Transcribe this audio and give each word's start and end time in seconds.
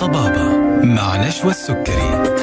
طبابة 0.00 0.56
مع 0.84 1.26
نشوى 1.28 1.50
السكري. 1.50 2.34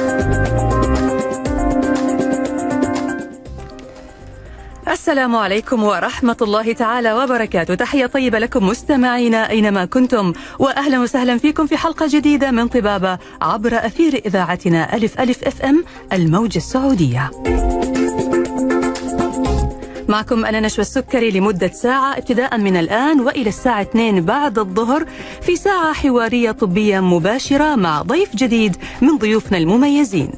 السلام 4.88 5.36
عليكم 5.36 5.82
ورحمة 5.82 6.36
الله 6.42 6.72
تعالى 6.72 7.12
وبركاته. 7.12 7.74
تحية 7.74 8.06
طيبة 8.06 8.38
لكم 8.38 8.66
مستمعينا 8.66 9.50
أينما 9.50 9.84
كنتم 9.84 10.32
وأهلا 10.58 11.00
وسهلا 11.00 11.38
فيكم 11.38 11.66
في 11.66 11.76
حلقة 11.76 12.06
جديدة 12.08 12.50
من 12.50 12.68
طبابة 12.68 13.18
عبر 13.42 13.74
أثير 13.74 14.22
إذاعتنا 14.26 14.96
ألف 14.96 15.20
ألف 15.20 15.44
FM 15.44 15.84
الموجة 16.12 16.58
السعودية. 16.58 17.30
معكم 20.12 20.44
أنا 20.44 20.60
نشوى 20.60 20.82
السكري 20.82 21.30
لمدة 21.30 21.68
ساعة 21.68 22.18
ابتداء 22.18 22.58
من 22.58 22.76
الآن 22.76 23.20
وإلى 23.20 23.48
الساعة 23.48 23.82
2 23.82 24.20
بعد 24.24 24.58
الظهر 24.58 25.06
في 25.42 25.56
ساعة 25.56 25.92
حوارية 25.92 26.50
طبية 26.50 27.00
مباشرة 27.00 27.76
مع 27.76 28.02
ضيف 28.02 28.36
جديد 28.36 28.76
من 29.02 29.18
ضيوفنا 29.18 29.58
المميزين. 29.58 30.30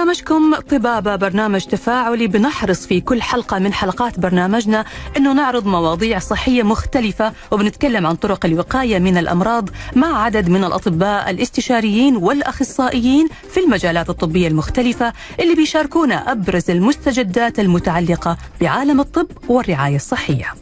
برنامجكم 0.00 0.54
طبابة 0.54 1.16
برنامج 1.16 1.64
تفاعلي 1.64 2.26
بنحرص 2.26 2.86
في 2.86 3.00
كل 3.00 3.22
حلقة 3.22 3.58
من 3.58 3.72
حلقات 3.72 4.20
برنامجنا 4.20 4.84
أنه 5.16 5.32
نعرض 5.32 5.66
مواضيع 5.66 6.18
صحية 6.18 6.62
مختلفة 6.62 7.32
وبنتكلم 7.50 8.06
عن 8.06 8.14
طرق 8.14 8.46
الوقاية 8.46 8.98
من 8.98 9.16
الأمراض 9.18 9.68
مع 9.96 10.22
عدد 10.22 10.48
من 10.48 10.64
الأطباء 10.64 11.30
الاستشاريين 11.30 12.16
والأخصائيين 12.16 13.28
في 13.50 13.60
المجالات 13.60 14.10
الطبية 14.10 14.48
المختلفة 14.48 15.12
اللي 15.40 15.54
بيشاركونا 15.54 16.32
أبرز 16.32 16.70
المستجدات 16.70 17.58
المتعلقة 17.60 18.36
بعالم 18.60 19.00
الطب 19.00 19.26
والرعاية 19.48 19.96
الصحية. 19.96 20.54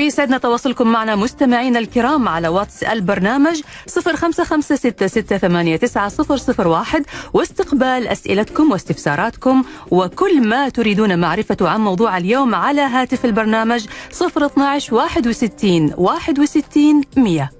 بيسعدنا 0.00 0.38
تواصلكم 0.38 0.92
معنا 0.92 1.16
مستمعينا 1.16 1.78
الكرام 1.78 2.28
على 2.28 2.48
واتس 2.48 2.82
البرنامج 2.82 3.60
0556689001 3.60 3.64
واستقبال 7.32 8.08
أسئلتكم 8.08 8.72
واستفساراتكم 8.72 9.64
وكل 9.90 10.48
ما 10.48 10.68
تريدون 10.68 11.18
معرفة 11.18 11.56
عن 11.60 11.80
موضوع 11.80 12.16
اليوم 12.16 12.54
على 12.54 12.80
هاتف 12.80 13.24
البرنامج 13.24 13.86
012 14.22 14.94
61 14.94 15.94
61 15.96 17.00
100 17.16 17.50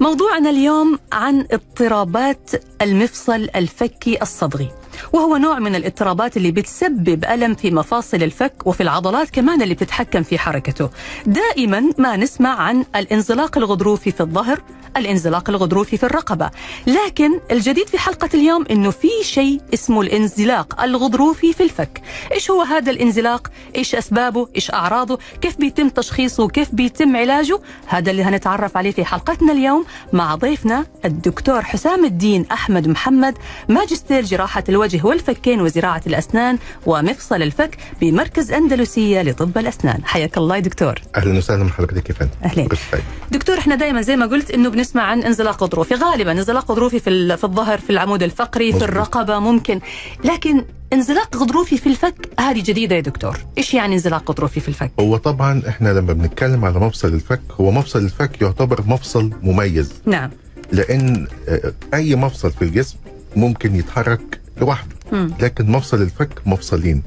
موضوعنا 0.00 0.50
اليوم 0.50 0.98
عن 1.12 1.46
اضطرابات 1.50 2.50
المفصل 2.82 3.48
الفكي 3.56 4.22
الصدغي. 4.22 4.79
وهو 5.12 5.36
نوع 5.36 5.58
من 5.58 5.74
الاضطرابات 5.74 6.36
اللي 6.36 6.50
بتسبب 6.50 7.24
ألم 7.24 7.54
في 7.54 7.70
مفاصل 7.70 8.22
الفك 8.22 8.66
وفي 8.66 8.82
العضلات 8.82 9.30
كمان 9.30 9.62
اللي 9.62 9.74
بتتحكم 9.74 10.22
في 10.22 10.38
حركته. 10.38 10.90
دائما 11.26 11.90
ما 11.98 12.16
نسمع 12.16 12.60
عن 12.62 12.84
الانزلاق 12.96 13.58
الغضروفي 13.58 14.10
في 14.10 14.20
الظهر 14.20 14.62
الانزلاق 14.96 15.50
الغضروفي 15.50 15.96
في 15.96 16.06
الرقبة. 16.06 16.50
لكن 16.86 17.40
الجديد 17.50 17.86
في 17.86 17.98
حلقة 17.98 18.28
اليوم 18.34 18.64
إنه 18.70 18.90
في 18.90 19.08
شيء 19.22 19.60
اسمه 19.74 20.00
الانزلاق 20.00 20.82
الغضروفي 20.82 21.52
في 21.52 21.62
الفك. 21.62 22.02
إيش 22.32 22.50
هو 22.50 22.62
هذا 22.62 22.90
الانزلاق؟ 22.90 23.48
إيش 23.76 23.94
أسبابه؟ 23.94 24.48
إيش 24.56 24.70
أعراضه؟ 24.70 25.18
كيف 25.40 25.56
بيتم 25.56 25.88
تشخيصه؟ 25.88 26.48
كيف 26.48 26.74
بيتم 26.74 27.16
علاجه؟ 27.16 27.60
هذا 27.86 28.10
اللي 28.10 28.22
هنتعرف 28.22 28.76
عليه 28.76 28.90
في 28.90 29.04
حلقتنا 29.04 29.52
اليوم 29.52 29.84
مع 30.12 30.34
ضيفنا 30.34 30.86
الدكتور 31.04 31.62
حسام 31.62 32.04
الدين 32.04 32.46
أحمد 32.52 32.88
محمد 32.88 33.38
ماجستير 33.68 34.24
جراحة 34.24 34.64
الوجه 34.68 34.99
والفكين 35.04 35.60
وزراعة 35.60 36.02
الأسنان 36.06 36.58
ومفصل 36.86 37.42
الفك 37.42 37.76
بمركز 38.00 38.52
أندلسية 38.52 39.22
لطب 39.22 39.58
الأسنان. 39.58 40.00
حياك 40.04 40.38
الله 40.38 40.54
يا 40.56 40.60
دكتور. 40.60 40.94
أهلا 41.16 41.38
وسهلا 41.38 41.64
بحضرتك 41.64 42.08
يا 42.10 42.14
فندم 42.14 42.30
أهلين. 42.44 42.68
طيب. 42.68 43.02
دكتور 43.30 43.58
إحنا 43.58 43.74
دائما 43.74 44.02
زي 44.02 44.16
ما 44.16 44.26
قلت 44.26 44.50
إنه 44.50 44.68
بنسمع 44.68 45.02
عن 45.02 45.22
انزلاق 45.22 45.62
غضروفي 45.62 45.94
غالبا 45.94 46.32
انزلاق 46.32 46.70
غضروفي 46.70 47.00
في 47.00 47.36
في 47.36 47.44
الظهر 47.44 47.78
في 47.78 47.90
العمود 47.90 48.22
الفقري 48.22 48.70
في 48.70 48.76
مظبوط. 48.76 48.88
الرقبة 48.90 49.38
ممكن. 49.38 49.80
لكن 50.24 50.64
انزلاق 50.92 51.36
غضروفي 51.36 51.78
في 51.78 51.86
الفك 51.86 52.28
هذه 52.40 52.62
جديدة 52.62 52.96
يا 52.96 53.00
دكتور. 53.00 53.38
إيش 53.58 53.74
يعني 53.74 53.94
انزلاق 53.94 54.30
غضروفي 54.30 54.60
في 54.60 54.68
الفك؟ 54.68 54.90
هو 55.00 55.16
طبعا 55.16 55.62
إحنا 55.68 55.88
لما 55.88 56.12
بنتكلم 56.12 56.64
على 56.64 56.80
مفصل 56.80 57.08
الفك 57.08 57.40
هو 57.60 57.70
مفصل 57.70 57.98
الفك 57.98 58.42
يعتبر 58.42 58.82
مفصل 58.86 59.30
مميز. 59.42 59.92
نعم. 60.06 60.30
لأن 60.72 61.26
آه، 61.48 61.72
أي 61.94 62.16
مفصل 62.16 62.50
في 62.52 62.62
الجسم 62.62 62.96
ممكن 63.36 63.76
يتحرك 63.76 64.39
لوحده. 64.60 64.96
لكن 65.40 65.70
مفصل 65.70 66.02
الفك 66.02 66.28
مفصلين 66.46 67.02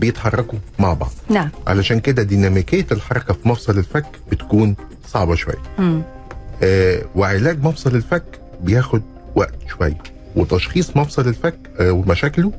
بيتحركوا 0.00 0.58
مع 0.78 0.92
بعض 0.94 1.10
نعم 1.28 1.50
علشان 1.66 2.00
كده 2.00 2.22
ديناميكية 2.22 2.86
الحركة 2.92 3.34
في 3.34 3.48
مفصل 3.48 3.78
الفك 3.78 4.06
بتكون 4.30 4.74
صعبة 5.08 5.34
شوية. 5.34 5.62
آه 6.62 7.02
وعلاج 7.14 7.62
مفصل 7.64 7.94
الفك 7.96 8.24
بياخد 8.60 9.02
وقت 9.34 9.54
شوية 9.78 9.98
وتشخيص 10.36 10.96
مفصل 10.96 11.28
الفك 11.28 11.58
آه 11.80 11.92
ومشاكله 11.92 12.52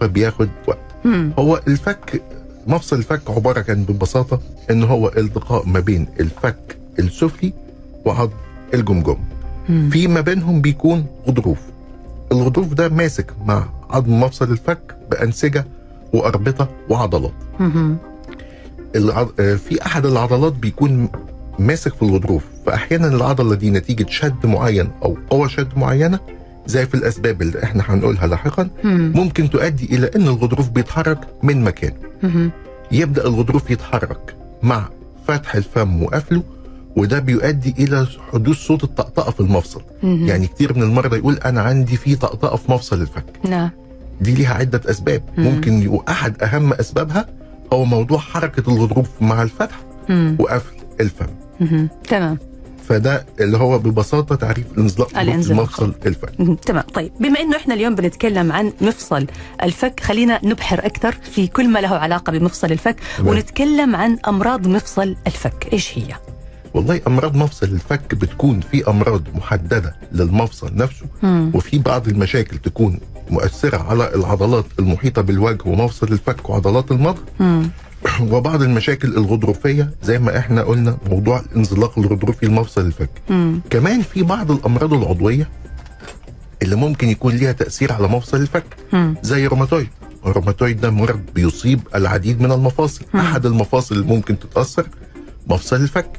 فبياخد 0.00 0.48
وقت 0.68 0.78
مم. 1.04 1.32
هو 1.38 1.60
الفك 1.68 2.22
مفصل 2.66 2.96
الفك 2.98 3.30
عبارة 3.30 3.60
كان 3.60 3.82
ببساطة 3.84 4.40
إن 4.70 4.84
هو 4.84 5.08
التقاء 5.08 5.66
ما 5.66 5.80
بين 5.80 6.06
الفك 6.20 6.76
السفلي 6.98 7.52
وعظم 8.04 8.30
الجمجمة 8.74 9.18
مم. 9.68 9.90
في 9.92 10.06
ما 10.08 10.20
بينهم 10.20 10.60
بيكون 10.60 11.06
غضروف 11.28 11.58
الغضروف 12.32 12.72
ده 12.74 12.88
ماسك 12.88 13.32
مع 13.44 13.64
عظم 13.90 14.20
مفصل 14.20 14.50
الفك 14.52 14.96
بأنسجة 15.10 15.64
وأربطة 16.12 16.68
وعضلات. 16.88 17.32
آه، 19.40 19.54
في 19.54 19.86
أحد 19.86 20.06
العضلات 20.06 20.52
بيكون 20.52 21.08
ماسك 21.58 21.94
في 21.94 22.02
الغضروف 22.02 22.44
فأحيانا 22.66 23.08
العضلة 23.08 23.54
دي 23.54 23.70
نتيجة 23.70 24.06
شد 24.10 24.46
معين 24.46 24.90
أو 25.02 25.16
قوة 25.30 25.48
شد 25.48 25.68
معينة 25.78 26.20
زي 26.66 26.86
في 26.86 26.94
الأسباب 26.94 27.42
اللي 27.42 27.62
إحنا 27.64 27.82
هنقولها 27.86 28.26
لاحقا 28.26 28.68
مم. 28.84 29.12
ممكن 29.16 29.50
تؤدي 29.50 29.96
إلى 29.96 30.10
أن 30.16 30.22
الغضروف 30.28 30.68
بيتحرك 30.68 31.18
من 31.42 31.64
مكانه. 31.64 31.96
يبدأ 32.92 33.26
الغضروف 33.26 33.70
يتحرك 33.70 34.34
مع 34.62 34.88
فتح 35.28 35.54
الفم 35.54 36.02
وقفله 36.02 36.42
وده 36.96 37.18
بيؤدي 37.18 37.74
إلى 37.78 38.06
حدوث 38.32 38.56
صوت 38.56 38.84
الطقطقة 38.84 39.30
في 39.30 39.40
المفصل 39.40 39.82
مم. 40.02 40.26
يعني 40.28 40.46
كتير 40.46 40.76
من 40.76 40.82
المرضى 40.82 41.16
يقول 41.16 41.34
أنا 41.34 41.60
عندي 41.62 41.96
في 41.96 42.16
طقطقة 42.16 42.56
في 42.56 42.72
مفصل 42.72 43.00
الفك 43.02 43.24
نعم 43.44 43.70
دي 44.20 44.34
ليها 44.34 44.54
عدة 44.54 44.80
أسباب 44.90 45.22
مم. 45.38 45.44
ممكن 45.44 46.00
أحد 46.08 46.42
أهم 46.42 46.72
أسبابها 46.72 47.26
هو 47.72 47.84
موضوع 47.84 48.18
حركة 48.18 48.72
الغضروف 48.72 49.08
مع 49.20 49.42
الفتح 49.42 49.80
مم. 50.08 50.36
وقفل 50.40 50.74
الفم 51.00 51.26
مم. 51.60 51.88
تمام 52.08 52.38
فده 52.88 53.26
اللي 53.40 53.56
هو 53.58 53.78
ببساطة 53.78 54.34
تعريف 54.34 54.66
الانزلاق. 54.78 55.16
مفصل 55.62 55.94
الفك. 56.06 56.32
تمام 56.66 56.84
طيب 56.94 57.12
بما 57.20 57.40
إنه 57.40 57.56
إحنا 57.56 57.74
اليوم 57.74 57.94
بنتكلم 57.94 58.52
عن 58.52 58.72
مفصل 58.80 59.26
الفك 59.62 60.00
خلينا 60.00 60.40
نبحر 60.44 60.78
أكثر 60.86 61.12
في 61.12 61.46
كل 61.46 61.68
ما 61.68 61.78
له 61.78 61.88
علاقة 61.88 62.32
بمفصل 62.32 62.72
الفك 62.72 62.96
تمام. 63.18 63.28
ونتكلم 63.28 63.96
عن 63.96 64.18
أمراض 64.28 64.66
مفصل 64.68 65.16
الفك 65.26 65.68
إيش 65.72 65.98
هي 65.98 66.14
والله 66.74 67.00
أمراض 67.06 67.36
مفصل 67.36 67.66
الفك 67.66 68.14
بتكون 68.14 68.60
في 68.60 68.90
أمراض 68.90 69.22
محددة 69.34 69.96
للمفصل 70.12 70.74
نفسه 70.74 71.06
مم. 71.22 71.50
وفي 71.54 71.78
بعض 71.78 72.08
المشاكل 72.08 72.58
تكون 72.58 73.00
مؤثرة 73.30 73.78
على 73.78 74.14
العضلات 74.14 74.64
المحيطة 74.78 75.22
بالوجه 75.22 75.62
ومفصل 75.66 76.08
الفك 76.12 76.50
وعضلات 76.50 76.90
المضغ. 76.90 77.20
وبعض 78.32 78.62
المشاكل 78.62 79.08
الغضروفية 79.08 79.90
زي 80.02 80.18
ما 80.18 80.38
إحنا 80.38 80.62
قلنا 80.62 80.96
موضوع 81.10 81.40
الانزلاق 81.40 81.98
الغضروفي 81.98 82.46
لمفصل 82.46 82.86
الفك 82.86 83.10
مم. 83.30 83.60
كمان 83.70 84.02
في 84.02 84.22
بعض 84.22 84.50
الأمراض 84.50 84.94
العضوية 84.94 85.48
اللي 86.62 86.76
ممكن 86.76 87.08
يكون 87.08 87.34
ليها 87.34 87.52
تأثير 87.52 87.92
على 87.92 88.08
مفصل 88.08 88.36
الفك 88.36 88.64
مم. 88.92 89.14
زي 89.22 89.46
ال 89.46 89.50
rheumatoid 89.50 89.88
ال 90.26 90.31
rheumatoid 90.31 90.80
ده 90.80 90.90
مرض 90.90 91.20
بيصيب 91.34 91.80
العديد 91.94 92.40
من 92.40 92.52
المفاصل 92.52 93.04
مم. 93.14 93.20
أحد 93.20 93.46
المفاصل 93.46 93.94
اللي 93.94 94.06
ممكن 94.06 94.38
تتأثر 94.38 94.86
مفصل 95.46 95.76
الفك 95.76 96.10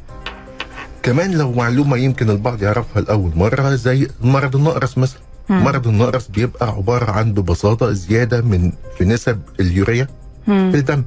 كمان 1.04 1.32
لو 1.32 1.52
معلومة 1.52 1.98
يمكن 1.98 2.30
البعض 2.30 2.64
يعرفها 2.64 3.02
لأول 3.02 3.32
مرة 3.36 3.76
زي 3.76 4.08
مرض 4.22 4.56
النقرس 4.56 4.98
مثلا. 4.98 5.20
مرض 5.50 5.88
النقرس 5.88 6.28
بيبقى 6.28 6.68
عبارة 6.70 7.12
عن 7.12 7.34
ببساطة 7.34 7.92
زيادة 7.92 8.42
من 8.42 8.72
في 8.98 9.06
نسب 9.06 9.40
اليوريا 9.60 10.08
في. 10.48 10.72
الدم. 10.76 11.04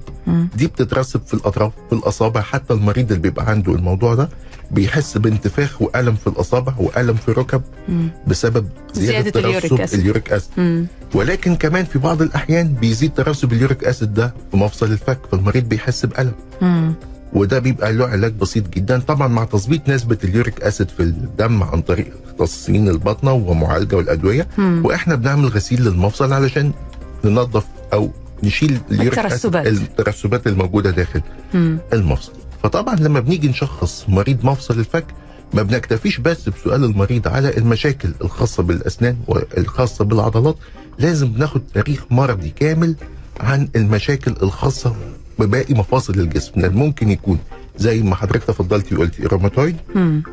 دي 0.57 0.67
بتترسب 0.67 1.21
في 1.27 1.35
الأطراف 1.35 1.73
في 1.91 1.95
الأصابع 1.95 2.41
حتى 2.41 2.75
المريض 2.75 3.09
اللي 3.13 3.23
بيبقى 3.23 3.47
عنده 3.51 3.73
الموضوع 3.73 4.15
ده 4.15 4.29
بيحس 4.71 5.19
بانتفاخ 5.19 5.83
وألم 5.83 6.15
في 6.15 6.27
الأصابع 6.27 6.75
وألم 6.79 7.15
في 7.15 7.29
الركب. 7.29 7.63
بسبب 8.27 8.69
زيادة, 8.95 9.41
زيادة 9.41 9.69
ترسب. 9.69 9.99
ال 10.01 10.07
uric 10.07 10.33
acid 10.33 10.51
مم. 10.57 10.87
ولكن 11.15 11.57
كمان 11.57 11.85
في 11.85 11.99
بعض 11.99 12.23
الأحيان 12.23 12.69
بيزيد 12.69 13.15
ترسب 13.15 13.53
ال 13.53 13.59
uric 13.59 13.85
acid 13.85 14.15
ده 14.15 14.35
في 14.51 14.57
مفصل 14.57 14.87
الفك 14.93 15.19
فالمريض 15.33 15.65
بيحس 15.69 16.07
بألم 16.07 16.33
مم. 16.63 16.95
وده 17.35 17.59
بيبقى 17.59 17.93
له 17.93 18.07
علاج 18.07 18.33
بسيط 18.33 18.69
جدا 18.69 19.01
طبعا 19.01 19.29
مع 19.29 19.45
تظبيط 19.45 19.89
نسبة 19.89 20.19
اليوريك 20.25 20.61
أسيد 20.63 20.89
في 20.89 21.03
الدم 21.03 21.63
عن 21.63 21.83
طريق 21.83 22.13
تخصصين 22.39 22.89
البطنة 22.89 23.33
ومعالجة 23.33 23.97
والأدوية 23.97 24.49
مم. 24.59 24.83
وإحنا 24.85 25.15
بنعمل 25.15 25.49
غسيل 25.49 25.83
للمفصل 25.85 26.33
علشان 26.33 26.73
ننظف 27.25 27.65
أو 27.93 28.11
نشيل 28.43 28.79
الترسبات. 28.91 29.67
الترسبات 29.67 30.47
الموجودة 30.47 30.91
داخل 30.91 31.21
مم. 31.55 31.79
المفصل 31.93 32.33
فطبعا 32.63 32.95
لما 32.97 33.21
بنيجي 33.21 33.49
نشخص 33.49 34.05
مريض 34.09 34.45
مفصل 34.47 34.79
الفك 34.79 35.05
ما 35.55 35.63
بنكتفيش 35.63 36.19
بس 36.21 36.49
بسؤال 36.49 36.85
المريض 36.85 37.29
على 37.29 37.57
المشاكل 37.57 38.09
الخاصة 38.23 38.63
بالأسنان 38.63 39.17
والخاصة 39.29 40.05
بالعضلات 40.05 40.57
لازم 40.99 41.33
بناخد 41.33 41.63
تاريخ 41.75 42.05
مرضي 42.11 42.51
كامل 42.51 42.95
عن 43.41 43.69
المشاكل 43.77 44.35
الخاصة 44.43 44.97
بباقي 45.39 45.75
مفاصل 45.75 46.15
الجسم. 46.15 46.61
لأن 46.61 46.75
ممكن 46.75 47.11
يكون 47.11 47.39
زي 47.77 48.03
ما 48.03 48.15
حضرتك 48.17 48.45
تفضلتي 48.45 48.95
وقلتي 48.95 49.23
روماتويد. 49.23 49.77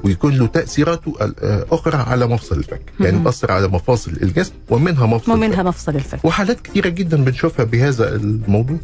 ويكون 0.03 0.37
له 0.37 0.47
تأثيراته 0.47 1.13
الأخرى 1.21 1.97
على 1.97 2.27
مفصل 2.27 2.57
الفك. 2.57 2.81
يعني 2.99 3.17
مم. 3.17 3.23
مأثر 3.23 3.51
على 3.51 3.67
مفاصل 3.67 4.11
الجسم 4.11 4.53
ومنها 4.69 5.05
مفصل 5.05 5.31
الفك. 5.31 5.43
ومنها 5.43 5.63
مفصل 5.63 5.95
الفك. 5.95 6.25
وحالات 6.25 6.61
كتيرة 6.61 6.89
جدا 6.89 7.23
بنشوفها 7.23 7.65
بهذا 7.65 8.15
الموضوع. 8.15 8.77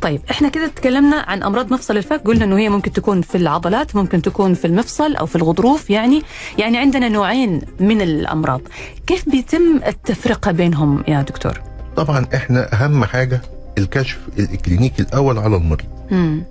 طيب 0.00 0.20
إحنا 0.30 0.48
كده 0.48 0.66
تكلمنا 0.66 1.16
عن 1.16 1.42
أمراض 1.42 1.72
مفصل 1.72 1.96
الفك. 1.96 2.22
قلنا 2.24 2.44
إنه 2.44 2.58
هي 2.58 2.68
ممكن 2.68 2.92
تكون 2.92 3.22
في 3.22 3.34
العضلات 3.34 3.96
ممكن 3.96 4.22
تكون 4.22 4.54
في 4.54 4.64
المفصل 4.64 5.16
أو 5.16 5.26
في 5.26 5.36
الغضروف 5.36 5.90
يعني 5.90 6.22
يعني 6.58 6.78
عندنا 6.78 7.08
نوعين 7.08 7.60
من 7.80 8.00
الأمراض. 8.00 8.60
كيف 9.06 9.28
بيتم 9.28 9.80
التفرقة 9.86 10.52
بينهم 10.52 11.04
يا 11.08 11.22
دكتور؟ 11.22 11.60
طبعا 11.96 12.26
إحنا 12.34 12.84
أهم 12.84 13.04
حاجة 13.04 13.42
الكشف 13.78 14.18
الإكلينيكي 14.38 15.02
الأول 15.02 15.38
على 15.38 15.56
المريض. 15.56 15.88
مم. 16.10 16.42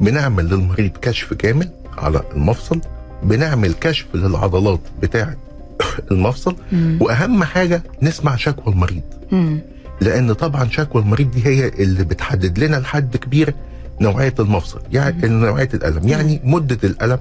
بنعمل 0.00 0.44
للمريض 0.48 0.90
كشف 1.02 1.34
كامل 1.34 1.68
على 1.98 2.22
المفصل 2.34 2.80
بنعمل 3.22 3.72
كشف 3.72 4.06
للعضلات 4.14 4.80
بتاعة 5.02 5.36
المفصل 6.10 6.56
مم. 6.72 6.98
وأهم 7.00 7.44
حاجة 7.44 7.82
نسمع 8.02 8.36
شكوى 8.36 8.74
المريض. 8.74 9.02
مم. 9.32 9.60
لأن 10.00 10.32
طبعا 10.32 10.68
شكوى 10.68 11.02
المريض 11.02 11.30
دي 11.30 11.46
هي 11.46 11.68
اللي 11.68 12.04
بتحدد 12.04 12.58
لنا 12.58 12.76
لحد 12.76 13.16
كبير 13.16 13.54
نوعية 14.00 14.34
المفصل 14.40 14.80
يعني 14.92 15.28
نوعية 15.28 15.68
الألم. 15.74 16.08
يعني 16.08 16.40
مدة 16.44 16.78
الألم. 16.84 17.18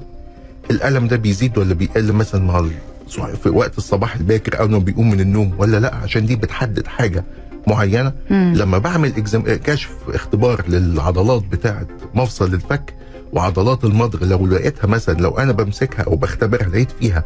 الألم 0.71 1.07
ده 1.07 1.15
بيزيد 1.15 1.57
ولا 1.57 1.73
بيقل 1.73 2.13
مثلا 2.13 2.43
مع 2.43 2.67
في 3.43 3.49
وقت 3.49 3.77
الصباح 3.77 4.15
الباكر 4.15 4.59
أو 4.59 4.65
لما 4.65 4.77
بيقوم 4.77 5.09
من 5.09 5.19
النوم 5.19 5.53
ولا 5.57 5.79
لأ؟ 5.79 5.95
عشان 5.95 6.25
دي 6.25 6.35
بتحدد 6.35 6.87
حاجة. 6.87 7.23
معينة 7.67 8.13
مم. 8.29 8.53
لما 8.55 8.77
بعمل. 8.77 9.09
كشف 9.63 9.89
اختبار 10.09 10.63
للعضلات 10.67 11.43
بتاعة 11.43 11.87
مفصل 12.13 12.53
الفك 12.53 12.93
وعضلات 13.33 13.83
المضغ 13.83 14.25
لو 14.25 14.47
لقيتها 14.47 14.87
مثلا 14.87 15.19
لو 15.19 15.37
أنا 15.37 15.51
بمسكها 15.51 16.03
أو 16.03 16.15
بختبرها 16.15 16.67
لقيت 16.69 16.91
فيها 16.91 17.23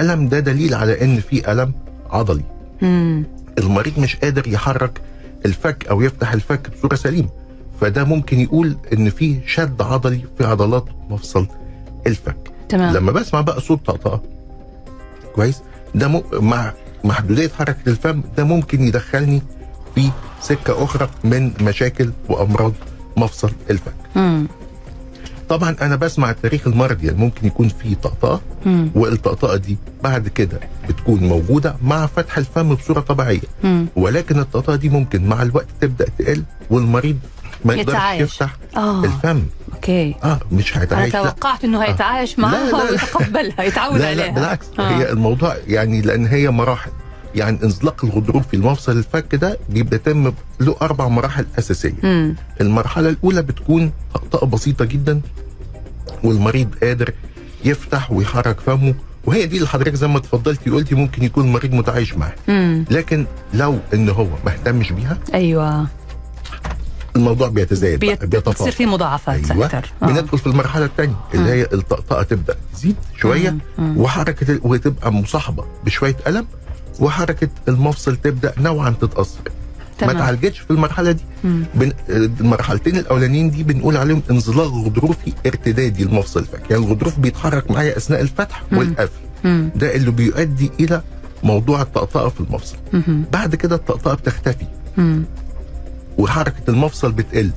ألم 0.00 0.28
ده 0.28 0.38
دليل 0.40 0.74
على 0.74 1.04
إن 1.04 1.20
في 1.20 1.52
ألم 1.52 1.72
عضلي 2.10 2.44
مم. 2.82 3.24
المريض 3.58 3.98
مش 3.98 4.16
قادر 4.16 4.48
يحرك 4.48 5.00
الفك 5.46 5.86
أو 5.90 6.02
يفتح 6.02 6.32
الفك 6.32 6.70
بصورة 6.70 6.94
سليمة 6.94 7.28
فده 7.80 8.04
ممكن 8.04 8.40
يقول 8.40 8.76
إن 8.92 9.10
في 9.10 9.40
شد 9.46 9.82
عضلي 9.82 10.20
في 10.38 10.44
عضلات 10.44 10.84
مفصل 11.10 11.46
الفك 12.06 12.36
تمام 12.68 12.96
لما 12.96 13.12
بسمع 13.12 13.40
بقى 13.40 13.60
صوت 13.60 13.86
طقطقة 13.86 14.22
كويس 15.34 15.62
ده. 15.94 16.22
مع 16.32 16.72
محدودية 17.04 17.48
حركة 17.58 17.76
الفم 17.86 18.22
ده 18.36 18.44
ممكن 18.44 18.82
يدخلني 18.82 19.42
في 19.94 20.10
سكة 20.40 20.84
أخرى 20.84 21.08
من 21.24 21.52
مشاكل 21.60 22.10
وأمراض 22.28 22.72
مفصل 23.16 23.52
الفك. 23.70 23.94
طبعا 25.48 25.76
أنا 25.82 25.96
بسمع 25.96 26.30
التاريخ 26.30 26.66
المرضي 26.66 27.06
يعني 27.06 27.18
ممكن 27.18 27.46
يكون 27.46 27.68
في 27.68 27.94
طقطقة. 27.94 28.40
والطقطقة 28.94 29.56
دي 29.56 29.76
بعد 30.02 30.28
كده 30.28 30.60
بتكون 30.88 31.20
موجودة 31.20 31.76
مع 31.82 32.06
فتح 32.06 32.38
الفم 32.38 32.74
بصورة 32.74 33.00
طبيعية 33.00 33.40
مم. 33.64 33.86
ولكن 33.96 34.38
الطقطقة 34.40 34.76
دي 34.76 34.88
ممكن 34.88 35.26
مع 35.28 35.42
الوقت 35.42 35.66
تبدأ 35.80 36.06
تقل 36.18 36.42
والمريض 36.70 37.18
ما 37.64 37.74
يقدرش. 37.74 37.96
يفتح 38.20 38.56
آه 38.76 39.04
الفم 39.04 39.42
أوكي 39.74 40.14
آه 40.24 40.40
مش 40.52 40.72
أنا 40.74 40.82
هيتعايش 40.82 41.14
لا 41.14 41.22
توقعت 41.22 41.64
إنه 41.64 41.78
هيتعايش 41.82 42.38
لا، 42.38 42.42
معها 42.44 42.70
لا. 42.70 42.90
ويتقبلها 42.90 43.62
يتعود 43.68 43.96
لا, 44.00 44.08
عليها 44.08 44.26
لا 44.26 44.32
بالعكس 44.34 44.66
آه. 44.78 44.82
هي 44.90 45.10
الموضوع 45.12 45.56
يعني 45.66 46.00
لأن 46.00 46.26
هي 46.26 46.50
مراحل 46.50 46.90
يعني 47.34 47.58
انزلاق 47.62 48.04
الغضروف 48.04 48.46
في 48.48 48.54
المفصل 48.56 48.92
الفك 48.98 49.34
ده 49.34 49.58
بيتم 49.68 50.32
له 50.60 50.76
أربع 50.82 51.08
مراحل 51.08 51.46
أساسية 51.58 51.94
مم. 52.02 52.34
المرحلة 52.60 53.08
الأولى 53.08 53.42
بتكون 53.42 53.92
طقطقه 54.14 54.46
بسيطة 54.46 54.84
جدا 54.84 55.20
والمريض 56.24 56.74
قادر 56.82 57.12
يفتح 57.64 58.12
ويحرك 58.12 58.60
فمه 58.60 58.94
وهي 59.24 59.46
دي 59.46 59.56
اللي 59.56 59.68
حضرتك 59.68 59.94
زي 59.94 60.06
ما 60.08 60.18
اتفضلتي 60.18 60.70
قلتي 60.70 60.94
ممكن 60.94 61.22
يكون 61.24 61.44
المريض 61.44 61.74
متعايش 61.74 62.14
معاها. 62.14 62.34
لكن 62.90 63.26
لو 63.54 63.78
إن 63.94 64.08
هو 64.08 64.26
ما 64.44 64.52
اهتمش 64.52 64.92
بيها 64.92 65.18
أيوه 65.34 65.86
الموضوع 67.16 67.48
بيتزايد 67.48 67.98
بيت... 68.00 68.18
بقى 68.18 68.26
بتصير 68.26 68.44
بيتفاقم 68.44 68.70
في 68.70 68.86
مضاعفات 68.86 69.50
أيوه 69.50 69.66
أكثر 69.66 69.92
آه. 70.02 70.06
بندخل 70.06 70.38
في 70.38 70.46
المرحلة 70.46 70.84
الثانية 70.84 71.14
اللي 71.34 71.50
هي 71.50 71.62
الطقطقة 71.72 72.22
تبدأ 72.22 72.56
تزيد 72.74 72.96
شوية 73.16 73.50
مم. 73.50 73.58
مم. 73.78 73.98
وحركة 73.98 74.58
وتبقى 74.62 75.12
مصاحبة 75.12 75.64
بشوية 75.84 76.16
ألم 76.26 76.46
وحركة 77.00 77.48
المفصل 77.68 78.16
تبدأ 78.16 78.52
نوعا 78.58 78.90
تتأثر 78.90 79.40
ما 79.44 80.06
تمام. 80.06 80.16
اتعالجتش 80.16 80.58
في 80.58 80.70
المرحلة 80.70 81.12
دي 81.12 81.22
مم. 81.44 81.64
بن... 81.74 81.92
المرحلتين 82.08 82.96
الأولانيين 82.96 83.50
دي 83.50 83.62
بنقول 83.62 83.96
عليهم 83.96 84.22
انزلاق 84.30 84.66
غضروفي 84.66 85.32
ارتدادي 85.46 86.02
المفصل 86.02 86.40
الفك 86.40 86.70
يعني 86.70 86.84
الغضروف 86.84 87.18
بيتحرك 87.18 87.70
معايا 87.70 87.96
أثناء 87.96 88.20
الفتح 88.20 88.62
مم. 88.72 88.78
والقفل 88.78 89.20
مم. 89.44 89.70
ده 89.76 89.94
اللي 89.94 90.10
بيؤدي 90.10 90.70
إلى 90.80 91.02
موضوع 91.42 91.82
الطقطقة 91.82 92.28
في 92.28 92.40
المفصل 92.40 92.76
مم. 92.92 93.24
بعد 93.32 93.54
كده 93.54 93.76
الطقطقة 93.76 94.14
بتختفي 94.14 94.66
مم. 94.96 95.24
وحركة 96.18 96.62
المفصل 96.70 97.12
بتقل 97.12 97.50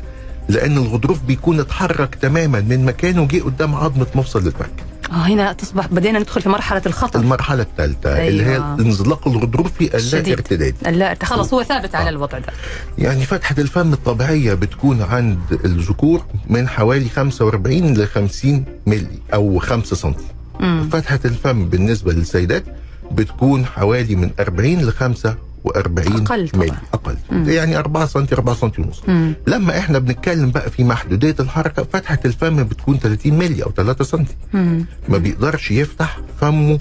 لأن 0.49 0.77
الغضروف 0.77 1.21
بيكون 1.23 1.59
اتحرك 1.59 2.15
تماما 2.15 2.59
من 2.61 2.85
مكانه 2.85 3.21
وجه 3.21 3.43
قدام 3.43 3.75
عظمة 3.75 4.07
مفصل 4.15 4.47
الفك 4.47 4.71
آه 5.11 5.15
هنا 5.15 5.53
تصبح 5.53 5.87
بدينا 5.87 6.19
ندخل 6.19 6.41
في 6.41 6.49
مرحلة 6.49 6.81
الخطر 6.85 7.19
المرحلة 7.19 7.61
الثالثة 7.63 8.15
أيوة. 8.15 8.27
اللي 8.27 8.43
هي 8.45 8.53
أيوة. 8.53 8.75
الانزلاق 8.75 9.27
الغضروفي 9.27 9.97
اللا. 9.97 10.33
ارتدادي 10.33 10.75
لا 10.97 11.17
خلص 11.23 11.53
هو 11.53 11.63
ثابت 11.63 11.95
على 11.95 12.05
آه. 12.07 12.09
الوضع 12.09 12.39
ده 12.39 12.45
يعني 12.97 13.25
فتحة 13.25 13.55
الفم 13.57 13.93
الطبيعية 13.93 14.53
بتكون 14.53 15.01
عند 15.01 15.39
الذكور 15.65 16.25
من 16.49 16.67
حوالي 16.69 17.09
45 17.09 17.93
ل 17.93 18.07
50 18.07 18.65
ملي 18.87 19.19
أو 19.33 19.59
5 19.59 19.95
سم. 19.95 20.13
فتحة 20.91 21.19
الفم 21.25 21.65
بالنسبة 21.69 22.13
للسيدات 22.13 22.63
بتكون 23.11 23.65
حوالي 23.65 24.15
من 24.15 24.29
40 24.39 24.73
ل 24.81 24.91
45 24.91 25.35
أقل 25.67 26.49
طبعاً. 26.49 26.65
ملي 26.65 26.73
أقل 26.93 27.17
مم. 27.31 27.49
يعني 27.49 27.77
4 27.77 28.05
سم 28.05 28.25
4 28.33 28.55
سم 28.55 28.71
ونص 28.79 29.01
مم. 29.07 29.33
لما 29.47 29.77
إحنا 29.77 29.99
بنتكلم 29.99 30.51
بقى 30.51 30.69
في 30.69 30.83
محدودية 30.83 31.35
الحركة 31.39 31.83
فتحة 31.83 32.19
الفم 32.25 32.63
بتكون 32.63 32.97
30 32.99 33.33
ملي 33.33 33.63
أو 33.63 33.71
3 33.71 34.03
سم. 34.03 34.25
ما 35.09 35.17
بيقدرش 35.17 35.71
يفتح 35.71 36.19
فمه 36.41 36.79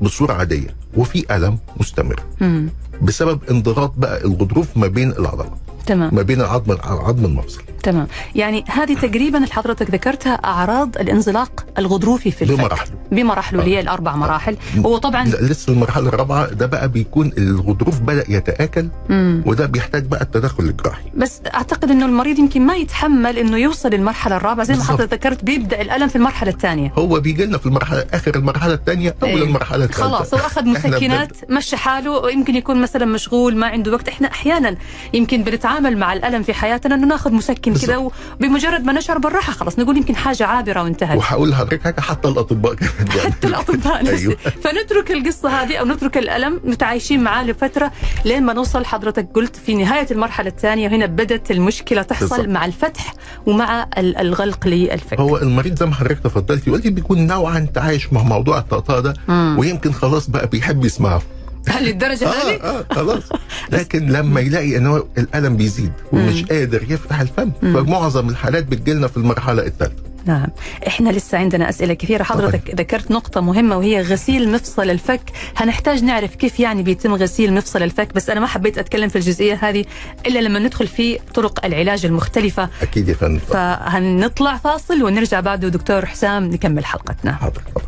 بصورة 0.00 0.32
عادية 0.32 0.74
وفي 0.96 1.36
ألم 1.36 1.58
مستمر 1.76 2.20
مم. 2.40 2.68
بسبب 3.02 3.40
انضغاط 3.50 3.92
بقى 3.96 4.24
الغضروف 4.24 4.76
ما 4.76 4.86
بين 4.86 5.10
العضلات 5.10 5.52
تمام 5.86 6.14
ما 6.14 6.22
بين 6.22 6.40
العظم 6.40 6.76
عظم 6.84 7.24
المفصل 7.24 7.62
تمام. 7.82 8.06
يعني 8.34 8.64
هذه 8.68 8.94
تقريبا 8.94 9.38
اللي 9.38 9.52
حضرتك 9.52 9.90
ذكرتها 9.90 10.32
أعراض 10.34 10.96
الانزلاق 10.96 11.64
الغضروفي 11.78 12.30
في 12.30 12.42
الفك. 12.42 12.54
بمراحله. 12.58 12.90
بمراحله 13.12 13.60
اللي 13.60 13.76
هي 13.76 13.80
الأربع 13.80 14.16
مراحل. 14.16 14.56
هو 14.78 14.96
طبعا 14.98 15.24
لا، 15.24 15.36
لسه 15.36 15.72
المرحلة 15.72 16.08
الرابعة 16.08 16.46
ده 16.50 16.66
بقى 16.66 16.88
بيكون 16.88 17.32
الغضروف 17.38 18.00
بدأ 18.00 18.24
يتآكل 18.28 18.88
مم. 19.08 19.42
وده 19.46 19.66
بيحتاج 19.66 20.04
بقى 20.06 20.22
التدخل 20.22 20.64
الجراحي. 20.64 21.02
بس 21.16 21.40
أعتقد 21.54 21.90
إنه 21.90 22.06
المريض 22.06 22.38
يمكن 22.38 22.66
ما 22.66 22.74
يتحمل 22.76 23.38
إنه 23.38 23.56
يوصل 23.58 23.90
للمرحلة 23.90 24.36
الرابعة 24.36 24.64
زي 24.66 24.74
ما. 24.74 24.84
حضرتك 24.84 25.12
ذكرت 25.14 25.44
بيبدأ 25.44 25.80
الألم 25.80 26.08
في 26.08 26.16
المرحلة 26.16 26.50
الثانية. 26.50 26.92
هو 26.98 27.20
بيجي 27.20 27.44
لنا 27.44 27.58
في 27.58 27.66
المرحلة 27.66 28.04
آخر 28.12 28.34
المرحلة 28.34 28.74
الثانية 28.74 29.14
اول 29.22 29.30
إيه. 29.30 29.42
المرحله 29.44 29.84
الثالثة. 29.84 30.02
خلاص 30.08 30.34
هو 30.34 30.40
أخذ 30.40 30.64
مسكنات 30.74 31.50
مشى 31.50 31.76
حاله 31.76 32.30
يمكن 32.30 32.54
يكون 32.54 32.82
مثلا 32.82 33.04
مشغول 33.04 33.56
ما 33.56 33.66
عنده 33.66 33.92
وقت. 33.92 34.08
إحنا 34.08 34.28
أحيانا 34.30 34.76
يمكن 35.14 35.42
بنتعامل 35.44 35.98
مع 35.98 36.12
الألم 36.12 36.42
في 36.42 36.54
حياتنا 36.54 36.94
إنه 36.94 37.06
ناخذ 37.06 37.32
مسكن 37.32 37.71
كذا 37.80 38.10
وبمجرد 38.40 38.84
ما 38.84 38.92
نشعر 38.92 39.18
بالراحة 39.18 39.52
خلاص 39.52 39.78
نقول 39.78 39.96
يمكن 39.96 40.16
حاجة 40.16 40.46
عابرة 40.46 40.82
وانتهت 40.82 41.16
وهقول 41.16 41.50
لحضرتك 41.50 41.82
حاجة 41.82 42.00
حتى 42.00 42.28
الأطباء 42.28 42.74
كمان 42.74 42.90
يعني. 43.16 43.20
حتى 43.32 43.46
الأطباء 43.46 44.08
أيوه. 44.08 44.36
فنترك 44.64 45.10
القصة 45.10 45.48
هذه 45.48 45.76
أو 45.76 45.84
نترك 45.86 46.18
الألم 46.18 46.60
متعايشين 46.64 47.22
معاه 47.22 47.44
لفترة 47.44 47.92
لين 48.24 48.42
ما 48.42 48.52
نوصل 48.52 48.84
حضرتك 48.84 49.28
قلت 49.34 49.56
في 49.56 49.74
نهاية 49.74 50.06
المرحلة 50.10 50.48
الثانية 50.48 50.88
وهنا 50.88 51.06
بدأت 51.06 51.50
المشكلة 51.50 52.02
تحصل 52.02 52.28
بالضبط. 52.28 52.48
مع 52.48 52.64
الفتح 52.64 53.14
ومع 53.46 53.86
ال- 53.98 54.16
الغلق 54.16 54.66
للفك 54.66 55.20
هو 55.20 55.36
المريض 55.36 55.78
زي 55.78 55.86
ما 55.86 55.94
حضرتك 55.94 56.18
تفضلتي 56.18 56.90
بيكون 56.90 57.26
نوعا 57.26 57.66
تعايش 57.74 58.12
مع 58.12 58.22
موضوع 58.22 58.58
الطقطقة 58.58 59.00
ده 59.00 59.14
مم. 59.28 59.56
ويمكن 59.58 59.92
خلاص 59.92 60.30
بقى 60.30 60.46
بيحب 60.46 60.84
يسمعه 60.84 61.22
هل 61.72 61.84
للدرجه 61.84 62.28
هذه؟ 62.28 62.60
آه 62.62 62.78
آه 62.78 62.84
خلاص. 62.90 63.22
لكن 63.72 64.06
لما 64.06 64.40
يلاقي 64.40 64.76
إن 64.76 64.86
هو 64.86 65.04
الألم 65.18 65.56
بيزيد 65.56 65.92
ومش 66.12 66.44
قادر 66.44 66.82
يفتح 66.88 67.20
الفم 67.20 67.50
فمعظم 67.62 68.28
الحالات 68.28 68.64
بتجيلنا 68.66 69.08
في 69.08 69.16
المرحلة 69.16 69.66
الثالثة. 69.66 70.02
نعم. 70.26 70.46
إحنا 70.86 71.10
لسه 71.10 71.38
عندنا 71.38 71.68
أسئلة 71.68 71.94
كثيرة. 71.94 72.22
حضرتك 72.22 72.74
ذكرت 72.74 73.10
نقطة 73.10 73.40
مهمة 73.40 73.76
وهي 73.76 74.02
غسيل 74.02 74.52
مفصل 74.52 74.90
الفك. 74.90 75.20
هنحتاج 75.56 76.04
نعرف 76.04 76.34
كيف 76.34 76.60
يعني 76.60 76.82
بيتم 76.82 77.14
غسيل 77.14 77.52
مفصل 77.54 77.82
الفك 77.82 78.14
بس 78.14 78.30
أنا 78.30 78.40
ما 78.40 78.46
حبيت 78.46 78.78
أتكلم 78.78 79.08
في 79.08 79.16
الجزئية 79.16 79.58
هذه 79.62 79.84
إلا 80.26 80.38
لما 80.38 80.58
ندخل 80.58 80.86
في 80.86 81.18
طرق 81.34 81.64
العلاج 81.64 82.06
المختلفة. 82.06 82.68
أكيد 82.82 83.08
يا 83.08 83.14
فندم. 83.14 83.38
فهنطلع 83.38 84.56
فاصل 84.56 85.02
ونرجع 85.02 85.40
بعده. 85.40 85.68
دكتور 85.68 86.06
حسام 86.06 86.44
نكمل 86.44 86.84
حلقتنا. 86.84 87.32
حاضر 87.32 87.62
طبعا 87.74 87.86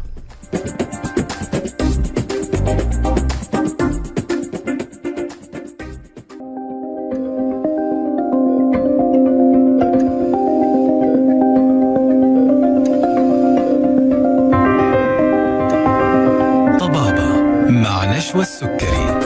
مع 18.34 18.40
نشوى 18.40 18.42
السكري 18.42 19.24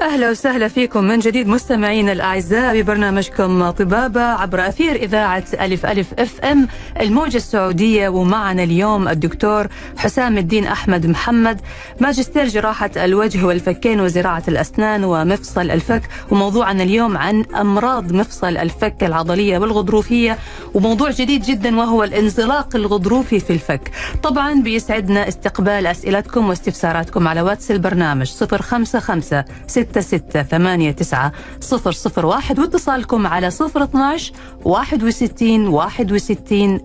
أهلا 0.00 0.30
وسهلا 0.30 0.68
فيكم 0.68 1.04
من 1.04 1.18
جديد 1.18 1.48
مستمعينا 1.48 2.12
الأعزاء 2.12 2.80
ببرنامجكم 2.80 3.70
طبابة 3.70 4.20
عبر 4.22 4.68
أثير 4.68 4.96
إذاعة 4.96 5.44
ألف 5.60 5.86
ألف 5.86 6.14
أف 6.18 6.40
أم. 6.40 6.68
الموجة 7.00 7.36
السعودية 7.36 8.08
ومعنا 8.08 8.62
اليوم 8.62 9.08
الدكتور 9.08 9.66
حسام 9.96 10.38
الدين 10.38 10.66
أحمد 10.66 11.06
محمد 11.06 11.60
ماجستير 12.00 12.48
جراحة 12.48 12.90
الوجه 12.96 13.46
والفكين 13.46 14.00
وزراعة 14.00 14.42
الأسنان 14.48 15.04
ومفصل 15.04 15.70
الفك 15.70 16.02
وموضوعنا 16.30 16.82
اليوم 16.82 17.16
عن 17.16 17.44
أمراض 17.44 18.12
مفصل 18.12 18.56
الفك 18.56 18.96
العضلية 19.04 19.58
والغضروفية 19.58 20.38
وموضوع 20.74 21.10
جديد 21.10 21.42
جدا 21.42 21.76
وهو 21.78 22.04
الانزلاق 22.04 22.76
الغضروفي 22.76 23.40
في 23.40 23.52
الفك. 23.52 23.90
طبعا 24.22 24.54
بيسعدنا 24.62 25.28
استقبال 25.28 25.86
أسئلتكم 25.86 26.48
واستفساراتكم 26.48 27.28
على 27.28 27.42
واتس 27.42 27.70
البرنامج 27.70 28.30
055 28.60 29.42
ستة 29.66 30.00
ستة 30.00 30.42
ثمانية 30.42 30.90
تسعة 30.90 31.32
صفر 31.60 31.92
صفر 31.92 32.26
واحد 32.26 32.58
واتصالكم 32.58 33.26
على 33.26 33.50
صفر 33.50 33.82
اثناش 33.84 34.32
واحد 34.64 35.02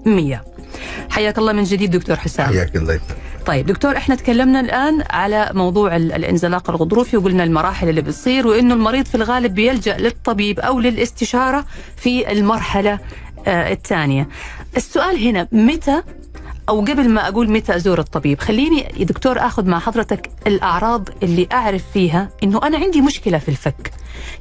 وستين 0.07 0.13
واحد 0.13 0.13
وستين 0.13 0.15
مية 0.15 0.43
حياك 1.09 1.37
الله 1.37 1.53
من 1.53 1.63
جديد 1.63 1.91
دكتور 1.91 2.15
حسام 2.15 2.45
حياك 2.47 2.75
الله. 2.75 2.99
طيب 3.45 3.65
دكتور 3.65 3.97
إحنا 3.97 4.15
تكلمنا 4.15 4.59
الآن 4.59 5.03
على 5.09 5.49
موضوع 5.53 5.95
ال- 5.95 6.11
الانزلاق 6.11 6.69
الغضروفي 6.69 7.17
وقلنا 7.17 7.43
المراحل 7.43 7.89
اللي 7.89 8.01
بتصير 8.01 8.47
وإنه 8.47 8.73
المريض 8.73 9.05
في 9.05 9.15
الغالب 9.15 9.53
بيلجأ 9.55 9.97
للطبيب 9.97 10.59
أو 10.59 10.79
للاستشارة 10.79 11.65
في 11.97 12.31
المرحلة 12.31 12.99
آه 13.47 13.71
الثانية. 13.73 14.27
السؤال 14.77 15.27
هنا 15.27 15.47
متى 15.51 16.03
أو 16.69 16.81
قبل 16.81 17.09
ما 17.09 17.27
أقول 17.27 17.49
متى 17.51 17.75
أزور 17.75 17.99
الطبيب 17.99 18.39
خليني 18.39 18.85
يا 18.97 19.05
دكتور 19.05 19.39
آخذ 19.39 19.65
مع 19.69 19.79
حضرتك 19.79 20.29
الأعراض 20.47 21.09
اللي 21.23 21.47
أعرف 21.51 21.83
فيها 21.93 22.29
إنه 22.43 22.59
أنا 22.63 22.77
عندي 22.77 23.01
مشكلة 23.01 23.37
في 23.37 23.49
الفك. 23.49 23.91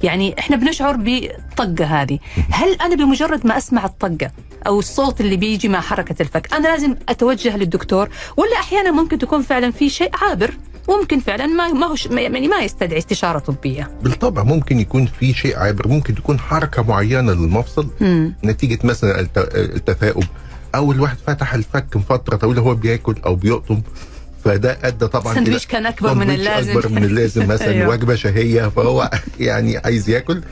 يعني 0.02 0.38
إحنا 0.38 0.56
بنشعر 0.56 0.96
بالطقه 0.96 1.84
هذه. 1.84 2.18
هل 2.50 2.72
أنا 2.80 2.94
بمجرد 2.96 3.46
ما 3.46 3.58
أسمع 3.58 3.84
الطقة 3.84 4.30
أو 4.66 4.78
الصوت 4.78 5.20
اللي 5.20 5.36
بيجي 5.36 5.68
مع 5.68 5.80
حركة 5.80 6.22
الفك 6.22 6.54
أنا 6.54 6.68
لازم 6.68 6.94
أتوجه 7.08 7.56
للدكتور؟ 7.56 8.08
ولا 8.36 8.52
أحيانا 8.60 8.90
ممكن 8.90 9.18
تكون 9.18 9.42
فعلا 9.42 9.70
في 9.70 9.88
شيء 9.88 10.10
عابر 10.22 10.50
ممكن 10.88 11.20
فعلا 11.20 11.46
ما 11.46 11.68
ما 11.72 11.94
ما- 12.10 12.20
يعني 12.20 12.48
ما 12.48 12.58
يستدعي 12.60 12.98
استشارة 12.98 13.38
طبية. 13.38 13.90
بالطبع 14.02 14.42
ممكن 14.42 14.80
يكون 14.80 15.06
في 15.06 15.32
شيء 15.34 15.58
عابر 15.58 15.88
ممكن 15.88 16.14
تكون 16.14 16.38
حركة 16.38 16.82
معينة 16.82 17.32
للمفصل 17.32 17.88
مم. 18.00 18.34
نتيجة 18.44 18.78
مثلا 18.84 19.20
الت- 19.20 19.54
التثاؤب. 19.54 20.24
أو 20.74 20.92
الواحد 20.92 21.16
فتح 21.26 21.54
الفك 21.54 21.98
فترة 21.98 22.36
طويلة 22.36 22.62
وهو 22.62 22.74
بياكل 22.74 23.14
أو 23.26 23.34
بيقطم 23.34 23.82
فده 24.44 24.78
أدى 24.84 25.06
طبعا 25.06 25.34
سندويتش 25.34 25.64
إلى- 25.66 25.68
كان 25.68 25.86
أكبر 25.86 26.14
من 26.14 26.30
اللازم. 26.30 26.78
أكبر 26.78 26.88
من 26.88 27.04
اللازم 27.04 27.46
مثلا 27.52 27.68
أيوه. 27.70 27.88
وجبة 27.88 28.14
شهية 28.14 28.68
فهو 28.68 29.10
يعني 29.40 29.76
عايز 29.78 30.10
ياكل 30.10 30.42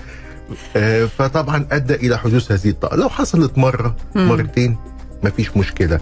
آه، 0.76 1.04
فطبعا 1.04 1.66
أدى 1.72 1.94
إلى 1.94 2.18
حدوث 2.18 2.52
هذه 2.52 2.68
الطاقة 2.70 2.96
لو 2.96 3.08
حصلت 3.08 3.58
مرة 3.58 3.96
مم. 4.14 4.28
مرتين 4.28 4.76
مفيش 5.22 5.56
مشكلة 5.56 6.00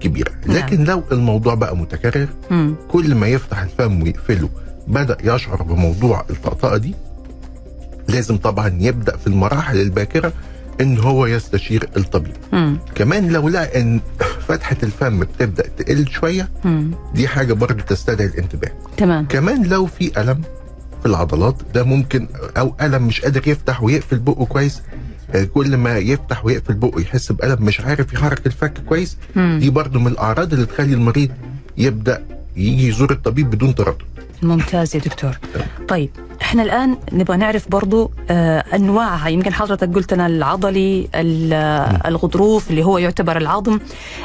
كبيرة 0.00 0.32
نعم. 0.46 0.56
لكن 0.56 0.84
لو 0.84 1.02
الموضوع 1.12 1.54
بقى 1.54 1.76
متكرر 1.76 2.28
مم. 2.50 2.74
كل 2.88 3.14
ما 3.14 3.26
يفتح 3.26 3.62
الفم 3.62 4.02
ويقفله 4.02 4.48
بدأ 4.88 5.16
يشعر 5.34 5.62
بموضوع 5.62 6.24
الطقطقة 6.30 6.76
دي 6.76 6.94
لازم 8.08 8.36
طبعا 8.36 8.76
يبدأ 8.80 9.16
في 9.16 9.26
المراحل 9.26 9.80
الباكرة 9.80 10.32
إن 10.80 10.98
هو 10.98 11.26
يستشير 11.26 11.88
الطبيب. 11.96 12.32
مم. 12.52 12.78
كمان 12.94 13.28
لو 13.32 13.48
لقى 13.48 13.80
إن 13.80 14.00
فتحة 14.48 14.76
الفم 14.82 15.20
بتبدأ 15.20 15.64
تقل 15.78 16.08
شوية 16.08 16.48
مم. 16.64 16.90
دي 17.14 17.28
حاجة 17.28 17.52
برضه 17.52 17.82
تستدعي 17.82 18.26
الانتباه. 18.26 18.70
تمام. 18.96 19.26
كمان 19.26 19.62
لو 19.66 19.86
في 19.86 20.20
ألم 20.20 20.40
في 21.02 21.06
العضلات 21.06 21.56
ده 21.74 21.82
ممكن 21.84 22.28
أو 22.58 22.74
ألم 22.82 23.02
مش 23.06 23.20
قادر 23.20 23.48
يفتح 23.48 23.82
ويقفل 23.82 24.18
بقه 24.18 24.44
كويس 24.46 24.82
آه، 25.34 25.44
كل 25.44 25.76
ما 25.76 25.98
يفتح 25.98 26.44
ويقفل 26.44 26.74
بقه 26.74 27.00
يحس 27.00 27.32
بألم 27.32 27.62
مش 27.64 27.80
عارف 27.80 28.12
يحرك 28.12 28.46
الفك 28.46 28.78
كويس. 28.88 29.16
مم. 29.36 29.58
دي 29.60 29.70
برضه 29.70 30.00
من 30.00 30.06
الأعراض 30.06 30.52
اللي 30.52 30.66
تخلي 30.66 30.94
المريض 30.94 31.30
يبدأ 31.76 32.24
يجي 32.56 32.88
يزور 32.88 33.10
الطبيب 33.12 33.50
بدون 33.50 33.74
تردد. 33.74 34.02
ممتاز 34.42 34.96
يا 34.96 35.00
دكتور. 35.00 35.38
طيب 35.88 36.10
إحنا 36.44 36.62
الآن 36.62 36.96
نبغى 37.12 37.36
نعرف 37.36 37.68
برضو 37.68 38.10
آه 38.30 38.64
انواعها 38.74 39.28
يمكن 39.28 39.52
حضرتك 39.54 39.94
قلت 39.94 40.14
لنا 40.14 40.26
العضلي 40.26 41.08
ال- 41.14 41.52
آه، 41.52 42.08
الغضروف 42.08 42.70
اللي 42.70 42.84
هو 42.84 42.98
يعتبر 42.98 43.36
العظم. 43.36 43.80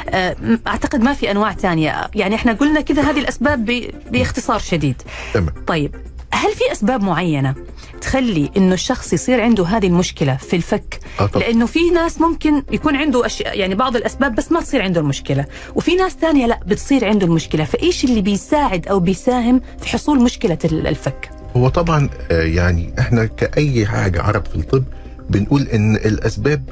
آه 0.08 0.36
أعتقد 0.66 1.00
ما 1.00 1.12
في 1.12 1.30
أنواع 1.30 1.52
تانية. 1.52 2.10
يعني 2.14 2.34
إحنا 2.34 2.52
قلنا 2.52 2.80
كذا 2.80 3.02
هذه 3.02 3.18
الأسباب 3.20 3.70
باختصار 4.10 4.58
شديد. 4.58 5.02
تمام. 5.34 5.54
طيب 5.66 5.94
هل 6.32 6.52
في 6.52 6.72
أسباب 6.72 7.02
معينة 7.02 7.54
تخلي 8.00 8.50
إنه 8.56 8.74
الشخص 8.74 9.12
يصير 9.12 9.40
عنده 9.40 9.66
هذه 9.66 9.86
المشكلة 9.86 10.36
في 10.36 10.56
الفك؟ 10.56 11.00
آه 11.20 11.26
طبعا. 11.26 11.44
لأنه 11.46 11.66
في 11.66 11.90
ناس 11.90 12.20
ممكن 12.20 12.62
يكون 12.72 12.96
عنده 12.96 13.26
أشياء 13.26 13.58
يعني 13.58 13.74
بعض 13.74 13.96
الأسباب 13.96 14.34
بس 14.34 14.52
ما 14.52 14.60
تصير 14.60 14.82
عنده 14.82 15.00
المشكلة. 15.00 15.44
وفي 15.74 15.94
ناس 15.94 16.12
ثانية 16.12 16.46
لا 16.46 16.60
بتصير 16.66 17.04
عنده 17.08 17.26
المشكلة. 17.26 17.64
فإيش 17.64 18.04
اللي 18.04 18.20
بيساعد 18.20 18.88
أو 18.88 19.00
بيساهم 19.00 19.60
في 19.80 19.88
حصول 19.88 20.22
مشكلة 20.22 20.58
ال- 20.64 20.86
الفك؟ 20.86 21.30
هو 21.56 21.68
طبعا 21.68 22.08
آه، 22.30 22.42
يعني 22.42 22.92
إحنا 22.98 23.24
كأي 23.24 23.86
حاجة 23.86 24.22
عرب 24.22 24.46
في 24.46 24.56
الطب 24.56 24.84
بنقول 25.30 25.62
إن 25.62 25.96
الأسباب 25.96 26.62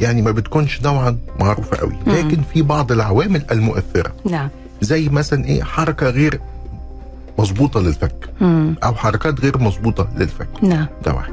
يعني 0.00 0.22
ما 0.22 0.30
بتكونش 0.30 0.82
نوعا 0.82 1.18
معروفة 1.40 1.76
قوي. 1.76 1.92
لكن 2.06 2.42
في 2.52 2.62
بعض 2.62 2.92
العوامل 2.92 3.42
المؤثرة. 3.50 4.12
نعم. 4.24 4.48
زي 4.80 5.08
مثلا 5.08 5.44
إيه 5.44 5.62
حركة 5.62 6.10
غير 6.10 6.40
مظبوطة 7.38 7.80
للفك 7.80 8.30
مم. 8.40 8.74
أو 8.84 8.94
حركات 8.94 9.40
غير 9.40 9.58
مظبوطة 9.58 10.08
للفك. 10.16 10.48
نعم. 10.62 10.86
ده 11.06 11.14
واحد. 11.14 11.32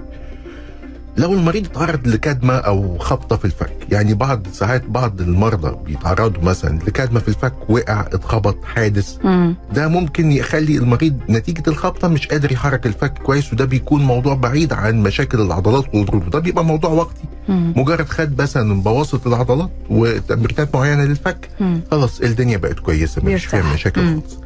لو 1.18 1.34
المريض 1.34 1.66
اتعرض 1.66 2.08
لكدمة 2.08 2.54
أو 2.54 2.98
خبطة 2.98 3.36
في 3.38 3.46
الفك 3.46 3.74
يعني 3.92 4.14
بعض 4.14 4.48
ساعات 4.54 4.84
بعض 4.86 5.22
المرضى 5.22 5.78
بيتعرضوا 5.86 6.44
مثلا 6.44 6.80
لكدمة 6.88 7.20
في 7.20 7.28
الفك 7.28 7.70
وقع 7.70 8.02
اتخبط 8.02 8.64
حادث 8.66 9.18
مم. 9.24 9.56
ده 9.74 9.88
ممكن 9.88 10.32
يخلي 10.32 10.78
المريض 10.78 11.20
نتيجة 11.30 11.64
الخبطة 11.68 12.08
مش 12.08 12.28
قادر 12.28 12.52
يحرك 12.52 12.86
الفك 12.86 13.14
كويس 13.14 13.54
وده 13.54 13.66
بيكون 13.66 14.02
موضوع 14.02 14.34
بعيد 14.36 14.74
عن 14.74 15.04
مشاكل 15.04 15.42
العضلات 15.42 15.96
والغضروف 15.96 16.30
ده 16.30 16.40
بيبقى 16.40 16.66
موضوع 16.66 16.90
وقتي 16.92 17.24
مم. 17.50 17.74
مجرد 17.76 18.10
خد 18.10 18.42
مثلا 18.42 18.82
بواسط 18.82 19.28
العضلات 19.28 19.70
وتمرينات 19.90 20.76
معينة 20.76 21.04
للفك 21.06 21.50
مم. 21.60 21.82
خلاص 21.92 22.22
الدنيا 22.22 22.58
بقت 22.58 22.80
مفيش 22.90 23.20
بيرتاح. 23.20 23.50
فيها 23.50 23.74
مشاكل. 23.74 24.02
خالص. 24.06 24.38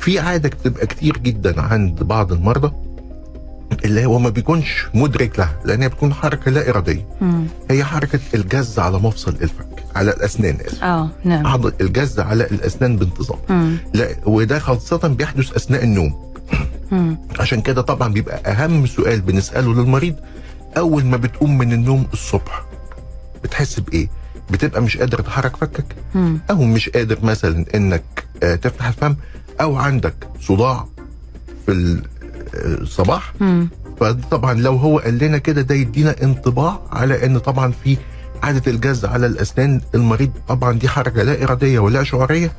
في 0.00 0.18
عادة 0.18 0.48
بتبقى 0.48 0.86
كتير 0.86 1.16
جدا 1.18 1.60
عند 1.60 2.02
بعض 2.02 2.32
المرضى 2.32 2.72
اللي 3.84 4.06
هو 4.06 4.18
ما 4.18 4.28
بيكونش 4.28 4.86
مدرك 4.94 5.38
لها 5.38 5.56
لأن 5.64 5.82
هي 5.82 5.88
بتكون 5.88 6.14
حركة 6.14 6.50
لا 6.50 6.68
إرادية 6.70 7.06
مم. 7.20 7.46
هي 7.70 7.84
حركة 7.84 8.20
الجز 8.34 8.78
على 8.78 8.98
مفصل 8.98 9.30
الفك 9.42 9.84
على 9.96 10.10
الأسنان 10.10 10.56
آه 10.82 11.10
نعم 11.24 11.46
عضل 11.46 11.72
الجز 11.80 12.20
على 12.20 12.44
الأسنان 12.44 12.96
بانتظام 12.96 13.38
مم. 13.48 13.76
لا 13.94 14.08
وده 14.26 14.58
خاصة 14.58 15.08
بيحدث 15.08 15.52
أثناء 15.52 15.84
النوم 15.84 16.32
مم. 16.92 17.18
عشان 17.40 17.60
كده 17.60 17.82
طبعا 17.82 18.12
بيبقى 18.12 18.52
أهم 18.52 18.86
سؤال 18.86 19.20
بنسأله 19.20 19.74
للمريض 19.74 20.14
أول 20.76 21.04
ما 21.04 21.16
بتقوم 21.16 21.58
من 21.58 21.72
النوم 21.72 22.06
الصبح 22.12 22.62
بتحس 23.44 23.80
بإيه 23.80 24.08
بتبقى 24.50 24.82
مش 24.82 24.96
قادر 24.96 25.20
تحرك 25.20 25.56
فكك 25.56 25.84
مم. 26.14 26.40
أو 26.50 26.62
مش 26.64 26.88
قادر 26.88 27.18
مثلا 27.24 27.64
إنك 27.74 28.24
آه، 28.42 28.54
تفتح 28.54 28.86
الفم 28.86 29.16
أو 29.60 29.76
عندك 29.76 30.14
صداع 30.40 30.86
في 31.66 31.72
ال- 32.54 32.82
الصباح 32.82 33.32
مم. 33.40 33.68
فطبعا 34.00 34.54
لو 34.54 34.76
هو 34.76 34.98
قال 34.98 35.18
لنا 35.18 35.38
كده 35.38 35.62
ده 35.62 35.74
يدينا 35.74 36.22
انطباع 36.22 36.80
على 36.92 37.26
إن 37.26 37.38
طبعا 37.38 37.72
في 37.84 37.96
عاده 38.42 38.72
الجز 38.72 39.04
على 39.04 39.26
الأسنان 39.26 39.80
المريض 39.94 40.30
طبعا 40.48 40.72
دي 40.78 40.88
حركة 40.88 41.22
لا 41.22 41.42
إرادية 41.44 41.78
ولا 41.78 42.02
شعورية 42.04 42.52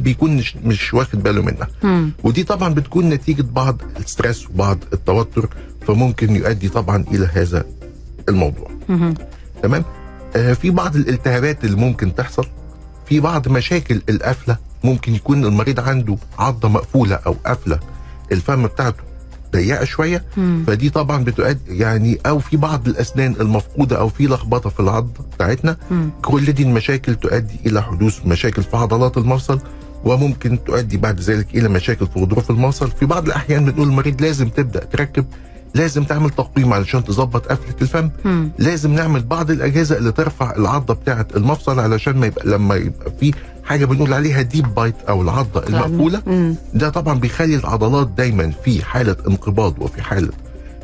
بيكون 0.00 0.36
مش, 0.36 0.56
مش 0.56 0.94
واخد 0.94 1.22
باله 1.22 1.42
منها 1.42 1.68
مم. 1.82 2.10
ودي 2.24 2.44
طبعا 2.44 2.74
بتكون 2.74 3.08
نتيجة 3.08 3.42
بعض 3.42 3.76
الستريس 4.00 4.50
وبعض 4.50 4.78
التوتر 4.92 5.48
فممكن 5.86 6.36
يؤدي 6.36 6.68
طبعا 6.68 7.04
إلى 7.12 7.28
هذا 7.34 7.64
الموضوع 8.28 8.70
مهم. 8.88 9.14
تمام 9.62 9.84
آه 10.36 10.52
في 10.52 10.70
بعض 10.70 10.96
الالتهابات 10.96 11.64
اللي 11.64 11.76
ممكن 11.76 12.14
تحصل 12.14 12.46
في 13.06 13.20
بعض 13.20 13.48
مشاكل 13.48 14.02
القفلة 14.08 14.56
ممكن 14.84 15.14
يكون 15.14 15.44
المريض 15.44 15.80
عنده 15.80 16.16
عضة 16.38 16.68
مقفولة 16.68 17.14
أو 17.26 17.36
قافله 17.46 17.78
الفم 18.32 18.66
بتاعته 18.66 19.02
ضيقه 19.54 19.84
شوية 19.84 20.24
مم. 20.36 20.64
فدي 20.66 20.90
طبعا 20.90 21.24
بتؤدي 21.24 21.78
يعني 21.78 22.18
أو 22.26 22.38
في 22.38 22.56
بعض 22.56 22.88
الأسنان 22.88 23.34
المفقودة 23.40 23.98
أو 23.98 24.08
في 24.08 24.26
لخبطة 24.26 24.70
في 24.70 24.80
العضه 24.80 25.24
بتاعتنا 25.34 25.76
مم. 25.90 26.10
كل 26.22 26.52
دي 26.52 26.62
المشاكل 26.62 27.14
تؤدي 27.14 27.60
إلى 27.66 27.82
حدوث 27.82 28.26
مشاكل 28.26 28.62
في 28.62 28.76
عضلات 28.76 29.16
المفصل 29.18 29.60
وممكن 30.04 30.64
تؤدي 30.64 30.96
بعد 30.96 31.20
ذلك 31.20 31.46
إلى 31.54 31.68
مشاكل 31.68 32.06
في 32.06 32.20
غضروف 32.20 32.50
المفصل 32.50 32.90
في 32.90 33.06
بعض 33.06 33.26
الأحيان 33.26 33.64
بنقول 33.64 33.88
المريض 33.88 34.22
لازم 34.22 34.48
تبدأ 34.48 34.84
تركب 34.84 35.24
لازم 35.74 36.04
تعمل 36.04 36.30
تقويم 36.30 36.72
علشان 36.72 37.04
تظبط 37.04 37.46
قفلة 37.46 37.74
الفم. 37.82 38.10
لازم 38.58 38.94
نعمل 38.94 39.22
بعض 39.22 39.50
الأجهزة 39.50 39.96
اللي 39.98 40.12
ترفع 40.12 40.56
العضة 40.56 40.94
بتاعة 40.94 41.26
المفصل 41.36 41.80
علشان 41.80 42.16
ما 42.16 42.26
يبقى 42.26 42.48
لما 42.48 42.74
يبقى 42.74 43.12
في 43.20 43.32
حاجة 43.64 43.84
بنقول 43.84 44.12
عليها 44.12 44.42
deep 44.42 44.74
bite 44.74 44.94
أو 45.08 45.22
العضة 45.22 45.66
المقفولة 45.66 46.22
مم. 46.26 46.54
ده 46.74 46.88
طبعا 46.88 47.18
بيخلي 47.18 47.56
العضلات 47.56 48.08
دايما 48.08 48.50
في 48.64 48.84
حالة 48.84 49.16
انقباض 49.28 49.82
وفي 49.82 50.02
حالة 50.02 50.32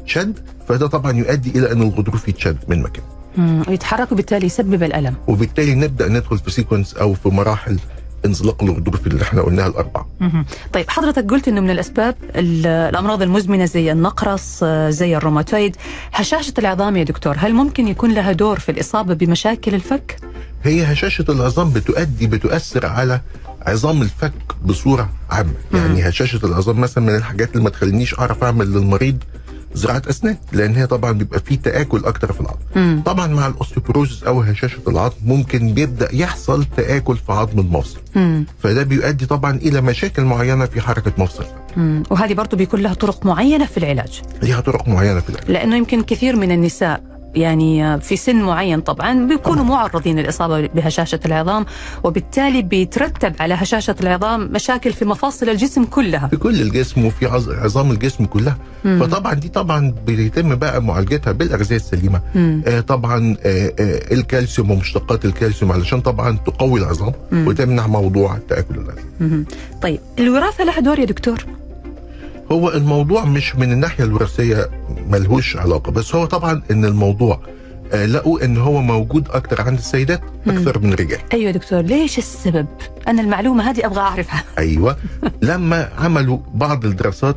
شد 0.06 0.38
فده 0.68 0.86
طبعا 0.86 1.12
يؤدي 1.12 1.50
إلى 1.50 1.72
أن 1.72 1.82
الغضروف 1.82 2.28
يتشد 2.28 2.56
من 2.68 2.82
مكانه 2.82 3.06
مم. 3.36 3.62
ويتحرك 3.68 4.12
وبالتالي 4.12 4.46
يسبب 4.46 4.82
الألم 4.82 5.14
وبالتالي 5.26 5.74
نبدأ 5.74 6.08
ندخل 6.08 6.38
في 6.38 6.50
sequence 6.50 6.94
أو 6.94 7.14
في 7.14 7.28
مراحل 7.28 7.78
انزلاق 8.26 8.62
الغضروف 8.62 9.06
اللي 9.06 9.22
إحنا 9.22 9.42
قلناها 9.42 9.66
الأربعة. 9.66 10.08
طيب 10.72 10.90
حضرتك 10.90 11.30
قلت 11.30 11.48
إنه 11.48 11.60
من 11.60 11.70
الأسباب 11.70 12.14
ال- 12.36 12.66
الأمراض 12.66 13.22
المزمنة 13.22 13.64
زي 13.64 13.92
النقرس 13.92 14.60
آه، 14.62 14.90
زي 14.90 15.16
الروماتويد 15.16 15.76
هشاشة 16.12 16.54
العظام 16.58 16.96
يا 16.96 17.04
دكتور 17.04 17.34
هل 17.38 17.54
ممكن 17.54 17.88
يكون 17.88 18.12
لها 18.14 18.32
دور 18.32 18.58
في 18.58 18.72
الإصابة 18.72 19.14
بمشاكل 19.14 19.74
الفك؟ 19.74 20.16
هي 20.64 20.92
هشاشة 20.92 21.24
العظام 21.28 21.70
بتؤدي 21.70 22.26
بتؤثر 22.26 22.86
على 22.86 23.20
عظام 23.62 24.02
الفك 24.02 24.32
بصورة 24.64 25.10
عامة 25.30 25.52
يعني 25.74 26.08
هشاشة 26.08 26.40
العظام 26.46 26.80
مثلا 26.80 27.04
من 27.04 27.14
الحاجات 27.16 27.52
اللي 27.52 27.64
ما 27.64 27.70
تخلينيش 27.70 28.18
أعرف 28.18 28.44
أعمل 28.44 28.66
للمريض 28.72 29.18
زراعة 29.74 30.02
أسنان 30.10 30.36
لأن 30.52 30.76
هي 30.76 30.86
طبعا 30.86 31.12
بيبقى 31.12 31.40
فيه 31.40 31.56
تآكل 31.58 32.04
أكتر 32.04 32.32
في 32.32 32.40
العظم. 32.40 33.02
طبعا 33.02 33.26
مع 33.26 33.46
ال 33.46 33.52
osteoporosis 33.52 34.22
أو 34.24 34.40
هشاشة 34.40 34.78
العظم 34.88 35.14
ممكن 35.24 35.74
بيبدأ 35.74 36.08
يحصل 36.14 36.64
تآكل 36.76 37.16
في 37.16 37.32
عظم 37.32 37.58
المفصل 37.58 37.98
مم. 38.16 38.46
فده 38.62 38.82
بيؤدي 38.82 39.26
طبعا 39.26 39.56
إلى 39.56 39.80
مشاكل 39.80 40.22
معينة 40.24 40.66
في 40.66 40.80
حركة 40.80 41.12
مفصل. 41.18 41.44
وهذه 42.10 42.34
برضو 42.34 42.56
بيكون 42.56 42.80
لها 42.80 42.94
طرق 42.94 43.26
معينة 43.26 43.66
في 43.66 43.76
العلاج 43.76 44.22
ليها 44.42 44.60
طرق 44.60 44.88
معينة 44.88 45.20
في 45.20 45.30
العلاج 45.30 45.50
لأنه 45.50 45.76
يمكن 45.76 46.02
كثير 46.02 46.36
من 46.36 46.52
النساء 46.52 47.09
يعني 47.34 48.00
في 48.00 48.16
سن 48.16 48.36
معين 48.42 48.80
طبعا 48.80 49.26
بيكونوا 49.26 49.64
معرضين 49.64 50.18
للإصابة 50.18 50.66
بهشاشة 50.66 51.20
العظام 51.26 51.66
وبالتالي 52.04 52.62
بيترتب 52.62 53.32
على 53.40 53.54
هشاشة 53.54 53.94
العظام 54.00 54.40
مشاكل 54.52 54.92
في 54.92 55.04
مفاصل 55.04 55.48
الجسم 55.48 55.84
كلها 55.84 56.28
في 56.28 56.36
كل 56.36 56.60
الجسم 56.60 57.04
وفي 57.04 57.26
عظ- 57.26 57.50
عظام 57.64 57.90
الجسم 57.90 58.24
كلها 58.24 58.58
مم. 58.84 59.00
فطبعا 59.00 59.34
دي 59.34 59.48
طبعا 59.48 59.94
بيتم 60.06 60.54
بقى 60.54 60.82
معالجتها 60.82 61.32
بالأغذية 61.32 61.76
السليمة 61.76 62.20
مم. 62.34 62.62
آه 62.66 62.80
طبعا 62.80 63.36
آه 63.42 63.72
آه 63.80 64.14
الكالسيوم 64.14 64.70
ومشتقات 64.70 65.24
الكالسيوم 65.24 65.72
علشان 65.72 66.00
طبعا 66.00 66.38
تقوي 66.46 66.80
العظام 66.80 67.12
مم. 67.32 67.46
وتمنع 67.46 67.86
موضوع 67.86 68.38
تأكل 68.48 68.74
العظام 68.74 69.04
مهم. 69.20 69.44
طيب 69.82 70.00
الوراثة 70.18 70.64
لها 70.64 70.80
دور 70.80 70.98
يا 70.98 71.04
دكتور؟ 71.04 71.44
هو 72.52 72.68
الموضوع 72.70 73.24
مش 73.24 73.56
من 73.56 73.72
الناحية 73.72 74.04
الوراثية 74.04 74.70
ملهوش 75.10 75.56
علاقة 75.56 75.92
بس 75.92 76.14
هو 76.14 76.24
طبعا 76.24 76.62
إن 76.70 76.84
الموضوع 76.84 77.40
آه 77.92 78.06
لقوا 78.06 78.44
إن 78.44 78.56
هو 78.56 78.80
موجود 78.80 79.28
أكتر 79.30 79.62
عند 79.62 79.78
السيدات 79.78 80.20
أكثر 80.46 80.78
من 80.78 80.92
الرجال 80.92 81.18
أيوه 81.32 81.50
دكتور 81.50 81.80
ليش 81.80 82.18
السبب؟ 82.18 82.66
أنا 83.08 83.22
المعلومة 83.22 83.70
هذه 83.70 83.86
أبغى 83.86 84.00
أعرفها 84.00 84.44
أيوه 84.58 84.96
لما 85.42 85.88
عملوا 85.98 86.38
بعض 86.54 86.84
الدراسات 86.84 87.36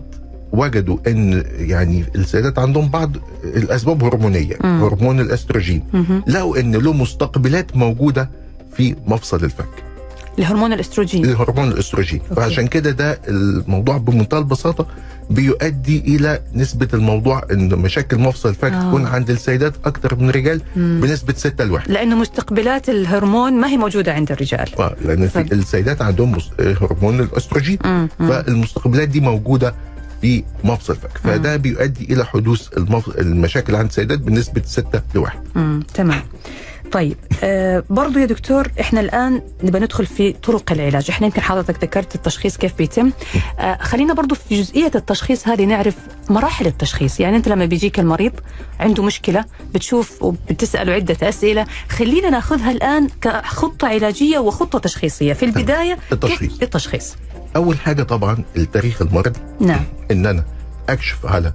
وجدوا 0.52 0.98
إن 1.08 1.44
يعني 1.58 2.06
السيدات 2.16 2.60
عندهم 2.60 2.90
بعض 2.90 3.12
الأسباب 3.44 4.04
هرمونية 4.04 4.56
مم. 4.64 4.84
هرمون 4.84 5.20
الأستروجين 5.20 5.84
مهم. 5.94 6.24
لقوا 6.28 6.60
إن 6.60 6.76
له 6.76 6.94
مستقبلات 6.94 7.78
موجودة 7.78 8.30
في 8.76 8.96
مفصل 9.06 9.44
الفك 9.44 9.93
لهرمون 10.38 10.74
الاستروجين 10.74 11.26
الهرمون 11.26 11.68
الاستروجين 11.72 12.22
فعشان 12.36 12.68
كده 12.68 12.92
ده 12.92 13.20
الموضوع 13.28 13.98
بمنتهى 13.98 14.40
البساطة 14.40 14.88
بيؤدي 15.30 16.00
إلى 16.16 16.40
نسبة 16.56 16.88
الموضوع 16.94 17.42
إن 17.52 17.70
مشاكل 17.76 18.18
مفصل 18.18 18.50
الفك 18.50 18.72
آه. 18.72 18.88
تكون 18.88 19.06
عند 19.08 19.30
السيدات 19.30 19.74
أكتر 19.86 20.16
من 20.16 20.30
الرجال 20.30 20.62
مم. 20.76 21.00
بنسبة 21.04 21.34
6 21.38 21.64
لواحد 21.66 21.92
لأنه 21.92 22.16
مستقبلات 22.16 22.90
الهرمون 22.90 23.54
ما 23.54 23.68
هي 23.68 23.78
موجودة 23.78 24.14
عند 24.14 24.32
الرجال 24.32 24.80
آه، 24.80 24.96
لأن 25.06 25.28
طب. 25.30 25.54
السيدات 25.54 26.02
عندهم 26.02 26.32
مس- 26.32 26.50
هرمون 26.60 27.20
الأستروجين 27.20 27.78
مم. 27.86 28.10
مم. 28.20 28.28
فالمستقبلات 28.28 29.10
دي 29.10 29.20
موجودة 29.20 29.76
في 30.22 30.44
مفصل 30.64 30.94
الفك 30.94 31.18
فده 31.18 31.56
بيؤدي 31.56 32.14
إلى 32.14 32.26
حدوث 32.26 32.68
المف... 32.78 33.10
المشاكل 33.20 33.76
عند 33.76 33.88
السيدات 33.90 34.20
بنسبة 34.20 34.62
6 34.66 35.02
لواحد 35.16 35.40
مم. 35.56 35.84
تمام 35.94 36.22
طيب 36.94 37.18
آه 37.44 37.84
برضو 37.90 38.20
يا 38.20 38.26
دكتور 38.26 38.72
إحنا 38.82 39.00
الآن 39.00 39.42
نبى 39.64 39.80
ندخل 39.80 40.06
في 40.06 40.34
طرق 40.34 40.72
العلاج. 40.72 41.06
إحنا 41.10 41.28
يمكن 41.28 41.42
حضرتك 41.42 41.84
ذكرت 41.84 42.16
التشخيص 42.16 42.58
كيف 42.58 42.78
بيتم. 42.78 43.12
آه 43.60 43.78
خلينا 43.82 44.14
برضو 44.14 44.36
في 44.36 44.62
جزئية 44.62 44.92
التشخيص 44.96 45.48
هذه 45.48 45.66
نعرف 45.66 45.96
مراحل 46.30 46.68
التشخيص. 46.68 47.20
يعني 47.20 47.38
أنت 47.38 47.48
لما 47.48 47.66
بيجيك 47.66 48.00
المريض 48.00 48.32
عنده 48.80 49.04
مشكلة 49.04 49.46
بتشوف 49.74 50.24
وبتسأله 50.24 50.94
عدة 50.94 51.30
أسئلة 51.30 51.66
خلينا 51.90 52.30
ناخذها 52.30 52.72
الآن 52.72 53.08
كخطة 53.22 53.88
علاجية 53.88 54.40
وخطة 54.40 54.80
تشخيصية. 54.80 55.34
في 55.34 55.46
البداية 55.46 55.98
التشخيص. 56.12 56.62
التشخيص؟ 56.62 57.16
أول 57.56 57.78
حاجة 57.80 58.04
طبعا 58.04 58.44
التاريخ 58.58 59.02
المرضي. 59.02 59.40
نعم. 59.60 59.84
إن 60.12 60.26
أنا 60.26 60.44
أكشف 60.90 61.26
على 61.26 61.54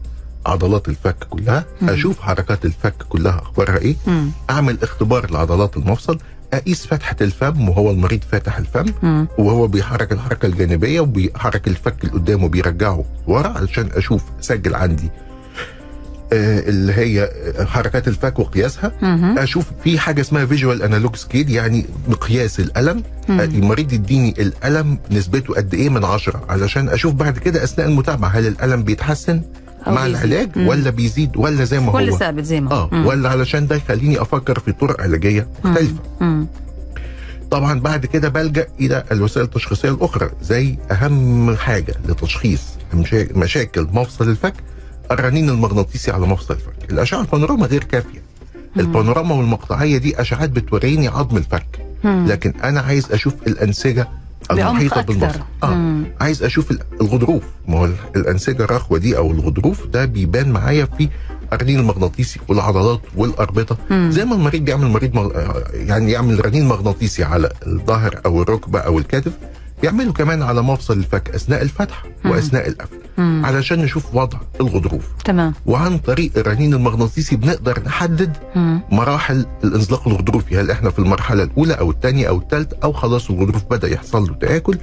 عضلات 0.49 0.89
الفك 0.89 1.17
كلها 1.31 1.65
مم. 1.83 1.89
أشوف 1.91 2.21
حركات 2.21 2.65
الفك 2.65 2.95
كلها 3.09 3.39
أخبارها 3.43 3.79
إيه 3.79 3.97
مم. 4.07 4.31
أعمل 4.51 4.79
اختبار 4.83 5.31
لعضلات 5.31 5.77
المفصل 5.77 6.19
أقيس 6.55 6.87
فتحة 6.87 7.17
الفم 7.21 7.69
وهو 7.69 7.91
المريض 7.91 8.21
فاتح 8.33 8.59
الفم 8.59 8.85
مم. 9.03 9.29
وهو 9.39 9.67
بيحرك 9.67 10.13
الحركة 10.13 10.47
الجانبية 10.47 11.01
وبيحرك 11.01 11.69
الفك 11.69 11.95
اللي 12.05 12.13
قدامه 12.15 12.45
وبيرجعه 12.45 13.05
ورا 13.27 13.49
علشان 13.49 13.89
أشوف 13.95 14.23
اسجل 14.41 14.75
عندي 14.75 15.11
آه 16.33 16.61
اللي 16.69 16.93
هي 16.93 17.31
حركات 17.67 18.09
الفك 18.09 18.39
وقياسها 18.39 18.93
مهم. 19.03 19.39
أشوف 19.39 19.65
في 19.85 19.99
حاجة 19.99 20.21
اسمها 20.21 20.47
visual 20.47 20.83
analog 20.83 21.16
scale 21.16 21.51
يعني 21.51 21.87
مقياس 22.09 22.61
الألم 22.61 23.03
مم. 23.29 23.41
المريض 23.41 23.93
يديني 23.93 24.35
الألم 24.39 24.99
نسبته 25.11 25.55
قد 25.55 25.75
إيه 25.75 25.89
من 25.89 26.05
عشرة 26.05 26.43
علشان 26.49 26.89
أشوف 26.89 27.15
بعد 27.15 27.39
كده 27.39 27.65
أثناء 27.65 27.89
المتابعة 27.89 28.29
هل 28.29 28.47
الألم 28.47 28.83
بيتحسن 28.83 29.43
مع 29.87 30.07
بيزيد. 30.07 30.17
العلاج 30.25 30.49
مم. 30.59 30.69
ولا 30.69 30.91
بيزيد 30.91 31.37
ولا 31.37 31.64
زي 31.64 31.81
ما 31.81 31.93
ولا 31.93 32.12
هو 32.12 32.19
ثابت 32.19 32.45
زي 32.45 32.61
ما 32.61 32.71
هو. 32.73 32.77
آه 32.85 32.88
مم. 32.93 33.07
ولا 33.07 33.29
علشان 33.29 33.67
ده 33.67 33.77
يخليني 33.77 34.23
أفكر 34.23 34.59
في 34.59 34.73
طرق 34.73 35.01
علاجية 35.01 35.49
مختلفة. 35.64 35.95
طبعا 37.51 37.81
بعد 37.81 38.07
كده 38.07 38.29
بلجأ 38.29 38.67
إلى 38.81 39.05
الوسائل 39.12 39.47
التشخيصية 39.47 39.88
الأخرى 39.91 40.31
زي 40.43 40.77
أهم 40.91 41.57
حاجة 41.57 41.95
لتشخيص 42.09 42.62
مشا- 42.95 43.37
مشاكل 43.37 43.88
مفصل 43.93 44.29
الفك 44.29 44.55
الرنين 45.11 45.49
المغناطيسي 45.51 46.11
على 46.11 46.27
مفصل 46.27 46.55
الفك 46.55 46.91
الأشعة 46.93 47.21
البانوراما 47.21 47.67
غير 47.67 47.85
كافية 47.85 48.23
البانوراما 48.77 49.35
والمقطعية 49.35 49.99
دي 49.99 50.21
أشعات 50.21 50.51
بتوريني 50.51 51.09
عظم 51.09 51.37
الفك 51.37 51.67
مم. 52.05 52.27
لكن 52.29 52.53
أنا 52.64 52.81
عايز 52.81 53.12
أشوف 53.12 53.35
الأنسجة 53.47 54.09
المحيطه. 54.51 55.01
بالمفصل 55.03 55.41
آه 55.63 55.75
مم. 55.75 56.05
عايز 56.21 56.43
أشوف 56.43 56.71
ال- 56.71 56.81
الغضروف 57.01 57.43
ما 57.69 57.79
هو 57.79 57.89
الأنسجة 58.17 58.63
الرخوه 58.65 58.99
دي 58.99 59.17
أو 59.17 59.31
الغضروف 59.31 59.87
ده 59.87 60.05
بيبان 60.05 60.51
معايا 60.53 60.89
في 60.99 61.09
الرنين 61.53 61.79
المغناطيسي 61.79 62.41
والعضلات 62.49 63.01
والأربطة 63.17 63.77
مم. 63.91 64.11
زي 64.13 64.25
ما 64.25 64.35
المريض 64.35 64.65
بيعمل 64.65 64.87
مريض 64.89 65.15
مغ... 65.15 65.31
يعني 65.75 66.13
يعمل 66.13 66.47
رنين 66.47 66.67
مغناطيسي 66.69 67.25
على 67.25 67.49
الظهر 67.67 68.21
أو 68.27 68.43
الركبة 68.43 68.79
أو 68.79 68.99
الكتف 68.99 69.33
بيعمله 69.83 70.13
كمان 70.13 70.43
على 70.43 70.63
مفصل 70.63 70.99
الفك 70.99 71.31
أثناء 71.35 71.63
الفتح. 71.63 72.03
وأثناء 72.25 72.69
القفل 72.69 72.97
مم. 73.18 73.42
علشان 73.46 73.78
نشوف 73.78 74.14
وضع 74.14 74.38
الغضروف. 74.61 75.04
تمام. 75.24 75.54
وعن 75.66 75.98
طريق 75.98 76.31
الرنين 76.37 76.74
المغناطيسي 76.74 77.37
بنقدر 77.37 77.83
نحدد 77.87 78.37
مم. 78.57 78.81
مراحل 78.90 79.46
الانزلاق 79.64 80.09
الغضروفي. 80.09 80.61
هل 80.61 80.70
إحنا 80.70 80.90
في 80.90 80.98
المرحلة 80.98 81.42
الأولى 81.42 81.74
أو 81.74 81.90
الثانية 81.90 82.28
أو 82.28 82.37
الثالثة 82.38 82.76
أو 82.85 82.92
خلاص 82.92 83.31
الغضروف 83.31 83.64
بدأ 83.70 83.88
يحصل 83.88 84.22
له 84.22 84.35
تآكل 84.35 84.78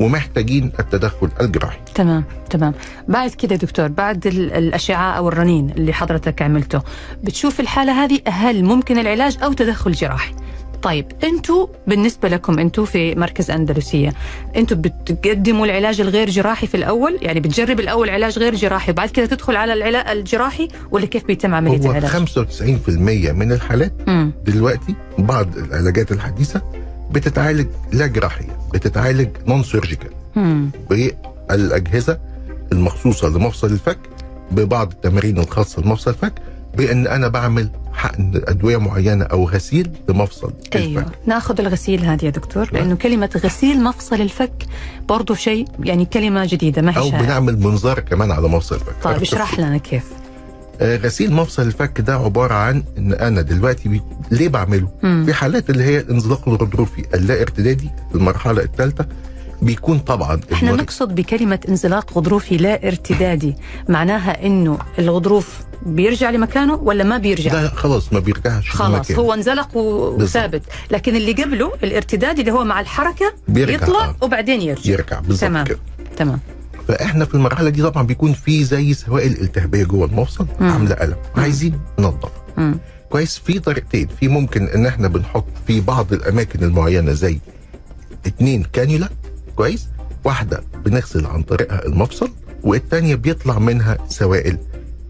ومحتاجين 0.00 0.72
التدخل 0.80 1.28
الجراحي. 1.40 1.78
تمام 1.94 2.24
تمام. 2.50 2.74
بعد 3.08 3.30
كده 3.30 3.56
دكتور 3.56 3.88
بعد 3.88 4.26
ال- 4.26 4.52
الأشعة 4.52 5.10
أو 5.12 5.28
الرنين 5.28 5.70
اللي 5.70 5.92
حضرتك 5.92 6.42
عملته 6.42 6.82
بتشوف 7.24 7.60
الحالة 7.60 8.04
هذه 8.04 8.20
هل 8.28 8.64
ممكن 8.64 8.98
العلاج 8.98 9.38
أو 9.44 9.52
تدخل 9.52 9.92
جراحي؟ 9.92 10.34
طيب 10.82 11.06
أنتوا 11.24 11.66
بالنسبة 11.86 12.28
لكم 12.28 12.58
أنتوا 12.58 12.84
في 12.84 13.14
مركز 13.14 13.50
أندلسية 13.50 14.12
أنتوا 14.56 14.76
بتقدموا 14.76 15.66
العلاج 15.66 16.00
الغير 16.00 16.30
جراحي 16.30 16.66
في 16.66 16.76
الأول 16.76 17.18
يعني 17.22 17.40
بتجرب 17.40 17.80
الأول 17.80 18.10
علاج 18.10 18.38
غير 18.38 18.54
جراحي 18.54 18.92
وبعد 18.92 19.08
كده 19.08 19.26
تدخل 19.26 19.56
على 19.56 19.72
العلاج 19.72 20.08
الجراحي 20.18 20.68
ولا 20.90 21.06
كيف 21.06 21.24
بيتم 21.24 21.54
عملية 21.54 21.86
هو 21.86 21.90
العلاج 21.90 22.28
95% 22.28 23.30
من 23.32 23.52
الحالات 23.52 23.92
مم. 24.06 24.32
دلوقتي 24.44 24.94
بعض 25.18 25.56
العلاجات 25.56 26.12
الحديثة 26.12 26.62
بتتعالج 27.10 27.66
لا 27.92 28.06
جراحيه 28.06 28.58
بتتعالج 28.74 29.28
non 29.46 29.62
surgical. 29.62 30.10
بالأجهزة 30.90 32.18
المخصوصة 32.72 33.28
لمفصل 33.28 33.66
الفك 33.66 33.98
ببعض 34.50 34.92
التمارين 34.92 35.38
الخاصة 35.38 35.82
لمفصل 35.82 36.10
الفك 36.10 36.32
بأن 36.76 37.06
أنا 37.06 37.28
بعمل 37.28 37.70
حقن 37.98 38.42
أدوية 38.48 38.76
معينة 38.76 39.24
أو 39.24 39.48
غسيل 39.48 39.90
لمفصل 40.08 40.52
أيوه. 40.74 41.02
الفك 41.02 41.12
ناخذ 41.26 41.60
الغسيل 41.60 42.04
هذه 42.04 42.24
يا 42.24 42.30
دكتور 42.30 42.68
لأنه 42.72 42.94
كلمة 42.96 43.30
غسيل 43.44 43.82
مفصل 43.82 44.20
الفك 44.20 44.66
برضه 45.08 45.34
شيء 45.34 45.68
يعني 45.82 46.04
كلمة 46.04 46.46
جديدة 46.46 46.82
ما 46.82 46.92
أو 46.92 47.02
هي 47.02 47.10
شائعة. 47.10 47.24
بنعمل 47.24 47.58
منظار 47.60 48.00
كمان 48.00 48.30
على 48.30 48.48
مفصل 48.48 48.74
الفك. 48.74 48.94
طيب 49.02 49.22
اشرح 49.22 49.58
لنا 49.58 49.76
كيف. 49.78 50.04
آه، 50.80 50.96
غسيل 50.96 51.32
مفصل 51.32 51.62
الفك 51.62 52.00
ده 52.00 52.14
عبارة 52.14 52.54
عن 52.54 52.82
إن 52.98 53.12
أنا 53.12 53.40
دلوقتي 53.42 53.88
بي... 53.88 54.02
ليه 54.30 54.48
بعمله؟ 54.48 54.88
مم. 55.02 55.22
في 55.26 55.34
حالات 55.34 55.70
اللي 55.70 55.84
هي 55.84 55.98
الانزلاق 56.00 56.48
الغضروفي 56.48 57.04
اللا 57.14 57.42
ارتدادي 57.42 57.90
المرحلة 58.14 58.62
الثالثة 58.62 59.06
بيكون 59.62 59.98
طبعا 59.98 60.40
إحنا 60.52 60.72
نقصد 60.72 61.14
بكلمة 61.14 61.60
انزلاق 61.68 62.12
غضروفي 62.18 62.56
لا 62.56 62.86
ارتدادي 62.88 63.54
معناها 63.88 64.46
إنه 64.46 64.78
الغضروف 64.98 65.60
بيرجع 65.86 66.30
لمكانه 66.30 66.74
ولا 66.74 67.04
ما 67.04 67.18
بيرجع 67.18 67.52
ده 67.52 67.68
خلاص 67.68 68.12
ما 68.12 68.18
بيرجعش 68.18 68.70
خلاص. 68.70 69.10
هو 69.10 69.34
انزلق. 69.34 69.76
وثابت 69.76 70.62
لكن 70.90 71.16
اللي 71.16 71.32
قبله 71.32 71.72
الارتدادي 71.82 72.40
اللي 72.40 72.52
هو 72.52 72.64
مع 72.64 72.80
الحركة 72.80 73.32
بيرجع، 73.48 73.74
يطلع 73.74 74.04
آه. 74.04 74.14
وبعدين 74.22 74.60
يرجع 74.62 74.92
يرجع 74.92 75.20
بالظبط 75.20 75.40
تمام. 75.40 75.66
كده 75.66 75.78
تمام 76.16 76.40
فإحنا 76.88 77.24
في 77.24 77.34
المرحلة 77.34 77.70
دي 77.70 77.82
طبعا 77.82 78.02
بيكون 78.02 78.32
في 78.32 78.64
زي 78.64 78.94
سوائل 78.94 79.32
التهابيه 79.32 79.84
جوه 79.84 80.06
المفصل. 80.06 80.46
عاملة 80.60 80.94
ألم 80.94 81.16
عايزين 81.36 81.80
ننظف. 81.98 82.30
كويس 83.10 83.38
في 83.38 83.58
طريقتين 83.58 84.08
في 84.20 84.28
ممكن 84.28 84.66
إن 84.68 84.86
إحنا 84.86 85.08
بنحط 85.08 85.44
في 85.66 85.80
بعض 85.80 86.12
الأماكن 86.12 86.64
المعينة 86.64 87.12
زي 87.12 87.38
اتنين 88.26 88.62
كانيولا 88.72 89.08
كويس 89.58 89.88
واحدة 90.24 90.62
بنغسل 90.84 91.26
عن 91.26 91.42
طريقها 91.42 91.86
المفصل 91.86 92.30
والتانية 92.62 93.14
بيطلع 93.14 93.58
منها 93.58 93.98
سوائل 94.08 94.58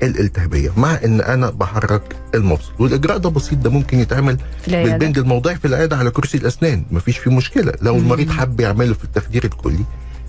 الالتهابية 0.02 0.70
مع 0.76 0.98
إن 1.04 1.20
أنا 1.20 1.50
بحرك 1.50 2.16
المفصل. 2.34 2.72
والإجراء 2.78 3.18
ده 3.18 3.28
بسيط 3.30 3.58
ده 3.58 3.70
ممكن 3.70 3.98
يتعمل 3.98 4.36
بالبنج 4.68 5.18
الموضعي 5.18 5.56
في 5.56 5.64
العيادة 5.64 5.96
على 5.96 6.10
كرسي 6.10 6.38
الأسنان 6.38 6.84
مفيش 6.90 7.18
فيه 7.18 7.30
مشكلة. 7.30 7.72
لو 7.82 7.94
مم. 7.94 8.00
المريض 8.00 8.30
حب 8.30 8.60
يعمله 8.60 8.94
في 8.94 9.04
التخدير 9.04 9.44
الكلي 9.44 9.84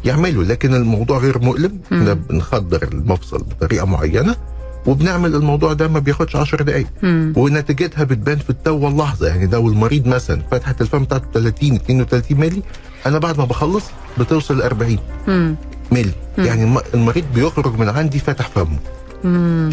يعمله. 0.06 0.44
لكن 0.44 0.74
الموضوع 0.74 1.18
غير 1.18 1.40
مؤلم. 1.40 1.80
إحنا 1.86 2.14
بنخدر 2.14 2.88
المفصل 2.92 3.38
بطريقة 3.44 3.86
معينة 3.86 4.36
وبنعمل 4.86 5.36
الموضوع 5.36 5.74
ده 5.74 5.88
ما 5.88 6.00
بياخدش 6.00 6.36
10 6.36 6.64
دقائق 6.64 6.88
مم. 7.04 7.34
ونتيجتها 7.38 8.04
بتبان 8.04 8.38
في 8.38 8.50
التو 8.50 8.78
واللحظه 8.78 9.28
يعني 9.28 9.48
لو 9.48 9.68
المريض 9.68 10.08
مثلا 10.08 10.42
فتحه 10.52 10.76
الفم 10.82 11.04
بتاعته 11.04 11.26
30 11.34 11.76
32 11.76 12.40
مللي 12.40 12.64
أنا 13.06 13.18
بعد 13.18 13.38
ما 13.38 13.46
بخلص 13.46 13.84
بتوصل 14.18 14.58
ل 14.58 14.62
40 14.62 14.98
مم. 15.28 15.56
مللي. 15.92 16.12
يعني 16.38 16.64
الم- 16.64 16.82
المريض 16.94 17.26
بيخرج 17.36 17.80
من 17.80 17.90
عندي 17.90 18.20
فاتح 18.20 18.48
فمه. 18.48 18.78
مم. 19.24 19.70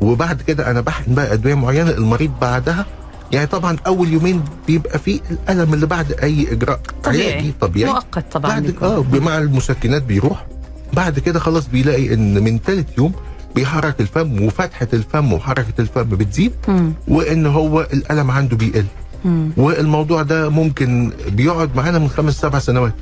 وبعد 0.00 0.42
كده 0.42 0.70
أنا 0.70 0.80
بحقن 0.80 1.14
بقى 1.14 1.32
أدوية 1.32 1.54
معينة 1.54 1.90
المريض 1.90 2.30
بعدها. 2.40 2.86
يعني 3.32 3.46
طبعا 3.46 3.76
أول 3.86 4.08
يومين 4.12 4.42
بيبقى 4.66 4.98
فيه 4.98 5.20
الألم 5.30 5.74
اللي 5.74 5.86
بعد 5.86 6.12
أي 6.12 6.52
إجراء. 6.52 6.80
طبيعي. 7.04 7.32
علاجي 7.32 7.52
طبيعي. 7.60 7.92
مؤقت 7.92 8.32
طبعا 8.32 8.52
بعد. 8.60 8.74
آه 8.82 9.04
مع 9.20 9.38
المسكنات 9.38 10.02
بيروح. 10.02 10.46
بعد 10.92 11.18
كده 11.18 11.40
خلاص 11.40 11.66
بيلاقي 11.66 12.14
إن 12.14 12.44
من 12.44 12.58
ثالث 12.66 12.98
يوم 12.98 13.12
بيحرك 13.54 14.00
الفم 14.00 14.42
وفتحة 14.42 14.88
الفم 14.92 15.32
وحركة 15.32 15.72
الفم 15.78 16.02
بتزيد. 16.02 16.52
مم. 16.68 16.92
وإن 17.08 17.46
هو 17.46 17.80
الألم 17.80 18.30
عنده 18.30 18.56
بيقل. 18.56 18.84
مم. 19.24 19.50
والموضوع 19.56 20.22
ده 20.22 20.48
ممكن 20.48 21.12
بيقعد 21.28 21.76
معانا 21.76 21.98
من 21.98 22.08
خمس 22.08 22.34
سبع 22.40 22.58
سنوات. 22.58 22.94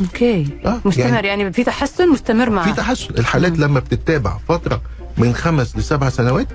أوكي. 0.00 0.46
آه، 0.66 0.80
مستمر 0.84 1.04
يعني- 1.24 1.26
يعني, 1.28 1.52
في 1.52 1.64
تحسن 1.64 2.08
مستمر 2.08 2.50
معه 2.50 2.64
في 2.70 2.72
تحسن. 2.76 3.14
الحالات 3.18 3.58
لما 3.58 3.80
بتتابع 3.80 4.36
فترة 4.48 4.80
من 5.18 5.34
خمس 5.34 5.76
لسبع 5.76 6.08
سنوات 6.08 6.46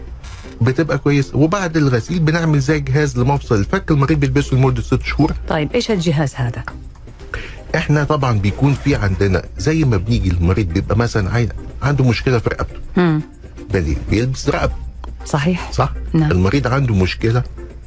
بتبقى 0.62 0.98
كويسة. 0.98 1.38
وبعد 1.38 1.78
الغسيل 1.78 2.20
بنعمل 2.20 2.60
زي 2.60 2.80
جهاز 2.80 3.18
لمفصل 3.20 3.56
الفك 3.56 3.92
المريض 3.92 4.20
بيلبسه 4.20 4.56
لمدة 4.58 4.82
ست 4.82 5.02
شهور. 5.04 5.32
طيب 5.50 5.72
إيش 5.74 5.92
الجهاز 5.92 6.34
هذا؟ 6.36 6.64
إحنا 7.76 8.04
طبعا 8.04 8.40
بيكون 8.40 8.74
في 8.74 8.96
عندنا 8.96 9.42
زي 9.58 9.84
ما 9.84 9.98
بنيجي 9.98 10.30
المريض 10.32 10.68
بيبقى 10.68 10.98
مثلا 10.98 11.30
عاي- 11.32 11.50
عنده 11.84 12.04
مشكلة 12.04 12.40
في 12.40 12.50
رقبته. 12.50 12.80
مم. 12.98 13.22
بديل 13.74 13.98
بيلبس 14.10 14.50
رقبه 14.50 14.74
صحيح. 15.26 15.72
صح؟ 15.72 15.94
نعم. 16.14 16.32
المريض 16.32 16.68
عنده 16.68 16.96
مشكلة 16.96 17.44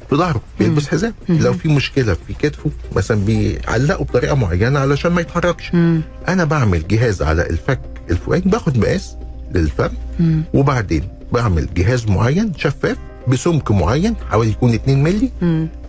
في 0.09 0.15
ظهره 0.15 0.41
بيلبس 0.59 0.87
حزام 0.87 1.13
لو 1.29 1.53
في 1.53 1.67
مشكلة 1.69 2.13
في 2.27 2.33
كتفه 2.33 2.71
مثلا 2.95 3.25
بيعلقه 3.25 4.03
بطريقة 4.03 4.35
معينة 4.35 4.79
علشان 4.79 5.11
ما 5.11 5.21
يتحركش 5.21 5.73
مم. 5.73 6.01
أنا 6.27 6.43
بعمل 6.43 6.87
جهاز 6.87 7.21
على 7.21 7.49
الفك 7.49 7.79
الفوقاني 8.11 8.43
باخد 8.45 8.77
مقاس 8.77 9.15
للفم. 9.55 9.89
وبعدين 10.53 11.03
بعمل 11.33 11.69
جهاز 11.73 12.07
معين 12.07 12.51
شفاف 12.57 12.97
بسمك 13.27 13.71
معين 13.71 14.15
حوالي 14.31 14.49
يكون 14.51 14.73
2 14.73 15.03
مللي. 15.03 15.29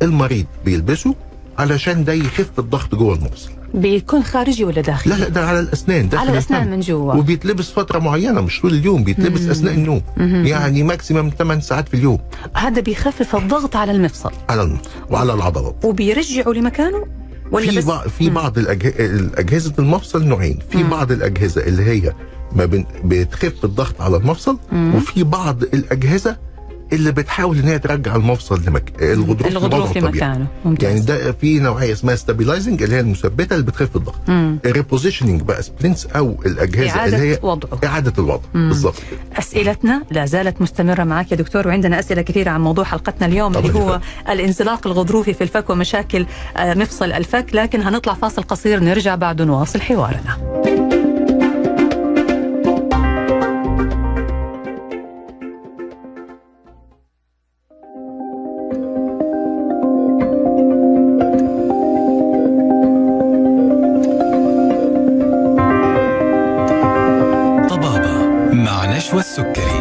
المريض 0.02 0.46
بيلبسه 0.64 1.14
علشان 1.60 2.04
ده 2.04 2.12
يخف 2.12 2.58
الضغط 2.58 2.94
جوه 2.94 3.14
المفصل 3.14 3.50
بيكون 3.74 4.22
خارجي 4.22 4.64
ولا 4.64 4.80
داخلي؟ 4.80 5.14
لا 5.14 5.18
لا 5.18 5.28
ده 5.28 5.46
على 5.46 5.60
الأسنان 5.60 6.08
داخل 6.08 6.22
على 6.22 6.32
الأسنان 6.32 6.62
الفم. 6.62 6.70
من 6.70 6.80
جوا 6.80 7.14
وبيتلبس 7.14 7.70
فترة 7.70 7.98
معينة 7.98 8.40
مش 8.40 8.60
طول 8.60 8.74
اليوم 8.74 9.04
بيتلبس 9.04 9.40
أثناء 9.40 9.74
النوم. 9.74 10.02
يعني 10.46 10.82
ماكسيمم 10.82 11.30
8 11.38 11.62
ساعات 11.62 11.88
في 11.88 11.94
اليوم. 11.94 12.18
هذا 12.54 12.80
بيخفف 12.80 13.36
الضغط 13.36 13.76
على 13.76 13.92
المفصل. 13.92 14.32
على 14.48 14.62
المفصل 14.62 14.90
وعلى 15.10 15.34
العضلات. 15.34 15.84
وبيرجعه 15.84 16.50
لمكانه 16.50 17.06
ولا 17.52 17.70
في 17.70 17.78
بس؟ 17.78 17.84
بعض 17.84 18.08
في 18.08 18.30
بعض. 18.30 18.58
الأجهزة 18.58 19.72
المفصل 19.78 20.24
نوعين. 20.24 20.58
في 20.70 20.82
بعض 20.82 21.12
الأجهزة 21.12 21.66
اللي 21.66 21.82
هي 21.82 22.12
ما. 22.52 22.84
بتخف 23.04 23.64
الضغط 23.64 24.00
على 24.00 24.16
المفصل 24.16 24.58
وفي 24.72 25.24
بعض 25.24 25.62
الأجهزة 25.62 26.36
اللي 26.92 27.12
بتحاول 27.12 27.58
إن 27.58 27.64
هي 27.68 27.78
ترجع 27.78 28.16
المفصل 28.16 28.62
لمك... 28.66 28.92
الغضروف 29.02 29.46
الغضروف. 29.52 29.96
لمكانه 29.96 30.46
ممتاز. 30.64 30.88
يعني 30.88 31.00
ده 31.00 31.32
في 31.32 31.58
نوعية 31.60 31.92
اسمها 31.92 32.14
stabilizing 32.16 32.82
اللي 32.82 32.96
هي 32.96 33.00
المثبتة 33.00 33.54
اللي 33.54 33.66
بتخف 33.66 33.96
الضغط. 33.96 34.20
ال 34.66 34.72
repositioning 34.72 35.42
بقى 35.42 35.62
splints 35.62 36.06
أو 36.06 36.42
الأجهزة 36.46 36.90
إعادة 36.90 37.16
اللي 37.16 37.30
هي 37.32 37.38
وضعه 37.42 37.78
إعادة 37.84 38.12
الوضع. 38.18 38.42
بالظبط. 38.54 38.94
أسئلتنا 39.38 40.02
لا 40.10 40.26
زالت 40.26 40.62
مستمرة 40.62 41.04
معك 41.04 41.32
يا 41.32 41.36
دكتور 41.36 41.68
وعندنا 41.68 41.98
أسئلة 41.98 42.22
كثيرة 42.22 42.50
عن 42.50 42.60
موضوع 42.60 42.84
حلقتنا 42.84 43.26
اليوم 43.26 43.56
اللي 43.56 43.74
هو 43.74 44.00
الانزلاق 44.28 44.86
الغضروفي 44.86 45.34
في 45.34 45.44
الفك 45.44 45.70
ومشاكل 45.70 46.26
آه، 46.56 46.74
مفصل 46.74 47.12
الفك 47.12 47.46
لكن 47.52 47.80
هنطلع 47.82 48.14
فاصل 48.14 48.42
قصير 48.42 48.80
نرجع 48.80 49.14
بعد 49.14 49.42
نواصل 49.42 49.80
حوارنا. 49.80 50.99
نشوى 69.10 69.20
السكري 69.20 69.80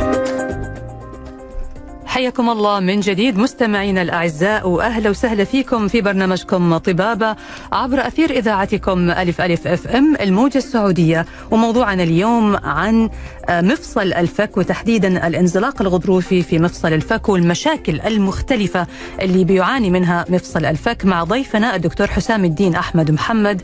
حياكم 2.05 2.49
الله 2.49 2.79
من 2.79 2.99
جديد 2.99 3.37
مستمعينا 3.37 4.01
الأعزاء 4.01 4.69
وأهلا 4.69 5.09
وسهلا 5.09 5.43
فيكم 5.43 5.87
في 5.87 6.01
برنامجكم 6.01 6.77
طبابة 6.77 7.35
عبر 7.71 8.07
أثير 8.07 8.29
إذاعتكم 8.29 9.11
ألف 9.11 9.41
ألف 9.41 9.67
أف 9.67 9.87
أم 9.87 10.15
الموجة 10.21 10.57
السعودية. 10.57 11.25
وموضوعنا 11.51 12.03
اليوم 12.03 12.55
عن 12.55 13.09
آه، 13.49 13.61
مفصل 13.61 14.13
الفك 14.13 14.57
وتحديدا 14.57 15.27
الانزلاق 15.27 15.81
الغضروفي 15.81 16.43
في 16.43 16.59
مفصل 16.59 16.93
الفك 16.93 17.29
والمشاكل 17.29 18.01
المختلفة 18.01 18.87
اللي 19.21 19.43
بيعاني 19.43 19.89
منها 19.89 20.25
مفصل 20.29 20.65
الفك 20.65 21.05
مع 21.05 21.23
ضيفنا 21.23 21.75
الدكتور 21.75 22.07
حسام 22.07 22.45
الدين 22.45 22.75
أحمد 22.75 23.11
محمد 23.11 23.61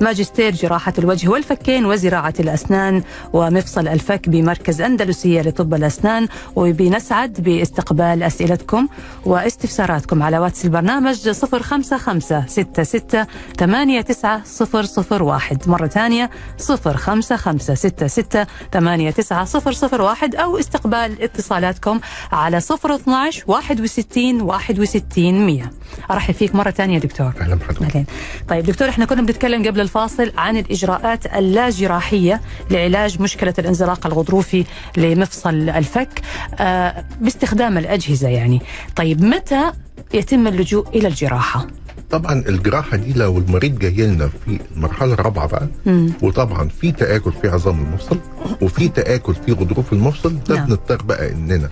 ماجستير 0.00 0.54
جراحة 0.54 0.92
الوجه 0.98 1.28
والفكين 1.28 1.86
وزراعة 1.86 2.34
الأسنان 2.40 3.02
ومفصل 3.32 3.88
الفك 3.88 4.28
بمركز 4.28 4.80
أندلسية 4.80 5.42
لطب 5.42 5.74
الأسنان 5.74 6.28
وبنسعد 6.56 7.32
باستقبال 7.32 7.84
استقبال 7.84 8.22
أسئلتكم 8.22 8.88
واستفساراتكم 9.26 10.22
على 10.22 10.38
واتس 10.38 10.64
البرنامج 10.64 11.28
055 11.30 12.20
66 12.46 13.24
89001 13.58 15.68
مرة 15.68 15.86
ثانية 15.86 16.30
055 16.68 17.58
66 17.58 18.44
89001 18.72 20.34
أو 20.34 20.58
استقبال 20.58 21.22
اتصالاتكم 21.22 22.00
على 22.32 22.56
012 22.56 23.44
61 23.46 24.40
61 24.40 25.46
100 25.46 25.62
أرحب 26.10 26.34
فيك 26.34 26.54
مرة 26.54 26.70
ثانية 26.70 26.98
دكتور. 26.98 27.32
أهلا 27.40 27.54
بحضرتك. 27.54 28.04
طيب 28.48 28.64
دكتور 28.64 28.88
إحنا 28.88 29.04
كنا 29.04 29.22
بنتكلم 29.22 29.66
قبل 29.66 29.80
الفاصل 29.84 30.32
عن 30.36 30.56
الإجراءات 30.56 31.26
اللاجراحية 31.26 32.40
لعلاج 32.70 33.20
مشكلة 33.22 33.54
الانزلاق 33.58 34.06
الغضروفي 34.06 34.64
لمفصل 34.96 35.54
الفك 35.70 36.20
آه 36.60 37.04
باستخدام 37.20 37.78
الأجهزة 37.78 38.28
يعني. 38.28 38.62
طيب 38.96 39.24
متى 39.24 39.72
يتم 40.14 40.46
اللجوء 40.46 40.88
إلى 40.88 41.08
الجراحة؟ 41.08 41.66
طبعا 42.10 42.32
الجراحة 42.48 42.96
دي 42.96 43.12
لو 43.12 43.38
المريض 43.38 43.78
جاي 43.78 44.06
لنا 44.06 44.28
في 44.28 44.60
المرحلة 44.76 45.12
الرابعة 45.14 45.46
بقى 45.48 45.68
مم. 45.86 46.12
وطبعا 46.22 46.68
في 46.68 46.92
تآكل 46.92 47.32
في 47.42 47.48
عظام 47.48 47.80
المفصل 47.82 48.18
وفي 48.62 48.88
تآكل 48.88 49.34
في 49.34 49.52
غضروف 49.52 49.92
المفصل 49.92 50.38
ده 50.48 50.54
نعم. 50.56 50.66
بنضطر 50.66 51.02
بقى 51.02 51.30
إننا 51.32 51.68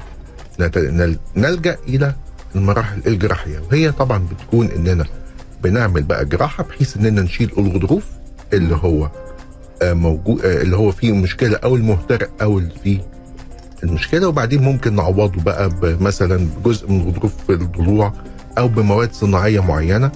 نلجأ 1.37 1.77
إلى 1.89 2.15
المراحل 2.57 3.03
الجراحية 3.07 3.63
وهي 3.71 3.93
طبعا 3.93 4.27
بتكون 4.31 4.67
إننا 4.67 5.05
بنعمل 5.63 6.03
بقى 6.03 6.25
جراحة 6.25 6.65
بحيث 6.65 6.97
إننا 6.97 7.21
نشيل 7.23 7.51
الغضروف 7.59 8.05
اللي 8.53 8.75
هو 8.83 9.11
آه، 9.83 9.93
موجود 9.93 10.45
آه، 10.45 10.63
اللي 10.63 10.77
هو 10.77 10.93
فيه 10.93 11.13
مشكلة 11.13 11.57
أو 11.65 11.77
المهترئ 11.77 12.29
أو 12.43 12.59
اللي 12.59 12.75
فيه 12.85 12.99
المشكلة. 13.85 14.29
وبعدين 14.29 14.63
ممكن 14.63 14.97
نعوضه 14.97 15.43
بقى 15.43 15.71
مثلا 15.83 16.47
بجزء 16.65 16.91
من 16.91 17.01
الغضروف 17.01 17.33
في 17.47 17.53
الضلوع 17.53 18.13
أو 18.59 18.69
بمواد 18.69 19.13
صناعية 19.13 19.61
معينة. 19.61 20.11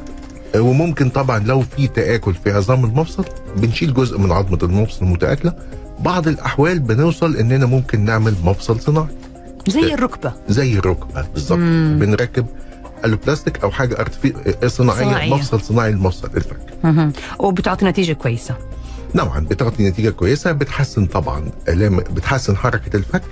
آه، 0.54 0.60
وممكن 0.60 1.08
طبعا 1.08 1.38
لو 1.38 1.60
في 1.60 1.88
تآكل 1.88 2.34
في 2.34 2.50
عظام 2.52 2.84
المفصل 2.84 3.24
بنشيل 3.56 3.94
جزء 3.94 4.18
من 4.18 4.32
عظمة 4.32 4.58
المفصل 4.62 5.04
المتآكلة. 5.06 5.52
بعض 6.00 6.28
الأحوال 6.28 6.78
بنوصل 6.78 7.36
إننا 7.36 7.66
ممكن 7.66 8.04
نعمل 8.04 8.34
مفصل 8.44 8.80
صناعي. 8.80 9.06
زي 9.68 9.94
الركبة. 9.94 10.32
زي 10.48 10.78
الركبة 10.78 11.26
بالظبط. 11.34 11.58
بنركب 12.00 12.46
البلاستيك 13.04 13.62
أو 13.64 13.70
حاجة 13.70 14.00
أرتفي... 14.00 14.34
آه، 14.62 14.66
صناعية, 14.66 15.04
صناعية. 15.04 15.34
مفصل 15.34 15.60
صناعي 15.60 15.92
لمفصل 15.92 16.30
الفك. 16.36 16.58
وبتعطي 17.38 17.84
نتيجة 17.84 18.12
كويسة. 18.12 18.56
نوعا 19.14 19.40
بتعطي 19.40 19.88
نتيجة 19.88 20.10
كويسة 20.10 20.52
بتحسن 20.52 21.06
طبعا 21.06 21.50
الام 21.68 21.96
بتحسن 21.96 22.56
حركة 22.56 22.96
الفك 22.96 23.22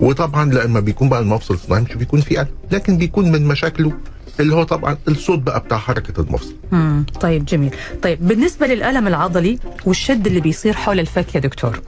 وطبعا 0.00 0.44
لما 0.52 0.80
بيكون 0.80 1.08
بقى 1.08 1.20
المفصل 1.20 1.58
صناعي 1.58 1.82
مش 1.82 1.94
بيكون 1.94 2.20
فيه 2.20 2.40
الم 2.40 2.48
لكن 2.70 2.98
بيكون 2.98 3.32
من 3.32 3.46
مشاكله 3.46 3.92
اللي 4.40 4.54
هو 4.54 4.62
طبعا 4.62 4.96
الصوت 5.08 5.38
بقى 5.38 5.60
بتاع 5.60 5.78
حركة 5.78 6.20
المفصل. 6.20 6.54
مم. 6.72 7.06
طيب 7.20 7.44
جميل. 7.44 7.70
طيب 8.02 8.28
بالنسبة 8.28 8.66
للألم 8.66 9.06
العضلي 9.06 9.58
والشد 9.86 10.26
اللي 10.26 10.40
بيصير 10.40 10.72
حول 10.74 11.00
الفك 11.00 11.34
يا 11.34 11.40
دكتور. 11.40 11.80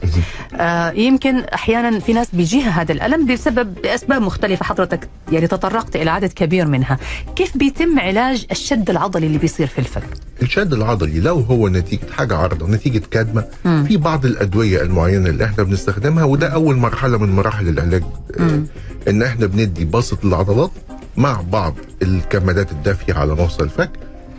آه 0.54 0.90
يمكن 0.90 1.38
أحيانا 1.40 2.00
في 2.00 2.12
ناس 2.12 2.28
بيجيها 2.32 2.70
هذا 2.82 2.92
الألم 2.92 3.26
بسبب 3.26 3.74
بأسباب 3.74 4.22
مختلفة 4.22 4.64
حضرتك 4.64 5.08
يعني 5.32 5.46
تطرقت 5.46 5.96
إلى 5.96 6.10
عدد 6.10 6.32
كبير 6.32 6.66
منها. 6.66 6.98
كيف 7.36 7.56
بيتم 7.56 7.98
علاج 8.00 8.46
الشد 8.50 8.90
العضلي 8.90 9.26
اللي 9.26 9.38
بيصير 9.38 9.66
في 9.66 9.78
الفك؟ 9.78 10.02
الشد 10.42 10.72
العضلي 10.72 11.20
لو 11.20 11.38
هو 11.40 11.68
نتيجة 11.68 12.10
حاجة 12.12 12.36
عارضة 12.36 12.68
نتيجة 12.68 13.02
كدمة 13.10 13.44
مم. 13.64 13.84
في 13.88 13.96
بعض 13.96 14.24
الأدوية 14.26 14.82
المعينة 14.82 15.28
اللي 15.30 15.44
إحنا 15.44 15.64
بنستخدمها 15.64 16.24
وده 16.24 16.48
أول 16.48 16.76
مرحلة 16.76 17.18
من 17.18 17.28
مراحل 17.36 17.68
العلاج. 17.68 18.02
آه، 18.38 18.42
مم. 18.42 18.66
إن 19.08 19.22
إحنا 19.22 19.46
بندي 19.46 19.84
بسط 19.84 20.24
العضلات 20.24 20.70
مع 21.16 21.40
بعض 21.52 21.74
الكمادات 22.02 22.72
الدافية 22.72 23.14
على 23.14 23.32
مفصل 23.32 23.64
الفك 23.64 23.90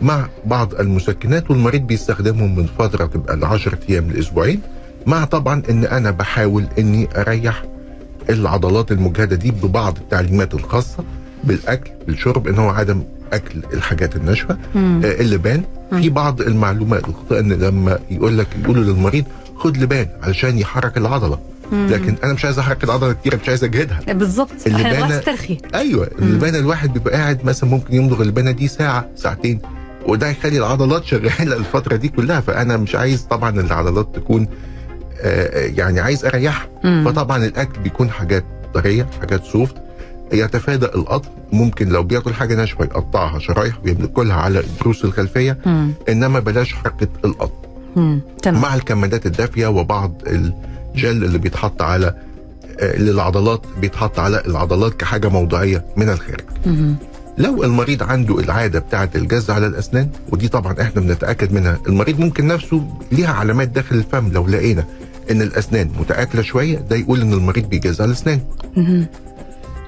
مع 0.02 0.28
بعض 0.46 0.74
المسكنات 0.74 1.50
والمريض 1.50 1.82
بيستخدمهم 1.86 2.56
من 2.56 2.66
فترة 2.78 3.06
تبقى 3.06 3.36
ل 3.36 3.44
10 3.44 3.78
أيام 3.88 4.10
لاسبوعين 4.10 4.60
مع 5.06 5.24
طبعا 5.24 5.62
إن 5.70 5.84
أنا 5.84 6.10
بحاول 6.10 6.64
إني 6.78 7.08
أريح 7.16 7.64
العضلات 8.30 8.92
المجهدة 8.92 9.36
دي 9.36 9.50
ببعض 9.50 9.96
التعليمات 9.98 10.54
الخاصة 10.54 11.04
بالأكل 11.44 11.90
بالشرب 12.06 12.48
إن 12.48 12.58
هو 12.58 12.68
عدم 12.68 13.02
أكل 13.32 13.62
الحاجات 13.74 14.16
الناشفة 14.16 14.56
مم. 14.74 15.00
آه، 15.04 15.20
اللبان. 15.20 15.62
في 15.90 16.08
بعض 16.10 16.40
المعلومات 16.40 17.08
الخاطئه 17.08 17.40
إن 17.40 17.52
لما 17.52 17.98
يقول 18.10 18.38
لك 18.38 18.46
يقولوا 18.64 18.84
للمريض 18.84 19.24
خد 19.56 19.76
لبان 19.76 20.06
علشان 20.22 20.58
يحرك 20.58 20.96
العضلة. 20.96 21.38
لكن 21.72 22.16
أنا 22.24 22.32
مش 22.32 22.44
عايز 22.44 22.58
أحرك 22.58 22.84
العضله 22.84 23.12
كتير 23.12 23.38
مش 23.42 23.48
عايز 23.48 23.64
أجهدها. 23.64 24.00
بالضبط 24.12 24.50
اللي 24.66 24.76
إحنا 24.78 24.88
نبغى 24.96 25.08
بان- 25.08 25.18
نسترخي 25.18 25.58
أيوه 25.74 26.10
اللبانه 26.18 26.58
الواحد 26.58 26.92
بيبقى 26.92 27.14
قاعد 27.14 27.44
مثلا 27.44 27.70
ممكن 27.70 27.94
يمضغ 27.94 28.22
اللبانه 28.22 28.50
دي 28.50 28.68
ساعة 28.68 29.08
ساعتين. 29.16 29.60
وده 30.06 30.28
يخلي 30.28 30.58
العضلات 30.58 31.04
شغالة 31.04 31.56
الفترة 31.56 31.96
دي 31.96 32.08
كلها. 32.08 32.40
فأنا 32.40 32.76
مش 32.76 32.94
عايز 32.94 33.22
طبعا 33.22 33.60
العضلات 33.60 34.08
تكون 34.16 34.48
آه، 35.20 35.66
يعني 35.66 36.00
عايز 36.00 36.24
اريحها. 36.24 36.68
فطبعا 37.04 37.44
الأكل 37.44 37.80
بيكون 37.80 38.10
حاجات 38.10 38.44
طرية 38.74 39.06
حاجات 39.20 39.44
سوفت 39.44 39.74
يتفادى 40.32 40.86
القطع 40.86 41.28
ممكن 41.52 41.88
لو 41.88 42.02
بياكل 42.02 42.34
حاجة 42.34 42.54
ناشفة 42.54 42.84
يقطعها 42.84 43.38
شرايح 43.38 43.74
وياكلها 43.84 44.36
على 44.36 44.60
الضروس 44.60 45.04
الخلفية. 45.04 45.58
مم. 45.66 45.92
إنما 46.08 46.38
بلاش 46.40 46.74
حركة 46.74 47.08
القطع 47.24 47.68
مم. 47.96 48.20
تمام. 48.42 48.62
مع 48.62 48.74
الكمادات 48.74 49.26
الدافية 49.26 49.66
وبعض 49.66 50.22
الجل 50.94 51.24
اللي 51.24 51.38
بيتحط 51.38 51.82
على 51.82 52.14
آه، 52.80 52.96
للعضلات 52.98 53.62
بيتحط 53.80 54.18
على 54.18 54.42
العضلات 54.46 54.94
كحاجة 54.94 55.28
موضعية 55.28 55.84
من 55.96 56.08
الخارج. 56.08 56.40
لو 57.38 57.64
المريض 57.64 58.02
عنده 58.02 58.38
العادة 58.40 58.78
بتاعة 58.78 59.10
الجز 59.14 59.50
على 59.50 59.66
الأسنان 59.66 60.08
ودي 60.32 60.48
طبعا 60.48 60.74
إحنا 60.80 61.00
بنتأكد 61.00 61.52
منها 61.52 61.78
المريض 61.88 62.18
ممكن 62.20 62.46
نفسه 62.46 62.88
ليها 63.12 63.32
علامات 63.32 63.68
داخل 63.68 63.96
الفم 63.96 64.28
لو 64.32 64.46
لقينا 64.46 64.84
إن 65.30 65.42
الأسنان 65.42 65.90
متآكلة 66.00 66.42
شوية 66.42 66.78
ده 66.78 66.96
يقول 66.96 67.20
إن 67.20 67.32
المريض 67.32 67.68
بيجز 67.68 68.00
على. 68.00 68.40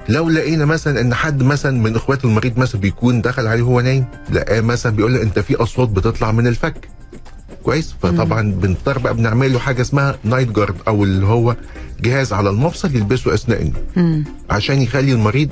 لو 0.09 0.29
لقينا 0.29 0.65
مثلا 0.65 1.01
إن 1.01 1.15
حد 1.15 1.43
مثلا 1.43 1.79
من 1.83 1.97
إخوات 1.97 2.25
المريض 2.25 2.59
مثلا 2.59 2.81
بيكون 2.81 3.21
دخل 3.21 3.47
عليه 3.47 3.63
وهو 3.63 3.81
نايم 3.81 4.05
لقاه 4.33 4.61
مثلا 4.61 4.97
بيقول 4.97 5.15
له 5.15 5.23
أنت 5.23 5.39
في 5.39 5.57
أصوات 5.57 5.89
بتطلع 5.89 6.33
من 6.33 6.47
الفك 6.47 6.89
كويس 7.65 7.95
فطبعا 8.03 8.53
بنضطر 8.53 8.99
بقى 8.99 9.15
بنعمل 9.15 9.53
له 9.53 9.59
حاجة 9.59 9.83
اسمها 9.83 10.19
night 10.25 10.49
guard 10.53 10.75
أو 10.89 11.05
اللي 11.05 11.27
هو 11.27 11.57
جهاز 12.01 12.33
على 12.33 12.51
المفصل 12.51 12.97
يلبسه 12.97 13.35
أثناء 13.35 13.63
النوم. 13.97 14.25
عشان 14.51 14.83
يخلي 14.83 15.13
المريض 15.13 15.51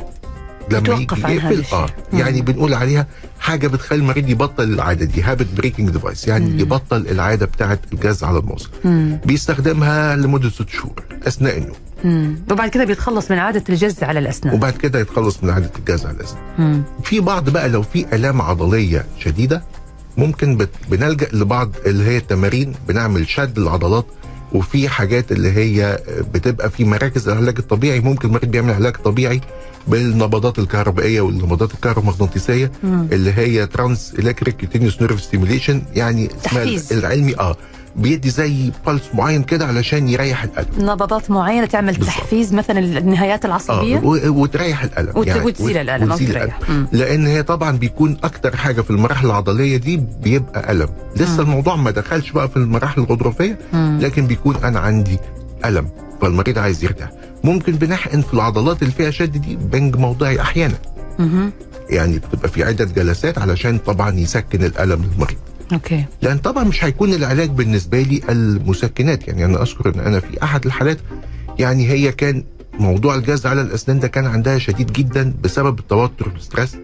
لما 0.71 0.95
يجي 0.95 1.03
يقفل. 1.03 1.65
آه 1.73 1.87
مم. 2.13 2.19
يعني 2.19 2.43
بنقول 2.43 2.75
عليها 2.75 3.07
حاجة 3.41 3.67
بتخلي 3.69 3.99
المريض 3.99 4.29
يبطل 4.31 4.65
العادة 4.65 5.05
دي 5.05 5.23
habit 5.23 5.47
breaking 5.57 5.91
device 5.91 6.29
يعني 6.29 6.51
مم. 6.51 6.61
يبطل 6.61 7.07
العادة 7.11 7.47
بتاعة 7.47 7.79
الجز 7.93 8.25
على 8.25 8.39
المفصل. 8.39 8.71
بيستخدمها 9.27 10.17
لمدة 10.17 10.51
ست 10.51 10.69
شهور 10.69 11.03
أثناء 11.27 11.59
النوم 11.59 11.77
مم. 12.05 12.37
وبعد 12.51 12.69
كده 12.71 12.85
بيتخلص 12.85 13.31
من 13.31 13.39
عادة 13.39 13.65
الجز 13.69 14.03
على 14.03 14.19
الأسنان 14.19 14.55
وبعد 14.55 14.73
كده 14.73 14.99
يتخلص 15.01 15.45
من 15.45 15.51
عادة 15.51 15.71
الجز 15.79 16.07
على 16.07 16.17
الأسنان 16.17 16.43
مم. 16.59 16.83
في 17.05 17.21
بعض 17.21 17.51
بقى 17.51 17.69
لو 17.69 17.83
في 17.83 18.07
آلام 18.13 18.43
عضلية 18.43 19.07
شديدة 19.19 19.63
ممكن 20.19 20.67
بنلجأ 20.91 21.29
لبعض 21.33 21.71
اللي 21.87 22.05
هي 22.05 22.17
التمارين 22.17 22.75
بنعمل 22.89 23.29
شد 23.29 23.59
العضلات 23.59 24.07
وفي 24.53 24.89
حاجات 24.89 25.33
اللي 25.33 25.53
هي 25.53 25.99
بتبقى 26.35 26.71
في 26.71 26.85
مراكز 26.85 27.29
العلاج 27.29 27.55
الطبيعي 27.59 28.01
ممكن 28.01 28.29
المريض 28.29 28.51
بيعمل 28.51 28.73
علاج 28.73 28.97
طبيعي 28.97 29.41
بالنبضات 29.89 30.59
الكهربائية 30.59 31.21
والنبضات 31.21 31.75
الكهرومغناطيسية. 31.75 32.73
اللي 32.85 33.33
هي 33.33 33.67
trans 33.67 34.15
electric 34.19 34.57
nerve 35.03 35.23
stimulation 35.23 35.83
يعني 35.95 36.29
اسمها. 36.47 36.63
العلمي 36.93 37.39
آه 37.39 37.57
بيدي 37.99 38.31
زي 38.31 38.73
pulse 38.87 39.03
معين 39.15 39.43
كده 39.43 39.67
علشان 39.67 40.09
يريح 40.09 40.43
الالم 40.45 40.91
نبضات 40.91 41.31
معينة 41.31 41.67
تعمل 41.67 41.93
بالضبط. 41.93 42.07
تحفيز 42.09 42.55
مثلا 42.55 42.79
النهايات 42.79 43.45
العصبية 43.45 43.97
و- 43.99 44.29
وتريح 44.43 44.83
الالم 44.85 45.09
وت- 45.17 45.29
وتزيل 45.37 45.71
وت- 45.71 45.77
الألم 45.77 46.11
أو 46.11 46.17
وتزيل. 46.17 46.49
مم. 46.69 46.87
لأن 46.93 47.27
هي 47.27 47.43
طبعا 47.43 47.77
بيكون 47.77 48.17
أكتر 48.25 48.57
حاجة 48.57 48.81
في 48.81 48.91
المراحل 48.91 49.27
العضلية 49.27 49.77
دي 49.77 49.97
بيبقى 50.23 50.73
ألم 50.73 50.89
لسه 51.17 51.35
مم. 51.35 51.41
الموضوع 51.41 51.77
ما 51.77 51.91
دخلش 51.91 52.31
بقى 52.31 52.49
في 52.49 52.57
المراحل 52.57 53.01
الغضروفية 53.01 53.59
مم. 53.73 53.99
لكن 54.03 54.27
بيكون 54.27 54.57
أنا 54.65 54.81
عندي 54.81 55.19
ألم 55.65 55.89
فالمريض 56.23 56.59
عايز 56.59 56.85
يرتاح 56.85 57.11
ممكن 57.45 57.73
بنحقن 57.73 58.21
في 58.21 58.35
العضلات 58.35 58.83
اللي 58.83 58.93
فيها 58.95 59.11
شد 59.11 59.33
دي 59.33 59.57
بنج 59.57 59.97
موضعي 59.97 60.41
أحيانا 60.41 60.75
مهم. 61.19 61.53
يعني 61.91 62.19
بتبقى 62.19 62.49
في 62.49 62.65
عدة 62.65 62.85
جلسات 62.85 63.39
علشان 63.39 63.79
طبعا 63.79 64.11
يسكن 64.15 64.65
الألم 64.65 65.03
للمريض 65.13 65.39
أوكي. 65.73 66.05
لأن 66.23 66.39
طبعا 66.39 66.65
مش 66.65 66.85
هيكون 66.85 67.15
العلاج 67.15 67.51
بالنسبة 67.51 68.03
لي 68.03 68.23
المسكنات. 68.29 69.29
يعني 69.29 69.45
أنا 69.45 69.63
أذكر 69.63 69.95
إن 69.95 70.01
أنا 70.01 70.21
في 70.21 70.43
أحد 70.43 70.67
الحالات 70.67 70.99
يعني 71.59 71.89
هي 71.89 72.13
كان 72.13 72.45
موضوع 72.79 73.15
الجز 73.15 73.47
على 73.47 73.61
الأسنان 73.61 74.01
ده 74.01 74.09
كان 74.09 74.27
عندها 74.27 74.59
شديد 74.59 74.93
جدا 74.93 75.35
بسبب 75.43 75.79
التوتر 75.79 76.29
وال 76.29 76.39
stress. 76.39 76.77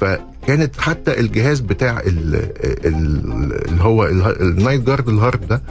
فكانت 0.00 0.80
حتى 0.80 1.20
الجهاز 1.20 1.60
بتاع 1.60 2.00
ال- 2.00 2.34
ال- 2.86 3.68
اللي 3.68 3.82
هو 3.82 4.06
ال 4.40 4.47
night 4.47 4.80
guard 4.82 5.08
ال 5.08 5.16
hard 5.16 5.48
ده. 5.48 5.62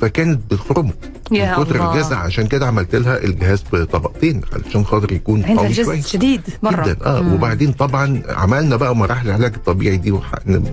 فكانت 0.00 0.40
بتخرمه 0.52 0.92
يا 1.32 1.58
من 1.58 1.64
كتر. 1.64 1.90
الجز 1.92 2.18
عشان 2.18 2.46
كده 2.46 2.66
عملت 2.66 2.94
لها 2.96 3.24
الجهاز 3.24 3.64
بطبقتين 3.72 4.40
علشان 4.52 4.84
خاطر 4.84 5.12
يكون 5.12 5.42
قوي 5.42 5.74
شوية 5.74 6.00
شديد 6.00 6.40
مرة 6.62 6.86
جدا 6.88 7.06
آه 7.06 7.20
مم. 7.22 7.32
وبعدين 7.34 7.72
طبعا 7.72 8.22
عملنا 8.28 8.76
بقى 8.76 8.96
مراحل 8.96 9.28
العلاج 9.28 9.54
الطبيعي 9.54 9.96
دي 9.96 10.12
وحقن 10.12 10.64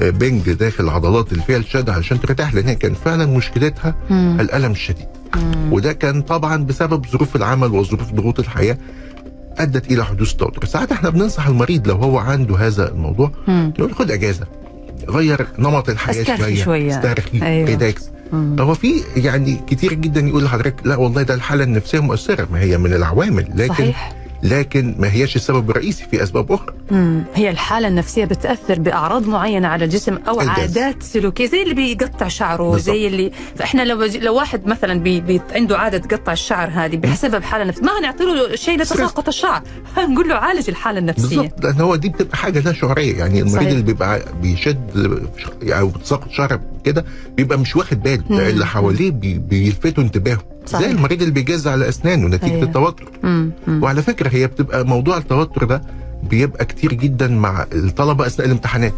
آه، 0.00 0.10
بنج 0.10 0.52
داخل 0.52 0.84
العضلات 0.84 1.32
اللي 1.32 1.42
فيها 1.44 1.56
الشد 1.56 1.90
علشان 1.90 2.20
ترتاح 2.20 2.54
لأن 2.54 2.68
هي 2.68 2.74
كان 2.74 2.94
فعلا 2.94 3.26
مشكلتها 3.26 3.94
مم. 4.10 4.36
الألم 4.40 4.72
الشديد 4.72 5.06
مم. 5.36 5.72
وده 5.72 5.92
كان 5.92 6.22
طبعا 6.22 6.64
بسبب 6.64 7.06
ظروف 7.06 7.36
العمل 7.36 7.72
وظروف 7.74 8.12
ضغوط 8.12 8.38
الحياة 8.38 8.78
أدت 9.58 9.90
إلى 9.92 10.04
حدوث 10.04 10.32
توتر 10.32 10.64
ساعات 10.64 10.92
إحنا 10.92 11.10
بننصح 11.10 11.46
المريض 11.46 11.88
لو 11.88 11.94
هو 11.96 12.18
عنده 12.18 12.56
هذا 12.56 12.88
الموضوع. 12.88 13.30
نقول 13.48 13.94
خد 13.94 14.10
أجازة 14.10 14.46
غير 15.08 15.46
نمط 15.58 15.88
الحياة 15.88 16.22
استرخي 16.22 16.56
شوية 16.56 16.64
شوية. 16.64 16.98
استرخي 16.98 17.42
أيوة. 17.42 17.68
relax. 17.68 18.10
هو 18.34 18.74
في 18.74 19.02
يعني 19.16 19.60
كتير 19.66 19.94
جدا 19.94 20.20
يقول 20.20 20.44
لحضرتك 20.44 20.86
لا 20.86 20.96
والله 20.96 21.22
ده 21.22 21.34
الحالة 21.34 21.64
النفسية 21.64 22.00
مؤثرة 22.00 22.48
ما 22.52 22.60
هي 22.60 22.78
من 22.78 22.92
العوامل 22.94 23.48
لكن 23.54 23.74
صحيح 23.74 24.23
لكن 24.44 24.94
ما 24.98 25.12
هياش 25.12 25.36
السبب 25.36 25.70
الرئيسي 25.70 26.04
في 26.10 26.22
أسباب 26.22 26.52
أخرى. 26.52 26.74
مم. 26.90 27.24
هي 27.34 27.50
الحالة 27.50 27.88
النفسية 27.88 28.24
بتأثر 28.24 28.78
بأعراض 28.80 29.28
معينة 29.28 29.68
على 29.68 29.84
الجسم 29.84 30.16
أو 30.28 30.40
الجسم. 30.40 30.50
عادات 30.50 31.02
سلوكية 31.02 31.46
زي 31.46 31.62
اللي 31.62 31.74
بيقطع 31.74 32.28
شعره 32.28 32.70
بالضبط. 32.70 32.80
زي 32.80 33.06
اللي 33.06 33.30
فإحنا 33.56 33.82
لو 33.82 34.04
لو 34.04 34.34
واحد 34.34 34.66
مثلا 34.66 35.00
بي... 35.00 35.20
بي... 35.20 35.40
عنده 35.50 35.78
عادة 35.78 35.98
تقطع 35.98 36.32
الشعر 36.32 36.70
هذه 36.74 36.96
بسبب 36.96 37.42
حالة 37.42 37.64
نفسية 37.64 37.82
ما 37.82 37.98
هنعطي 37.98 38.24
له 38.24 38.56
شيء 38.56 38.78
لتساقط 38.78 39.28
الشعر. 39.28 39.62
هنقول 39.96 40.28
له 40.28 40.34
عالج 40.34 40.68
الحالة 40.70 40.98
النفسية. 40.98 41.36
بالظبط 41.40 41.64
لأن 41.64 41.80
هو 41.80 41.96
دي 41.96 42.08
بتبقى 42.08 42.36
حاجة 42.36 42.60
لا 42.60 42.72
شعورية. 42.72 43.18
يعني 43.18 43.40
المريض 43.40 43.56
صحيح. 43.56 43.68
اللي 43.68 43.82
بيبقى 43.82 44.22
بيشد 44.42 44.90
أو 45.62 45.88
بتساقط 45.88 46.30
شعر 46.30 46.60
كده 46.84 47.04
بيبقى 47.36 47.58
مش 47.58 47.76
واخد 47.76 48.02
باله. 48.02 48.48
اللي 48.50 48.66
حواليه 48.66 49.10
بي 49.10 49.38
بيلفتوا 49.38 50.04
انتباهه. 50.04 50.53
صحيح. 50.66 50.86
زي 50.86 50.92
المريض 50.94 51.20
اللي 51.20 51.34
بيجز 51.34 51.68
على 51.68 51.88
أسنانه 51.88 52.28
نتيجة 52.28 52.52
أيوة. 52.52 52.62
التوتر 52.64 53.08
مم. 53.22 53.50
مم. 53.66 53.82
وعلى 53.82 54.02
فكرة 54.02 54.28
هي 54.28 54.46
بتبقى 54.46 54.84
موضوع 54.86 55.16
التوتر 55.16 55.64
ده 55.64 55.82
بيبقى 56.30 56.64
كتير 56.64 56.92
جدا 56.94 57.28
مع 57.28 57.66
الطلبة 57.72 58.26
أثناء 58.26 58.46
الامتحانات 58.46 58.94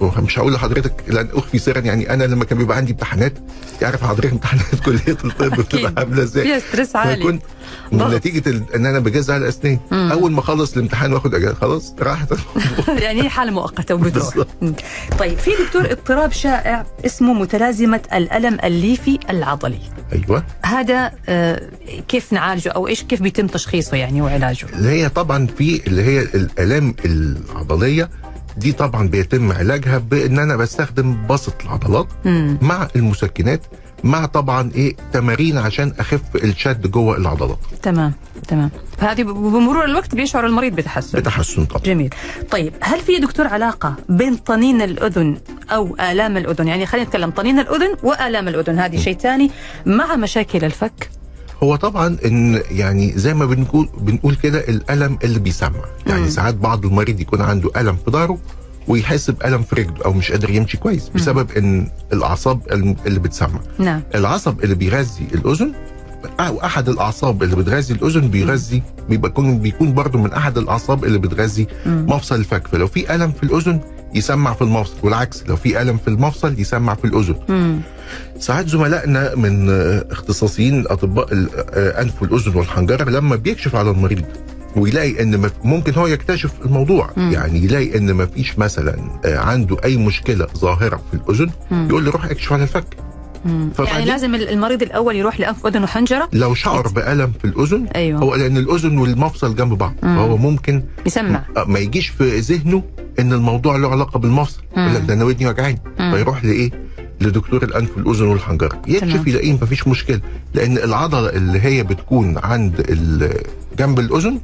ومش 0.00 0.38
هقول 0.38 0.52
لحضرتك 0.52 0.92
لأن 1.08 1.28
اخفي 1.32 1.58
سرا 1.58 1.78
يعني 1.80 2.14
أنا 2.14 2.24
لما 2.24 2.44
كان 2.44 2.58
بيبقى 2.58 2.76
عندي 2.76 2.92
امتحانات 2.92 3.32
تعرف 3.80 4.04
حضرتك 4.04 4.32
امتحانات 4.32 4.80
كلية 4.84 5.16
الطب 5.24 5.60
بتبقى. 5.60 5.92
عاملة 5.96 6.22
إزاي؟ 6.22 6.44
فيها 6.44 6.58
stress 6.58 6.96
عالي. 6.96 7.38
ضغط. 7.94 8.14
نتيجة 8.14 8.48
ال- 8.50 8.74
إن 8.74 8.86
أنا 8.86 8.98
بجز 8.98 9.30
على 9.30 9.52
مم. 9.64 9.78
أول 10.12 10.32
ما 10.32 10.40
أخلص 10.40 10.72
الامتحان 10.76 11.12
وآخد 11.12 11.34
أجازة 11.34 11.54
خلاص 11.54 11.94
راحت. 12.00 12.32
يعني 12.88 13.22
هي 13.22 13.28
حالة 13.28 13.50
مؤقتة 13.52 13.94
وبتروح. 13.94 14.46
طيب 15.18 15.38
في 15.38 15.50
دكتور 15.66 15.90
اضطراب 15.92 16.32
شائع 16.32 16.86
اسمه 17.06 17.32
متلازمة 17.32 18.00
الألم 18.14 18.58
الليفي 18.64 19.18
العضلي. 19.30 19.78
أيوه. 20.12 20.44
هذا 20.64 21.12
آه، 21.28 21.62
كيف 22.08 22.32
نعالجه 22.32 22.68
أو 22.68 22.88
إيش 22.88 23.02
كيف 23.02 23.22
بيتم 23.22 23.46
تشخيصه 23.46 23.96
يعني 23.96 24.22
وعلاجه؟ 24.22 24.66
اللي 24.72 24.88
هي 24.88 25.08
طبعا 25.08 25.46
في 25.46 25.86
اللي 25.86 26.02
هي 26.02 26.20
الالام 26.20 26.94
العضلية 27.04 28.10
دي 28.56 28.72
طبعا 28.72 29.08
بيتم 29.08 29.52
علاجها 29.52 29.98
بإن 29.98 30.38
أنا 30.38 30.56
بستخدم 30.56 31.26
بسط 31.26 31.62
العضلات 31.64 32.06
مم. 32.24 32.58
مع 32.62 32.88
المسكنات 32.96 33.60
مع 34.04 34.26
طبعا 34.26 34.70
إيه 34.74 34.96
تمارين 35.12 35.58
عشان 35.58 35.92
أخف 35.98 36.20
الشد 36.36 36.90
جوه 36.90 37.16
العضلات. 37.16 37.58
تمام 37.82 38.12
تمام. 38.48 38.70
فهذه 38.98 39.22
بمرور 39.22 39.84
الوقت 39.84 40.14
بيشعر 40.14 40.46
المريض 40.46 40.74
بتحسن. 40.74 41.18
بتحسن 41.18 41.64
طبعا. 41.64 41.82
جميل. 41.82 42.14
طيب 42.50 42.72
هل 42.80 43.00
في 43.00 43.18
دكتور 43.18 43.46
علاقة 43.46 43.94
بين 44.08 44.36
طنين 44.36 44.82
الأذن 44.82 45.36
أو 45.70 45.96
آلام 46.00 46.36
الأذن؟ 46.36 46.68
يعني 46.68 46.86
خلينا 46.86 47.06
نتكلم 47.06 47.30
طنين 47.30 47.58
الأذن 47.58 47.96
وآلام 48.02 48.48
الأذن 48.48 48.78
هذه 48.78 48.96
شيء 48.96 49.16
ثاني 49.18 49.50
مع 49.86 50.16
مشاكل 50.16 50.64
الفك؟ 50.64 51.10
هو 51.64 51.76
طبعا 51.76 52.16
إن 52.24 52.62
يعني 52.70 53.12
زي 53.16 53.34
ما 53.34 53.46
بنقول 53.46 53.88
بنقول 53.98 54.34
كده 54.34 54.58
الألم 54.58 55.18
اللي 55.24 55.38
بيسمع. 55.38 55.84
يعني. 56.06 56.30
ساعات 56.30 56.54
بعض 56.54 56.84
المريض 56.86 57.20
يكون 57.20 57.40
عنده 57.40 57.70
ألم 57.76 57.96
في 58.04 58.10
ظهره 58.10 58.38
ويحس 58.88 59.30
بألم 59.30 59.62
في 59.62 59.74
رجله 59.74 60.04
أو 60.04 60.12
مش 60.12 60.30
قادر 60.32 60.50
يمشي 60.50 60.76
كويس 60.76 61.08
بسبب 61.08 61.50
إن 61.50 61.88
الأعصاب 62.12 62.60
اللي 63.06 63.20
بتسمع. 63.20 63.60
نعم. 63.78 64.02
العصب 64.14 64.64
اللي 64.64 64.74
بيغذي 64.74 65.26
الأذن 65.34 65.72
أحد 66.40 66.88
الأعصاب 66.88 67.42
اللي 67.42 67.56
بتغذي 67.56 67.94
الأذن 67.94 68.28
بيغذي 68.28 68.82
بيبقى 69.08 69.30
يكون 69.30 69.58
بيكون 69.58 69.94
برضه 69.94 70.18
من 70.18 70.32
أحد 70.32 70.58
الأعصاب 70.58 71.04
اللي 71.04 71.18
بتغذي. 71.18 71.66
مفصل 71.86 72.34
الفك 72.34 72.66
فلو 72.68 72.86
في 72.86 73.14
ألم 73.14 73.32
في 73.32 73.42
الأذن 73.42 73.80
يسمع 74.14 74.52
في 74.54 74.62
المفصل 74.62 74.94
والعكس 75.02 75.44
لو 75.48 75.56
في 75.56 75.82
ألم 75.82 75.96
في 75.96 76.08
المفصل 76.08 76.60
يسمع 76.60 76.94
في 76.94 77.04
الأذن. 77.04 77.80
ساعات 78.38 78.68
زملائنا 78.68 79.34
من 79.34 79.70
آه، 79.70 80.04
اختصاصيين 80.10 80.84
اطباء 80.86 81.28
الانف 81.32 82.22
والأذن 82.22 82.56
والحنجرة 82.56 83.10
لما 83.10 83.36
بيكشف 83.36 83.74
على 83.76 83.90
المريض 83.90 84.22
ويلاقي 84.76 85.22
إن 85.22 85.50
ممكن 85.64 85.94
هو 85.94 86.06
يكتشف 86.06 86.50
الموضوع 86.64 87.10
مم. 87.16 87.32
يعني 87.32 87.64
يلاقي 87.64 87.98
إن 87.98 88.10
ما 88.12 88.26
فيش 88.26 88.58
مثلا 88.58 88.96
آه، 89.24 89.38
عنده 89.38 89.76
أي 89.84 89.96
مشكلة 89.96 90.46
ظاهرة 90.58 91.00
في 91.10 91.16
الأذن. 91.16 91.50
يقول 91.88 92.04
لي 92.04 92.10
روح 92.10 92.24
اكشف 92.24 92.52
على 92.52 92.62
الفك 92.62 92.96
يعني 93.78 94.04
لازم 94.04 94.34
المريض 94.34 94.82
الأول 94.82 95.16
يروح 95.16 95.40
لأنف 95.40 95.66
أذن 95.66 95.82
وحنجرة 95.84 96.28
لو 96.32 96.54
شعر 96.54 96.88
بألم 96.88 97.32
في 97.40 97.44
الأذن 97.44 97.86
أيوه 97.86 98.20
هو 98.20 98.34
لأن 98.34 98.56
الأذن 98.56 98.98
والمفصل 98.98 99.56
جنب 99.56 99.72
بعض 99.78 99.94
مم. 100.02 100.16
فهو 100.16 100.36
ممكن 100.36 100.82
يسمع 101.06 101.44
آه، 101.56 101.64
ما 101.64 101.78
يجيش 101.78 102.08
في 102.08 102.38
ذهنه 102.38 102.82
إن 103.18 103.32
الموضوع 103.32 103.76
له 103.76 103.88
علاقة 103.90 104.18
بالمفصل. 104.18 104.62
يقول 104.76 104.94
لك 104.94 105.02
ده 105.02 105.14
أنا 105.14 105.24
ودني 105.24 105.48
وجعاني. 105.48 105.80
فيروح 105.96 106.44
لإيه؟ 106.44 106.70
لدكتور 107.20 107.62
الأنف 107.62 107.96
والأذن 107.96 108.26
والحنجرة. 108.26 108.82
يكشف 108.88 109.26
يلاقيه 109.26 109.52
مفيش 109.52 109.88
مشكلة 109.88 110.20
لأن 110.54 110.78
العضلة 110.78 111.28
اللي 111.28 111.60
هي 111.60 111.82
بتكون 111.82 112.38
عند 112.38 112.82
جنب 113.78 113.98
الأذن 113.98 114.40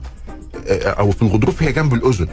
أو 0.69 1.11
في 1.11 1.23
الغضروف 1.23 1.63
هي 1.63 1.73
جنب 1.73 1.95
الأذن. 1.95 2.27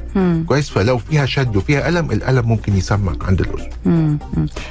كويس 0.48 0.70
فلو 0.70 0.98
فيها 0.98 1.26
شد 1.26 1.56
وفيها 1.56 1.90
ألم 1.90 2.12
الألم 2.12 2.48
ممكن 2.48 2.76
يسمع 2.78 3.14
عند 3.22 3.42
الأذن 3.42 3.70
مم. 3.86 4.18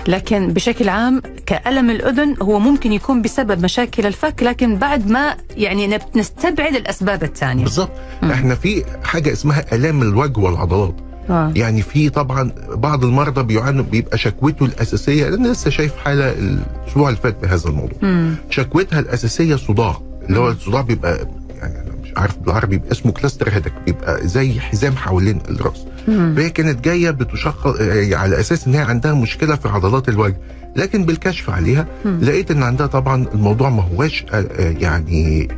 لكن 0.08 0.52
بشكل 0.52 0.88
عام 0.88 1.22
كألم 1.46 1.90
الأذن 1.90 2.34
هو 2.42 2.58
ممكن 2.58 2.92
يكون 2.92 3.22
بسبب 3.22 3.64
مشاكل 3.64 4.06
الفك 4.06 4.42
لكن 4.42 4.76
بعد 4.76 5.10
ما 5.10 5.36
يعني 5.56 5.98
نستبعد 6.16 6.74
الأسباب 6.74 7.22
الثانية 7.22 7.62
بالظبط. 7.64 7.90
إحنا 8.24 8.54
في 8.54 8.84
حاجة 9.04 9.32
اسمها 9.32 9.64
الام 9.74 10.02
الوجه 10.02 10.38
والعضلات 10.40 10.94
آه. 11.30 11.52
يعني 11.56 11.82
في 11.82 12.08
طبعا 12.10 12.52
بعض 12.72 13.04
المرضى 13.04 13.42
بيعانوا 13.42 13.84
بيبقى 13.84 14.18
شكوته 14.18 14.64
الأساسية 14.66 15.28
لأن 15.28 15.46
لسه 15.46 15.70
شايف 15.70 15.96
حالة 15.96 16.32
الأسبوع 16.32 17.08
اللي 17.08 17.20
فات 17.20 17.42
بهذا 17.42 17.68
الموضوع 17.68 17.98
مم. 18.02 18.34
شكوتها 18.50 19.00
الأساسية 19.00 19.56
صداع 19.56 19.96
اللي 20.28 20.38
هو 20.38 20.48
الصداع 20.50 20.80
بيبقى 20.80 21.22
أنا 21.22 21.30
عارف 22.16 22.38
بالعربي 22.38 22.80
اسمه 22.92 23.12
كلاستر 23.12 23.50
هيدك 23.50 23.72
بيبقى 23.86 24.28
زي 24.28 24.60
حزام 24.60 24.96
حوالين 24.96 25.40
الرأس. 25.48 25.84
فهي 26.06 26.50
كانت 26.50 26.84
جاية 26.84 27.10
بتشخص 27.10 27.66
آه، 27.80 28.14
على 28.16 28.40
أساس 28.40 28.66
إن 28.66 28.74
هي 28.74 28.80
عندها 28.80 29.14
مشكلة 29.14 29.56
في 29.56 29.68
عضلات 29.68 30.08
الوجه 30.08 30.40
لكن 30.76 31.04
بالكشف 31.04 31.50
عليها. 31.50 31.86
لقيت 32.04 32.50
إن 32.50 32.62
عندها 32.62 32.86
طبعا 32.86 33.26
الموضوع 33.34 33.70
ما 33.70 33.82
هواش 33.82 34.24
آه، 34.32 34.36
آه، 34.36 34.70
يعني 34.80 35.48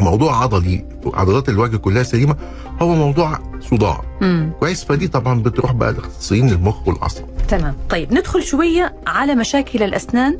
موضوع 0.00 0.42
عضلي 0.42 0.84
عضلات 1.14 1.48
الوجه 1.48 1.76
كلها 1.76 2.02
سليمة 2.02 2.36
هو 2.82 2.94
موضوع 2.94 3.38
صداع. 3.60 4.00
كويس 4.60 4.84
فدي 4.84 5.08
طبعا 5.08 5.42
بتروح 5.42 5.72
بقى 5.72 5.92
لاختصاصيين 5.92 6.48
المخ 6.48 6.88
والأعصاب 6.88 7.26
تمام 7.48 7.74
طيب 7.90 8.12
ندخل 8.12 8.42
شوية 8.42 8.94
على 9.06 9.34
مشاكل 9.34 9.82
الأسنان 9.82 10.38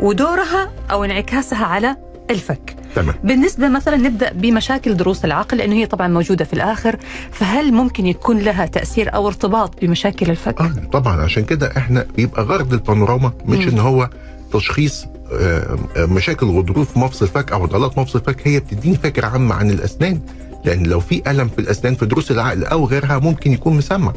ودورها 0.00 0.70
أو 0.90 1.04
انعكاسها 1.04 1.64
على 1.66 1.96
الفك 2.30 2.76
تمام 2.94 3.14
بالنسبة 3.24 3.68
مثلا 3.68 3.96
نبدأ 3.96 4.32
بمشاكل 4.32 4.96
ضروس 4.96 5.24
العقل 5.24 5.56
لأنه 5.56 5.74
هي 5.74 5.86
طبعا 5.86 6.08
موجودة 6.08 6.44
في 6.44 6.52
الآخر 6.52 6.96
فهل 7.30 7.72
ممكن 7.72 8.06
يكون 8.06 8.38
لها 8.38 8.66
تأثير 8.66 9.14
أو 9.14 9.26
ارتباط 9.28 9.80
بمشاكل 9.82 10.30
الفك؟ 10.30 10.60
آه 10.60 10.72
طبعا 10.92 11.22
عشان 11.22 11.44
كده 11.44 11.72
إحنا 11.76 12.06
بيبقى 12.16 12.42
غرض 12.42 12.72
البانوراما 12.72 13.32
مش. 13.46 13.68
إن 13.68 13.78
هو 13.78 14.10
تشخيص 14.52 15.06
آه، 15.32 15.78
آه، 15.96 16.06
مشاكل 16.06 16.46
غضروف 16.46 16.96
مفصل 16.96 17.28
فك 17.28 17.52
أو 17.52 17.62
عضلات 17.62 17.98
مفصل 17.98 18.20
فك 18.20 18.48
هي 18.48 18.60
بتديني 18.60 18.96
فكرة 18.96 19.26
عامة 19.26 19.54
عن 19.54 19.70
الأسنان 19.70 20.20
لأن 20.64 20.82
لو 20.86 21.00
في 21.00 21.22
ألم 21.30 21.48
في 21.48 21.58
الأسنان 21.58 21.94
في 21.94 22.06
ضروس 22.06 22.30
العقل 22.30 22.64
أو 22.64 22.86
غيرها 22.86 23.18
ممكن 23.18 23.52
يكون 23.52 23.76
مسمع. 23.76 24.12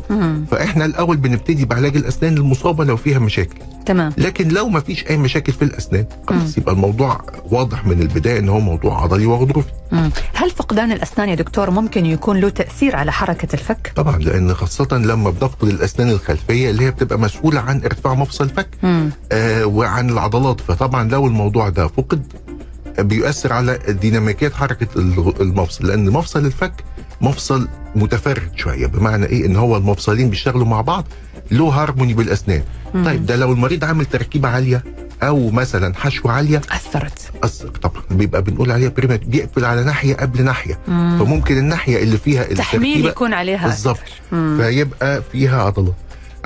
فإحنا 0.51 0.85
الأول 0.85 1.17
بنبتدي 1.17 1.65
بعلاج 1.65 1.95
الأسنان 1.97 2.37
المصابة 2.37 2.85
لو 2.85 2.97
فيها 2.97 3.19
مشاكل 3.19 3.57
تمام 3.85 4.13
لكن 4.17 4.47
لو 4.47 4.69
ما 4.69 4.79
فيش 4.79 5.07
أي 5.07 5.17
مشاكل 5.17 5.53
في 5.53 5.61
الأسنان. 5.61 6.05
خلاص 6.27 6.57
يبقى 6.57 6.73
الموضوع 6.73 7.21
واضح 7.51 7.85
من 7.87 8.01
البداية 8.01 8.39
إن 8.39 8.49
هو 8.49 8.59
موضوع 8.59 9.03
عضلي 9.03 9.25
وغضروفي. 9.25 9.67
هل 10.33 10.51
فقدان 10.51 10.91
الأسنان 10.91 11.29
يا 11.29 11.35
دكتور 11.35 11.69
ممكن 11.71 12.05
يكون 12.05 12.37
له 12.39 12.49
تأثير 12.49 12.95
على 12.95 13.11
حركة 13.11 13.47
الفك؟ 13.53 13.91
طبعا 13.95 14.17
لأن 14.19 14.53
خاصة 14.53 14.87
لما 14.91 15.29
بنفقد 15.29 15.67
الأسنان 15.67 16.09
الخلفية 16.09 16.69
اللي 16.69 16.83
هي 16.85 16.91
بتبقى 16.91 17.19
مسؤولة 17.19 17.59
عن 17.59 17.81
ارتفاع 17.83 18.13
مفصل 18.13 18.43
الفك 18.43 18.67
مم. 18.83 19.09
آه 19.31 19.65
وعن 19.65 20.09
العضلات 20.09 20.61
فطبعا 20.61 21.09
لو 21.09 21.27
الموضوع 21.27 21.69
ده 21.69 21.87
فقد 21.87 22.33
بيؤثر 22.99 23.53
على 23.53 23.79
ديناميكيه 24.01 24.49
حركة 24.49 24.87
المفصل 25.41 25.87
لأن 25.87 26.09
مفصل 26.09 26.45
الفك 26.45 26.73
مفصل 27.21 27.67
متفرد 27.95 28.51
شوية 28.55 28.87
بمعنى 28.87 29.25
إيه؟ 29.25 29.45
إن 29.45 29.55
هو 29.55 29.77
المفصلين 29.77 30.29
بيشتغلوا 30.29 30.65
مع 30.65 30.81
بعض 30.81 31.05
له 31.51 31.63
هارموني 31.65 32.13
بالأسنان. 32.13 32.63
مم. 32.93 33.05
طيب 33.05 33.25
ده 33.25 33.35
لو 33.35 33.51
المريض 33.53 33.83
عامل 33.83 34.05
تركيبة 34.05 34.47
عالية 34.49 34.83
أو 35.23 35.49
مثلا 35.49 35.93
حشوة 35.95 36.31
عالية 36.31 36.61
أثرت. 36.71 37.31
اثر 37.43 37.67
طبعا 37.69 38.03
بيبقى 38.11 38.41
بنقول 38.41 38.71
عليها 38.71 38.89
بريمات 38.89 39.23
بيقفل 39.25 39.65
على 39.65 39.83
ناحية 39.83 40.15
قبل 40.15 40.43
ناحية. 40.43 40.79
فممكن 40.87 41.57
الناحية 41.57 42.03
اللي 42.03 42.17
فيها 42.17 42.43
تحميل 42.43 42.83
التركيبة 42.87 43.09
يكون 43.09 43.33
عليها 43.33 43.67
بالظبط. 43.67 43.99
مم. 44.31 44.57
فيبقى 44.61 45.21
فيها 45.31 45.61
عضلات. 45.63 45.95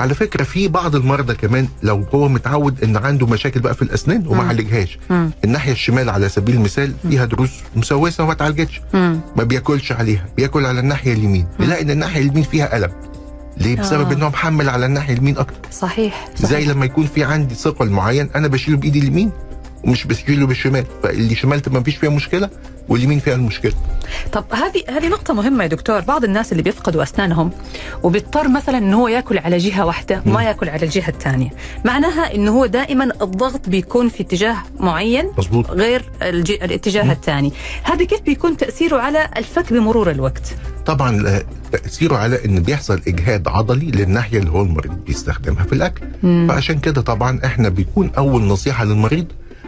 على 0.02 0.14
فكرة 0.16 0.44
في 0.44 0.68
بعض 0.68 0.96
المرضى 0.96 1.34
كمان 1.34 1.68
لو 1.84 2.06
هو 2.16 2.28
متعود 2.30 2.84
إن 2.84 2.98
عنده 2.98 3.28
مشاكل 3.28 3.60
بقى 3.60 3.74
في 3.76 3.82
الأسنان 3.82 4.28
وما. 4.28 4.44
عالجهاش. 4.44 5.00
الناحية 5.44 5.72
الشمال 5.72 6.10
على 6.10 6.30
سبيل 6.30 6.56
المثال 6.56 6.94
فيها 7.10 7.26
ضروس 7.26 7.52
مسوسة 7.76 8.24
وما 8.24 8.34
اتعالجتش. 8.34 8.82
ما 8.94 9.44
بياكلش 9.44 9.92
عليها 9.92 10.26
بياكل 10.38 10.66
على 10.66 10.80
الناحية 10.80 11.14
اليمين 11.14 11.48
يلاقي 11.60 11.82
إن 11.82 11.92
الناحية 11.92 12.22
اليمين 12.22 12.44
فيها 12.44 12.78
ألم 12.78 12.92
ليه 13.58 13.76
بسبب 13.76 14.12
آه. 14.12 14.14
إن 14.16 14.22
هو 14.24 14.30
محمل 14.30 14.70
على 14.70 14.86
الناحية 14.86 15.14
اليمين 15.14 15.38
أكتر 15.38 15.56
صحيح, 15.72 16.30
صحيح. 16.36 16.50
زي 16.52 16.66
لما 16.66 16.86
يكون 16.86 17.06
في 17.06 17.24
عندي 17.24 17.56
ثقل 17.56 17.90
معين 17.90 18.30
أنا 18.36 18.48
بشيله 18.48 18.78
بإيدي 18.78 19.00
اليمين 19.00 19.32
ومش 19.84 20.08
بشيله 20.08 20.48
بالشمال 20.48 20.86
فاللي 21.04 21.36
شمال 21.36 21.60
تبقى 21.60 21.82
مفيش 21.82 21.96
فيها 21.96 22.10
مشكلة 22.10 22.50
واليمين 22.90 23.20
فيها 23.20 23.36
المشكلة. 23.36 23.74
طب 24.32 24.46
هذه 24.52 24.84
هذه 24.90 25.08
نقطة 25.08 25.34
مهمة 25.34 25.64
يا 25.64 25.68
دكتور، 25.70 26.00
بعض 26.00 26.24
الناس 26.24 26.52
اللي 26.52 26.64
بيفقدوا 26.64 27.04
أسنانهم 27.04 27.52
وبيضطر 28.04 28.48
مثلا 28.48 28.78
إنه 28.78 28.98
هو 28.98 29.08
يأكل 29.08 29.38
على 29.38 29.58
جهة 29.58 29.86
واحدة 29.86 30.24
وما 30.26 30.44
يأكل 30.44 30.70
على 30.70 30.86
الجهة 30.86 31.10
الثانية، 31.10 31.50
معناها 31.86 32.36
إنه 32.36 32.52
هو 32.52 32.66
دائما 32.66 33.04
الضغط 33.22 33.70
بيكون 33.70 34.10
في 34.10 34.24
اتجاه 34.24 34.58
معين 34.80 35.32
مظبوط. 35.38 35.72
غير 35.72 36.12
الج... 36.22 36.52
الاتجاه 36.52 37.12
الثاني، 37.12 37.54
هذا 37.84 38.06
كيف 38.06 38.22
بيكون 38.22 38.58
تأثيره 38.58 38.98
على 38.98 39.30
الفك 39.38 39.74
بمرور 39.74 40.12
الوقت؟ 40.12 40.56
طبعا 40.86 41.28
آه، 41.28 41.44
تأثيره 41.72 42.16
على 42.16 42.46
إن 42.46 42.60
بيحصل 42.60 43.02
إجهاد 43.08 43.48
عضلي 43.48 43.92
للناحية 43.92 44.40
اللي 44.40 44.52
هو 44.52 44.62
المريض 44.62 44.92
بيستخدمها 44.92 45.64
في 45.64 45.74
الأكل. 45.74 46.06
مم. 46.24 46.48
فعشان 46.50 46.80
كده 46.80 47.02
طبعا 47.02 47.40
إحنا 47.46 47.70
بيكون 47.70 48.12
أول 48.18 48.44
نصيحة 48.44 48.86
للمريض 48.86 49.26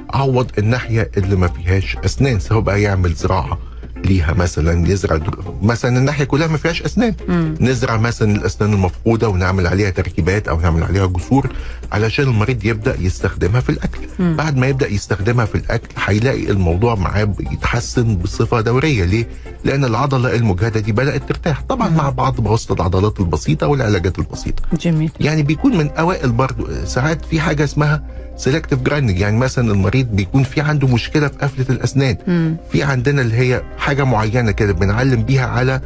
عوض 0.09 0.51
الناحية 0.57 1.11
اللي 1.17 1.35
ما 1.35 1.47
فيهاش 1.47 1.97
أسنان 2.05 2.39
سواء 2.39 2.59
بقى 2.61 2.81
يعمل 2.81 3.13
زراعة 3.13 3.57
ليها 4.05 4.33
مثلا 4.33 4.87
يزرع 4.87 5.19
مثلا 5.61 5.97
الناحية 5.97 6.23
كلها 6.23 6.47
ما 6.47 6.57
فيهاش 6.57 6.81
أسنان. 6.81 7.13
مم. 7.27 7.55
نزرع 7.61 7.97
مثلا 7.97 8.35
الأسنان 8.35 8.73
المفقودة 8.73 9.29
ونعمل 9.29 9.67
عليها 9.67 9.89
تركيبات 9.89 10.47
أو 10.47 10.59
نعمل 10.59 10.83
عليها 10.83 11.05
جسور 11.05 11.49
علشان 11.91 12.25
المريض 12.25 12.65
يبدأ 12.65 12.95
يستخدمها 12.99 13.61
في 13.61 13.69
الأكل. 13.69 13.99
مم. 14.19 14.35
بعد 14.35 14.57
ما 14.57 14.67
يبدأ 14.67 14.87
يستخدمها 14.91 15.45
في 15.45 15.55
الأكل 15.55 15.87
هيلاقي 16.05 16.49
الموضوع 16.51 16.95
معاه 16.95 17.23
بيتحسن 17.23 18.15
بصفة 18.15 18.61
دورية. 18.61 19.05
ليه؟ 19.05 19.27
لأن 19.65 19.85
العضلة 19.85 20.35
المجهدة 20.35 20.79
دي 20.79 20.91
بدأت 20.91 21.29
ترتاح. 21.29 21.61
طبعا 21.61 21.89
مع 21.89 22.09
بعض 22.09 22.41
بواسطة 22.41 22.73
العضلات 22.73 23.19
البسيطة 23.19 23.67
والعلاجات 23.67 24.19
البسيطة. 24.19 24.63
جميل. 24.81 25.11
يعني 25.19 25.43
بيكون 25.43 25.77
من 25.77 25.89
أوائل 25.89 26.31
برضو 26.31 26.67
ساعات 26.85 27.25
في 27.25 27.39
حاجة 27.39 27.63
اسمها 27.63 28.03
selective 28.37 28.79
grinding 28.81 29.19
يعني 29.19 29.37
مثلا 29.37 29.71
المريض 29.71 30.07
بيكون 30.07 30.43
في 30.43 30.61
عنده 30.61 30.87
مشكلة 30.87 31.27
في 31.27 31.37
قفلة 31.37 31.65
الأسنان 31.69 32.17
مم. 32.27 32.57
في 32.71 32.83
عندنا 32.83 33.21
اللي 33.21 33.35
هي 33.35 33.61
حاجة 33.77 34.03
معينة 34.03 34.51
كده 34.51 34.73
بنعلم 34.73 35.23
بيها 35.23 35.45
على 35.47 35.81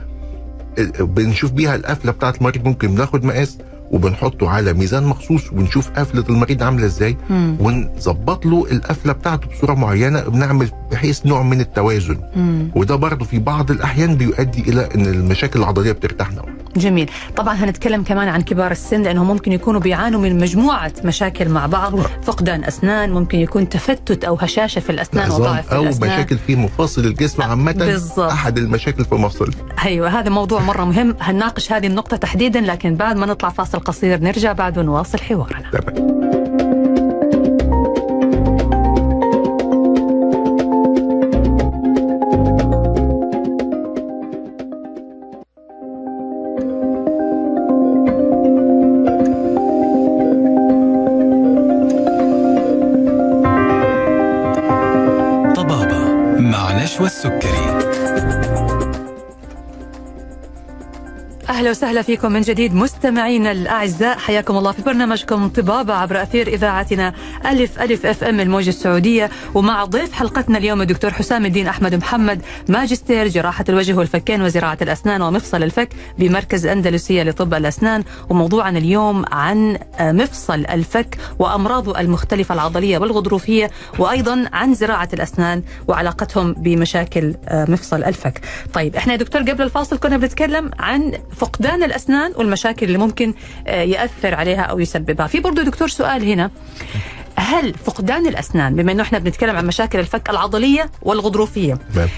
بنشوف 1.00 1.52
بيها 1.52 1.76
القفلة 1.76 2.12
بتاعت 2.12 2.38
المريض 2.38 2.66
ممكن 2.68 2.95
بناخد 2.95 3.24
مقاس 3.24 3.58
وبنحطه 3.91 4.50
على 4.50 4.74
ميزان 4.74 5.04
مخصوص 5.04 5.52
وبنشوف 5.54 5.89
قفلة 5.89 6.24
المريض 6.30 6.64
عاملة 6.64 6.86
إزاي 6.86 7.18
مم. 7.30 7.58
ونظبط 7.60 8.45
له 8.45 8.68
القفلة 8.72 9.14
بتاعته 9.14 9.48
بصورة 9.50 9.74
معينة 9.74 10.22
بنعمل 10.22 10.70
بحيث 10.91 11.26
نوع 11.26 11.43
من 11.43 11.62
التوازن 11.62 12.18
مم. 12.36 12.72
وده 12.76 12.95
برضه 12.95 13.26
في 13.26 13.39
بعض 13.39 13.72
الأحيان 13.72 14.16
بيؤدي 14.16 14.62
إلى 14.62 14.89
إن 14.95 15.06
المشاكل 15.06 15.60
العضلية 15.60 15.91
بترتاح 15.91 16.32
نوعا 16.32 16.54
جميل. 16.78 17.09
طبعا 17.36 17.53
هنتكلم 17.55 18.03
كمان 18.03 18.28
عن 18.28 18.41
كبار 18.41 18.71
السن 18.71 19.01
لأنهم 19.01 19.28
ممكن 19.28 19.51
يكونوا 19.51 19.82
بيعانوا 19.82 20.21
من 20.21 20.39
مجموعة 20.39 20.91
مشاكل 21.03 21.49
مع 21.49 21.65
بعض 21.65 21.99
فقدان 21.99 22.63
أسنان 22.63 23.11
ممكن 23.11 23.39
يكون 23.39 23.69
تفتت 23.69 24.23
أو 24.23 24.36
هشاشة 24.36 24.80
في 24.80 24.89
الأسنان 24.89 25.32
وضعف 25.32 25.67
في 25.67 25.75
أو 25.75 25.84
الأسنان. 25.84 26.09
مشاكل 26.13 26.38
في 26.38 26.55
مفاصل 26.55 27.05
الجسم 27.05 27.41
عامة 27.41 27.71
بالظبط. 27.71 28.32
أحد 28.32 28.57
المشاكل 28.57 29.05
في 29.05 29.15
مفصل 29.15 29.51
أيوه 29.86 30.19
هذا 30.19 30.30
موضوع 30.30 30.61
مرة 30.61 30.84
مهم. 30.84 31.15
هنناقش 31.21 31.71
هذه 31.71 31.88
النقطة 31.88 32.17
تحديدا 32.17 32.61
لكن 32.61 32.95
بعد 32.95 33.15
ما 33.15 33.25
نطلع 33.25 33.49
فاصل 33.49 33.80
قصير 33.80 34.19
نرجع 34.19 34.51
بعد 34.53 34.78
ونواصل 34.78 35.19
حوارنا. 35.19 35.71
تمام 35.71 36.47
مع 57.00 57.06
نشوى 57.06 57.08
السكري 57.08 57.78
أهلا 61.50 61.70
وسهلا 61.70 62.02
فيكم 62.02 62.32
من 62.32 62.41
جديد. 62.41 62.74
مستمعينا 62.98 63.52
الأعزاء 63.52 64.18
حياكم 64.18 64.58
الله 64.58 64.72
في 64.72 64.82
برنامجكم 64.82 65.50
طبابة 65.50 65.93
عبر 65.93 66.22
أثير 66.22 66.48
إذاعتنا 66.48 67.14
ألف 67.45 67.82
ألف 67.82 68.06
أف 68.06 68.24
أم 68.24 68.39
الموجة 68.39 68.70
السعودية 68.70 69.30
ومع 69.54 69.86
ضيف 69.86 70.14
حلقتنا 70.14 70.58
اليوم 70.58 70.82
الدكتور 70.82 71.12
حسام 71.12 71.45
الدين 71.45 71.68
أحمد 71.68 71.95
محمد 71.95 72.41
ماجستير 72.70 73.28
جراحة 73.28 73.66
الوجه 73.70 73.93
والفكين 73.93 74.41
وزراعة 74.41 74.78
الأسنان 74.82 75.22
ومفصل 75.22 75.64
الفك 75.64 75.89
بمركز 76.20 76.66
أندلسية 76.66 77.24
لطب 77.24 77.54
الأسنان 77.54 78.04
وموضوعنا 78.30 78.80
اليوم 78.80 79.26
عن 79.32 79.78
مفصل 80.00 80.66
الفك 80.66 81.18
وامراضه 81.39 82.00
المختلفة 82.00 82.56
العضلية 82.56 82.98
والغضروفية 82.98 83.72
وأيضا 84.00 84.45
عن 84.54 84.74
زراعة 84.74 85.10
الأسنان 85.14 85.64
وعلاقتهم 85.88 86.54
بمشاكل 86.54 87.34
آه، 87.48 87.66
مفصل 87.72 88.04
الفك. 88.04 88.41
طيب 88.74 88.95
إحنا 88.95 89.14
يا 89.14 89.18
دكتور 89.18 89.41
قبل 89.41 89.62
الفاصل 89.62 89.98
كنا 89.98 90.18
بنتكلم 90.18 90.72
عن 90.80 91.14
فقدان 91.38 91.84
الأسنان 91.84 92.34
والمشاكل 92.36 92.87
اللي 92.88 92.98
ممكن 92.98 93.34
آه، 93.68 93.82
يأثر 93.82 94.36
عليها 94.36 94.62
أو 94.62 94.80
يسببها. 94.80 95.28
في 95.28 95.40
برضه 95.40 95.64
دكتور 95.64 95.88
سؤال 95.88 96.24
هنا. 96.32 96.52
هل 97.36 97.74
فقدان 97.74 98.28
الأسنان 98.28 98.76
بما 98.76 98.92
إنه 98.92 99.04
إحنا 99.04 99.20
بنتكلم 99.20 99.56
عن 99.56 99.68
مشاكل 99.68 100.00
الفك 100.00 100.30
العضلية 100.30 100.92
والغضروفية 101.02 101.78
تمام 101.94 102.10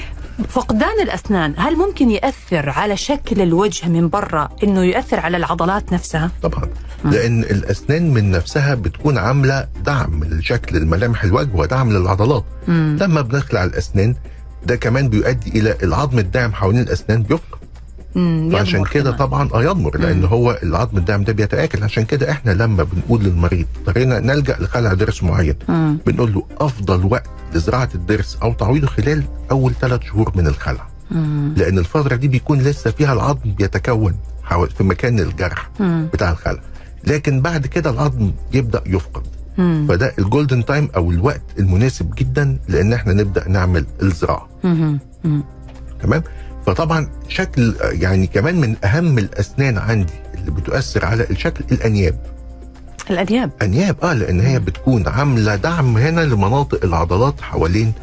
فقدان 0.50 1.02
الأسنان 1.02 1.54
هل 1.58 1.76
ممكن 1.76 2.10
يأثر 2.12 2.70
على 2.70 2.98
شكل 2.98 3.42
الوجه 3.42 3.88
من 3.88 4.10
برا 4.10 4.50
إنه 4.64 4.84
يأثر 4.86 5.20
على 5.20 5.38
العضلات 5.38 5.94
نفسها؟ 5.94 6.32
طبعا. 6.42 6.70
لأن 7.06 7.44
الأسنان 7.44 8.14
من 8.14 8.32
نفسها 8.32 8.76
بتكون 8.76 9.18
عاملة 9.18 9.68
دعم 9.86 10.24
لشكل 10.24 10.78
الملامح 10.78 11.24
الوجه 11.24 11.50
ودعم 11.54 11.92
للعضلات. 11.92 12.44
لما 12.68 13.22
بنخلع 13.22 13.64
الأسنان 13.64 14.16
ده 14.66 14.76
كمان 14.76 15.10
بيؤدي 15.10 15.60
إلى 15.60 15.78
العظم 15.84 16.20
الداعم 16.20 16.54
حوالين 16.54 16.82
الأسنان 16.82 17.24
بيفقد. 17.24 17.59
فعشان 18.51 18.84
كده. 18.84 19.12
طبعا 19.12 19.49
آه 19.53 19.64
يضمر 19.64 19.97
لأن 19.97 20.26
هو 20.26 20.60
العظم 20.64 20.97
الداعم 20.97 21.24
ده 21.24 21.34
بيتآكل 21.34 21.84
عشان 21.84 22.05
كده 22.05 22.32
إحنا 22.32 22.51
لما 22.51 22.84
بنقول 22.84 23.24
للمريض 23.24 23.66
اضطرينا 23.78 24.20
نلجأ 24.20 24.57
لخلع 24.60 24.93
ضرس 24.93 25.24
معين 25.24 25.55
مم. 25.70 25.97
بنقول 26.05 26.34
له 26.34 26.43
أفضل 26.57 27.05
وقت 27.05 27.30
لزراعة 27.55 27.89
الضرس 27.95 28.38
أو 28.43 28.53
تعويضه 28.53 28.88
خلال 28.88 29.24
أول 29.51 29.74
ثلاث 29.82 30.01
شهور 30.03 30.32
من 30.36 30.47
الخلع 30.47 30.88
مم. 31.12 31.53
لأن 31.57 31.78
الفترة 31.78 32.16
دي 32.16 32.28
بيكون 32.28 32.60
لسه 32.60 32.91
فيها 32.91 33.14
العظم 33.14 33.51
بيتكون 33.57 34.16
في 34.78 34.84
مكان 34.84 35.20
الجرح 35.20 35.70
مم. 35.80 36.07
بتاع 36.14 36.32
الخلع 36.32 36.60
لكن 37.03 37.41
بعد 37.41 37.68
كده 37.68 37.89
العظم 37.89 38.32
يبدأ 38.53 38.84
يفقد 38.86 39.24
مم. 39.57 39.86
فده 39.89 40.14
ال 40.20 40.26
golden 40.26 40.66
time 40.66 40.90
أو 40.95 41.12
الوقت 41.12 41.41
المناسب 41.60 42.16
جدا 42.16 42.60
لأن 42.68 42.93
إحنا 42.93 43.14
نبدأ 43.14 43.49
نعمل 43.49 43.86
الزراعة. 44.01 44.47
تمام 46.03 46.24
فطبعا 46.70 47.10
شكل 47.28 47.76
يعني 47.82 48.28
كمان 48.28 48.56
من 48.56 48.76
أهم 48.86 49.18
الأسنان 49.18 49.78
عندي 49.78 50.14
اللي 50.38 50.52
بتؤثر 50.52 51.06
على 51.06 51.24
الشكل 51.30 51.64
الأنياب. 51.72 52.16
الأنياب. 53.10 53.52
أنياب 53.62 53.96
آه 54.04 54.14
لأن 54.14 54.40
هي 54.40 54.60
بتكون 54.60 55.08
عاملة 55.08 55.56
دعم 55.56 55.98
هنا 55.98 56.22
لمناطق 56.22 56.84
العضلات 56.86 57.42
حوالين 57.42 57.94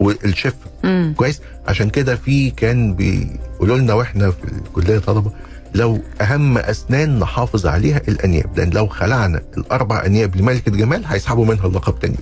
والشفة. 0.00 0.56
مم. 0.84 1.14
كويس؟ 1.16 1.40
عشان 1.68 1.90
كده 1.90 2.16
في 2.16 2.50
كان 2.50 2.94
بيقولوا 2.94 3.78
لنا 3.78 3.94
وإحنا 3.94 4.30
في 4.30 4.44
الكلية 4.44 4.98
طلبه 4.98 5.32
لو 5.74 5.98
أهم 6.20 6.58
أسنان 6.58 7.18
نحافظ 7.18 7.66
عليها 7.66 8.00
الأنياب 8.08 8.58
لأن 8.58 8.70
لو 8.70 8.86
خلعنا 8.86 9.40
الأربع 9.58 10.06
أنياب 10.06 10.36
لملكة 10.36 10.72
جمال 10.72 11.04
هيسحبوا 11.06 11.46
منها 11.46 11.66
اللقب 11.66 11.98
تاني. 11.98 12.18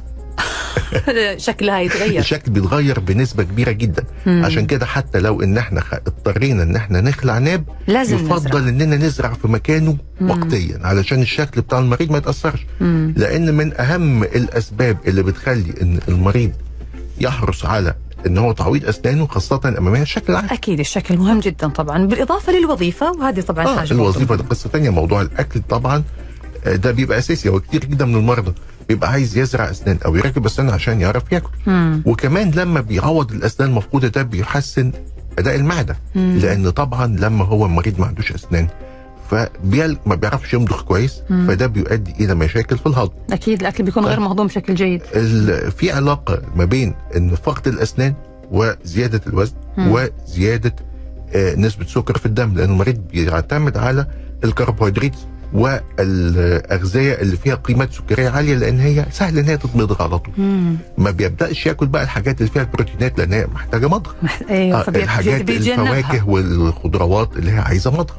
شكلها 1.36 1.80
يتغير 1.80 2.18
الشكل 2.20 2.50
بيتغير 2.52 3.00
بنسبة 3.00 3.42
كبيرة 3.42 3.70
جدا 3.70 4.04
مم. 4.26 4.44
عشان 4.44 4.66
كده 4.66 4.86
حتى 4.86 5.18
لو 5.20 5.42
إن 5.42 5.58
إحنا 5.58 5.82
اضطرينا 6.06 6.62
إن 6.62 6.76
إحنا 6.76 7.00
نخلع 7.00 7.38
ناب 7.38 7.64
لازم 7.86 8.16
يفضل 8.16 8.48
نزرع. 8.48 8.68
إننا 8.68 8.96
نزرع 8.96 9.32
في 9.32 9.48
مكانه 9.48 9.96
مم. 10.20 10.30
وقتيا 10.30 10.78
علشان 10.82 11.22
الشكل 11.22 11.60
بتاع 11.60 11.78
المريض 11.78 12.10
ما 12.12 12.18
يتأثرش 12.18 12.66
مم. 12.80 13.14
لأن 13.16 13.54
من 13.54 13.80
أهم 13.80 14.22
الأسباب 14.22 14.96
اللي 15.06 15.22
بتخلي 15.22 15.74
إن 15.82 15.98
المريض 16.08 16.52
يحرص 17.20 17.64
على 17.66 17.94
إن 18.26 18.38
هو 18.38 18.52
تعويض 18.52 18.84
أسنانه 18.84 19.26
خاصة 19.26 19.60
الاماميه 19.64 20.02
الشكل 20.02 20.32
العام 20.32 20.46
أكيد 20.50 20.80
الشكل 20.80 21.16
مهم 21.16 21.40
جدا 21.40 21.68
طبعا 21.68 22.06
بالإضافة 22.06 22.52
للوظيفة 22.52 23.12
وهذه 23.12 23.40
طبعا 23.40 23.66
آه 23.66 23.76
حاجة 23.78 23.92
الوظيفة. 23.92 24.34
دي 24.36 24.42
قصه 24.42 24.68
تانية 24.70 24.90
موضوع 24.90 25.22
الأكل 25.22 25.60
طبعا 25.68 26.02
آه، 26.66 26.76
ده 26.76 26.90
بيبقى 26.90 27.18
أساسي 27.18 27.48
وكتير 27.48 27.84
جدا 27.84 28.04
من 28.04 28.14
المرضى 28.14 28.52
بيبقى 28.88 29.10
عايز 29.10 29.38
يزرع 29.38 29.70
أسنان 29.70 29.98
أو 30.04 30.16
يركب 30.16 30.46
اسنان 30.46 30.70
عشان 30.70 31.00
يعرف 31.00 31.22
ياكل 31.32 31.50
مم. 31.66 32.02
وكمان 32.06 32.50
لما 32.50 32.80
بيعوض 32.80 33.32
الأسنان 33.32 33.68
المفقودة 33.68 34.08
ده 34.08 34.22
بيحسن 34.22 34.92
أداء 35.38 35.54
المعدة 35.56 35.96
مم. 36.14 36.38
لأن 36.42 36.70
طبعا 36.70 37.06
لما 37.06 37.44
هو 37.44 37.66
المريض 37.66 38.00
ما 38.00 38.06
عندوش 38.06 38.32
أسنان 38.32 38.68
فبيل 39.30 39.98
ما 40.06 40.14
بيعرفش 40.14 40.54
يمضغ 40.54 40.82
كويس 40.82 41.20
مم. 41.30 41.46
فده 41.48 41.66
بيؤدي 41.66 42.24
إلى 42.24 42.34
مشاكل 42.34 42.78
في 42.78 42.86
الهضم 42.86 43.12
أكيد 43.32 43.60
الأكل 43.60 43.84
بيكون 43.84 44.04
غير 44.06 44.20
مهضوم 44.20 44.46
بشكل 44.46 44.74
جيد 44.74 45.02
ال- 45.14 45.72
في 45.72 45.92
علاقة 45.92 46.42
ما 46.56 46.64
بين 46.64 46.94
إن 47.16 47.34
فقد 47.34 47.68
الأسنان 47.68 48.14
وزيادة 48.50 49.20
الوزن 49.26 49.54
مم. 49.78 49.92
وزيادة 49.92 50.76
آه، 51.34 51.54
نسبة 51.54 51.84
سكر 51.86 52.18
في 52.18 52.26
الدم 52.26 52.54
لأن 52.54 52.70
المريض 52.70 52.96
بيعتمد 53.12 53.76
على 53.76 54.06
الكربوهيدرات 54.44 55.16
والأغذية 55.52 57.12
اللي 57.14 57.36
فيها 57.36 57.54
قيمات 57.54 57.92
سكرية 57.92 58.28
عالية 58.28 58.54
لأن 58.56 58.80
هي 58.80 59.06
سهل 59.10 59.38
إن 59.38 59.44
هي 59.44 59.56
تتمضغ 59.56 60.02
على 60.02 60.18
طول. 60.18 60.34
ما 60.98 61.10
بيبدأش 61.10 61.66
ياكل 61.66 61.86
بقى 61.86 62.02
الحاجات 62.02 62.40
اللي 62.40 62.52
فيها 62.52 62.62
البروتينات 62.62 63.18
لأن 63.18 63.32
هي 63.32 63.46
محتاجة 63.54 63.86
مضغ 63.88 64.10
مح- 64.22 64.40
أيوه 64.50 64.78
آه، 64.80 64.88
الحاجات. 64.88 65.40
الفواكه 65.50 66.28
والخضروات 66.28 67.36
اللي 67.36 67.50
هي 67.52 67.58
عايزة 67.58 67.90
مضغ 67.90 68.14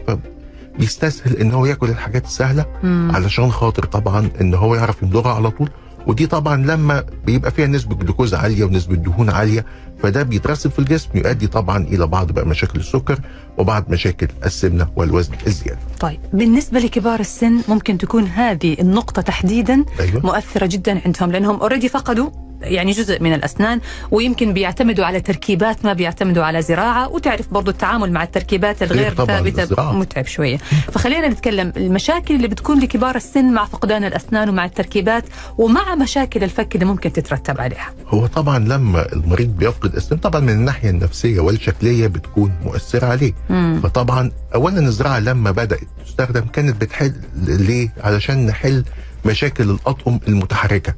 بيستسهل 0.80 1.36
إن 1.38 1.52
هو 1.52 1.66
ياكل 1.66 1.90
الحاجات 1.90 2.26
السهلة 2.26 2.66
مم. 2.84 3.12
علشان 3.16 3.52
خاطر 3.52 3.86
طبعا 3.86 4.30
إن 4.42 4.54
هو 4.54 4.76
يعرف 4.76 5.04
يمضغها 5.04 5.34
على 5.34 5.52
طول 5.52 5.70
ودي 6.10 6.28
طبعا 6.28 6.55
لما 6.66 7.03
بيبقى 7.26 7.51
فيها 7.51 7.68
نسبة 7.68 7.95
جلوكوز 7.95 8.34
عالية 8.34 8.64
ونسبة 8.64 8.95
دهون 8.95 9.30
عالية 9.30 9.66
فده 10.03 10.24
بيترسب 10.24 10.72
في 10.72 10.80
الجسم 10.80 11.10
يؤدي 11.16 11.47
طبعا 11.47 11.78
إلى 11.84 12.07
بعض 12.07 12.32
بقى 12.32 12.45
مشاكل 12.45 12.80
السكر 12.80 13.20
وبعض 13.57 13.86
مشاكل 13.89 14.28
السمنة 14.45 14.88
والوزن 14.95 15.34
الزيادة. 15.47 15.80
طيب 15.99 16.20
بالنسبة 16.34 16.80
لكبار 16.80 17.20
السن 17.20 17.62
ممكن 17.68 17.97
تكون 17.97 18.24
هذه 18.24 18.76
النقطة 18.80 19.22
تحديدا 19.22 19.86
أيوه 19.99 20.26
مؤثرة 20.26 20.66
جدا 20.66 21.01
عندهم 21.05 21.32
لأنهم 21.32 21.60
already 21.60 21.90
فقدوا 21.89 22.30
يعني 22.62 22.91
جزء 22.91 23.24
من 23.24 23.34
الأسنان 23.34 23.82
ويمكن 24.12 24.53
بيعتمدوا 24.53 25.05
على 25.05 25.22
تركيبات 25.22 25.86
ما 25.86 25.93
بيعتمدوا 25.93 26.43
على 26.43 26.62
زراعة 26.62 27.10
وتعرف 27.10 27.53
برضو 27.53 27.72
التعامل 27.72 28.12
مع 28.12 28.24
التركيبات 28.24 28.84
الغير 28.84 29.03
غير 29.03 29.14
طبعاً 29.14 29.38
ثابتة 29.38 29.64
الزراعة. 29.64 29.91
متعب 29.91 30.26
شوية 30.26 30.57
فخلينا 30.91 31.28
نتكلم 31.28 31.74
المشاكل 31.78 32.36
اللي 32.36 32.47
بتكون 32.47 32.80
لكبار 32.80 33.16
السن 33.16 33.53
مع 33.53 33.66
فقدان 33.66 34.03
الأسنان 34.03 34.49
ومع 34.49 34.66
التركيبات 34.66 35.24
ومع 35.57 35.95
مشاكل 35.95 36.43
الفك 36.43 36.76
اللي 36.76 36.86
ممكن 36.86 37.14
تترتب 37.14 37.62
عليها 37.62 37.93
هو 38.07 38.26
طبعا 38.26 38.60
لما 38.60 39.14
المريض 39.14 39.49
بيفقد 39.57 39.95
اسنان 39.95 40.20
طبعا 40.20 40.41
من 40.41 40.49
الناحية 40.49 40.89
النفسية 40.89 41.39
والشكلية 41.39 42.07
بتكون 42.07 42.51
مؤثرة 42.64 43.05
عليه. 43.07 43.34
مم. 43.49 43.80
فطبعا 43.84 44.32
اولا 44.55 44.80
الزراعة 44.80 45.20
لما 45.20 45.51
بدأت 45.51 45.80
تستخدم 46.05 46.41
كانت 46.41 46.82
بتحل 46.82 47.14
ليه؟ 47.45 47.93
علشان 48.03 48.45
نحل 48.45 48.84
مشاكل 49.26 49.70
الأطقم 49.70 50.20
المتحركة. 50.28 50.93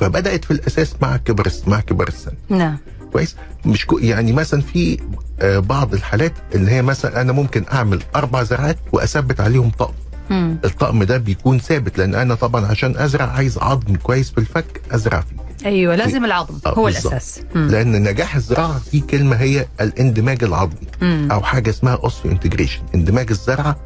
فبدأت 0.00 0.44
في 0.44 0.50
الأساس 0.50 0.94
مع 1.02 1.16
كبر 1.16 1.48
مع 1.66 1.80
كبر 1.80 2.08
السن 2.08 2.32
نعم 2.48 2.78
كويس 3.12 3.36
مش 3.66 3.86
كو 3.86 3.98
يعني 3.98 4.32
مثلا 4.32 4.60
في 4.60 4.98
آه، 5.40 5.58
بعض 5.58 5.94
الحالات 5.94 6.32
اللي 6.54 6.70
هي 6.70 6.82
مثلا 6.82 7.20
أنا 7.20 7.32
ممكن 7.32 7.64
أعمل 7.72 8.02
أربع 8.16 8.42
زرعات 8.42 8.78
وأثبت 8.92 9.40
عليهم 9.40 9.70
طقم 9.70 9.94
مم. 10.30 10.58
الطقم 10.64 11.02
ده 11.04 11.16
بيكون 11.16 11.58
ثابت 11.58 11.98
لأن 11.98 12.14
أنا 12.14 12.34
طبعا 12.34 12.66
عشان 12.66 12.96
أزرع 12.96 13.24
عايز 13.26 13.58
عظم 13.58 13.96
كويس 13.96 14.30
في 14.30 14.38
الفك 14.38 14.80
أزرع 14.90 15.20
فيه 15.20 15.36
أيوة 15.68 15.94
لازم 15.96 16.24
العظم 16.24 16.54
آه، 16.66 16.68
هو 16.74 16.84
بالظبط. 16.84 17.06
الأساس 17.12 17.40
مم. 17.54 17.68
لأن 17.68 18.02
نجاح 18.02 18.36
الزراعة 18.36 18.78
في 18.78 19.00
كلمة 19.00 19.36
هي 19.36 19.66
الاندماج 19.80 20.44
العظمي 20.44 20.86
مم. 21.02 21.28
أو 21.32 21.40
حاجة 21.42 21.70
اسمها 21.70 21.94
osteointegration 21.94 22.80
اندماج 22.94 23.26
الزرعة 23.30 23.76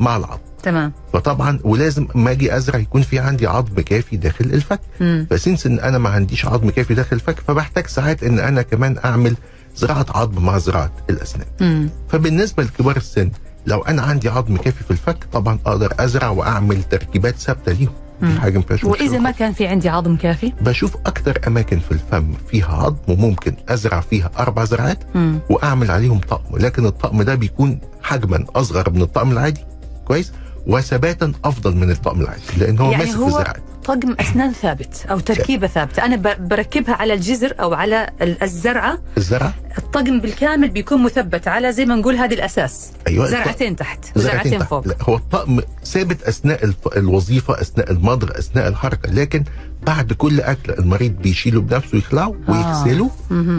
مع 0.00 0.16
العظم 0.16 0.40
تمام. 0.62 0.92
فطبعا 1.12 1.58
ولازم 1.64 2.06
اما 2.16 2.30
أجي 2.30 2.56
أزرع 2.56 2.78
يكون 2.78 3.02
في 3.02 3.18
عندي 3.18 3.46
عظم 3.46 3.74
كافي 3.80 4.16
داخل 4.16 4.44
الفك. 4.44 4.80
مم. 5.00 5.26
ف 5.30 5.36
since 5.36 5.66
إن 5.66 5.80
أنا 5.80 5.98
ما 5.98 6.08
عنديش 6.08 6.46
عظم 6.46 6.70
كافي 6.70 6.94
داخل 6.94 7.16
الفك 7.16 7.40
فبحتاج 7.40 7.86
ساعات 7.86 8.22
إن 8.22 8.38
أنا 8.38 8.62
كمان 8.62 8.96
أعمل 9.04 9.36
زراعة 9.76 10.06
عظم 10.14 10.44
مع 10.44 10.58
زراعة 10.58 10.92
الأسنان. 11.10 11.46
مم. 11.60 11.88
فبالنسبة 12.08 12.62
لكبار 12.62 12.96
السن 12.96 13.30
لو 13.66 13.80
أنا 13.80 14.02
عندي 14.02 14.28
عظم 14.28 14.56
كافي 14.56 14.84
في 14.84 14.90
الفك 14.90 15.24
طبعا 15.32 15.58
أقدر 15.66 15.94
أزرع 15.98 16.28
وأعمل 16.28 16.82
تركيبات 16.82 17.34
ثابتة 17.36 17.72
ليهم. 17.72 17.92
حاجة 18.40 18.58
ما 18.58 18.64
فيهاش 18.64 18.84
مشكلة 18.84 19.18
ما 19.18 19.30
كان 19.30 19.52
في 19.52 19.66
عندي 19.66 19.88
عظم 19.88 20.16
كافي؟ 20.16 20.52
بشوف 20.60 20.96
أكتر 21.06 21.40
أماكن 21.46 21.78
في 21.78 21.92
الفم 21.92 22.34
فيها 22.50 22.66
عظم 22.74 22.96
وممكن 23.08 23.54
أزرع 23.68 24.00
فيها 24.00 24.30
أربع 24.38 24.64
زرعات 24.64 24.98
مم. 25.14 25.38
وأعمل 25.50 25.90
عليهم 25.90 26.18
طقم. 26.18 26.56
لكن 26.58 26.86
الطقم 26.86 27.22
ده 27.22 27.34
بيكون 27.34 27.80
حجما 28.02 28.44
أصغر 28.56 28.90
من 28.90 29.02
الطقم 29.02 29.32
العادي. 29.32 29.60
كويس؟ 30.04 30.32
وثباتا 30.66 31.32
أفضل 31.44 31.76
من 31.76 31.90
الطقم 31.90 32.20
العادي 32.20 32.42
لأن 32.58 32.78
هو 32.78 32.90
يعني 32.90 33.04
ماسك 33.04 33.16
في 33.16 33.22
هو 33.22 33.26
الزرعات 33.26 33.56
طقم 33.84 34.14
أسنان 34.20 34.52
ثابت 34.52 35.06
أو 35.10 35.18
تركيبة 35.20 35.66
ثابتة 35.66 36.04
أنا 36.04 36.16
بركبها 36.40 36.94
على 36.94 37.14
الجذر 37.14 37.54
أو 37.60 37.74
على 37.74 38.10
ال- 38.22 38.42
الزرعة 38.42 38.98
الزرع 39.16 39.52
الطقم 39.78 40.20
بالكامل 40.20 40.68
بيكون 40.70 41.02
مثبت 41.02 41.48
على 41.48 41.72
زي 41.72 41.86
ما 41.86 41.94
نقول 41.96 42.16
هذه 42.16 42.34
الأساس 42.34 42.90
أيوه 43.08 43.26
زرعتين 43.26 43.76
تحت 43.76 44.04
زرعتين 44.16 44.40
وزرعتين. 44.40 44.62
فوق 44.66 44.88
لا 44.88 44.96
هو 45.00 45.16
الطقم 45.16 45.60
ثابت 45.84 46.22
أثناء. 46.22 46.70
الوظيفة 46.96 47.60
أثناء 47.60 47.90
المضغ 47.90 48.38
أثناء 48.38 48.68
الحركة 48.68 49.10
لكن 49.12 49.44
بعد 49.86 50.12
كل 50.12 50.40
أكل 50.40 50.72
المريض 50.72 51.12
بيشيله 51.22 51.60
بنفسه 51.60 51.98
يخلعه 51.98 52.34
آه. 52.48 52.50
ويغسله. 52.52 53.10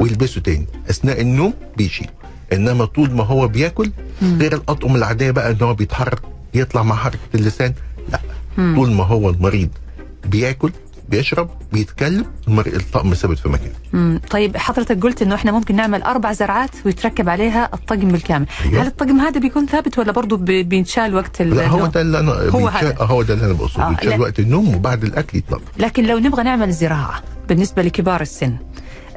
ويلبسه 0.02 0.42
تاني 0.42 0.66
أثناء 0.90 1.22
النوم 1.22 1.54
بيشيله 1.78 2.10
إنما 2.54 2.86
طول 2.86 3.12
ما 3.12 3.24
هو 3.24 3.48
بياكل. 3.48 3.92
غير 4.22 4.54
الأطقم 4.56 4.96
العادية 4.96 5.32
بقى 5.32 5.52
إن 5.52 5.58
هو 5.62 5.74
بيتحرك 5.74 6.20
يطلع 6.54 6.84
مع 6.84 6.96
حركة 6.96 7.20
اللسان 7.36 7.74
لا 8.12 8.20
مم. 8.58 8.76
طول 8.76 8.92
ما 8.92 9.04
هو 9.04 9.30
المريض 9.30 9.70
بياكل 10.26 10.72
بيشرب 11.10 11.50
بيتكلم 11.74 12.26
الطقم 12.48 13.14
ثابت 13.14 13.38
في 13.38 13.50
مكانه 13.50 13.74
مم. 13.94 14.22
طيب 14.30 14.58
حضرتك 14.58 15.04
قلت 15.04 15.22
إنه 15.22 15.36
إحنا 15.36 15.52
ممكن 15.52 15.76
نعمل 15.76 16.02
أربع 16.02 16.34
زرعات 16.34 16.70
ويتركب 16.86 17.30
عليها 17.30 17.70
الطقم 17.74 18.08
بالكامل 18.08 18.46
أيوة. 18.66 18.82
هل 18.84 18.88
الطقم 18.88 19.20
هذا 19.20 19.40
بيكون 19.40 19.66
ثابت 19.66 20.00
ولا 20.00 20.12
برضه 20.12 20.38
بي- 20.38 20.64
بينشال 20.64 21.16
وقت 21.16 21.42
ال- 21.42 21.50
لا 21.56 21.68
هو؟ 21.68 21.86
ده 21.86 22.02
اللي 22.02 22.20
أنا 22.20 22.32
هو 22.32 22.68
بيتشال- 22.68 22.86
هذا. 22.86 22.96
هو 23.00 23.22
ده 23.24 23.34
اللي 23.34 23.46
أنا 23.46 23.54
بقصده 23.54 23.84
آه، 23.84 23.90
بيتشال 23.90 24.10
لا. 24.10 24.18
وقت 24.22 24.40
النوم 24.40 24.76
وبعد 24.76 25.04
الأكل 25.04 25.38
يتنضف 25.38 25.62
لكن 25.78 26.04
لو 26.06 26.18
نبغى 26.20 26.44
نعمل 26.44 26.72
زراعة 26.72 27.22
بالنسبة 27.50 27.82
لكبار 27.82 28.22
السن 28.22 28.56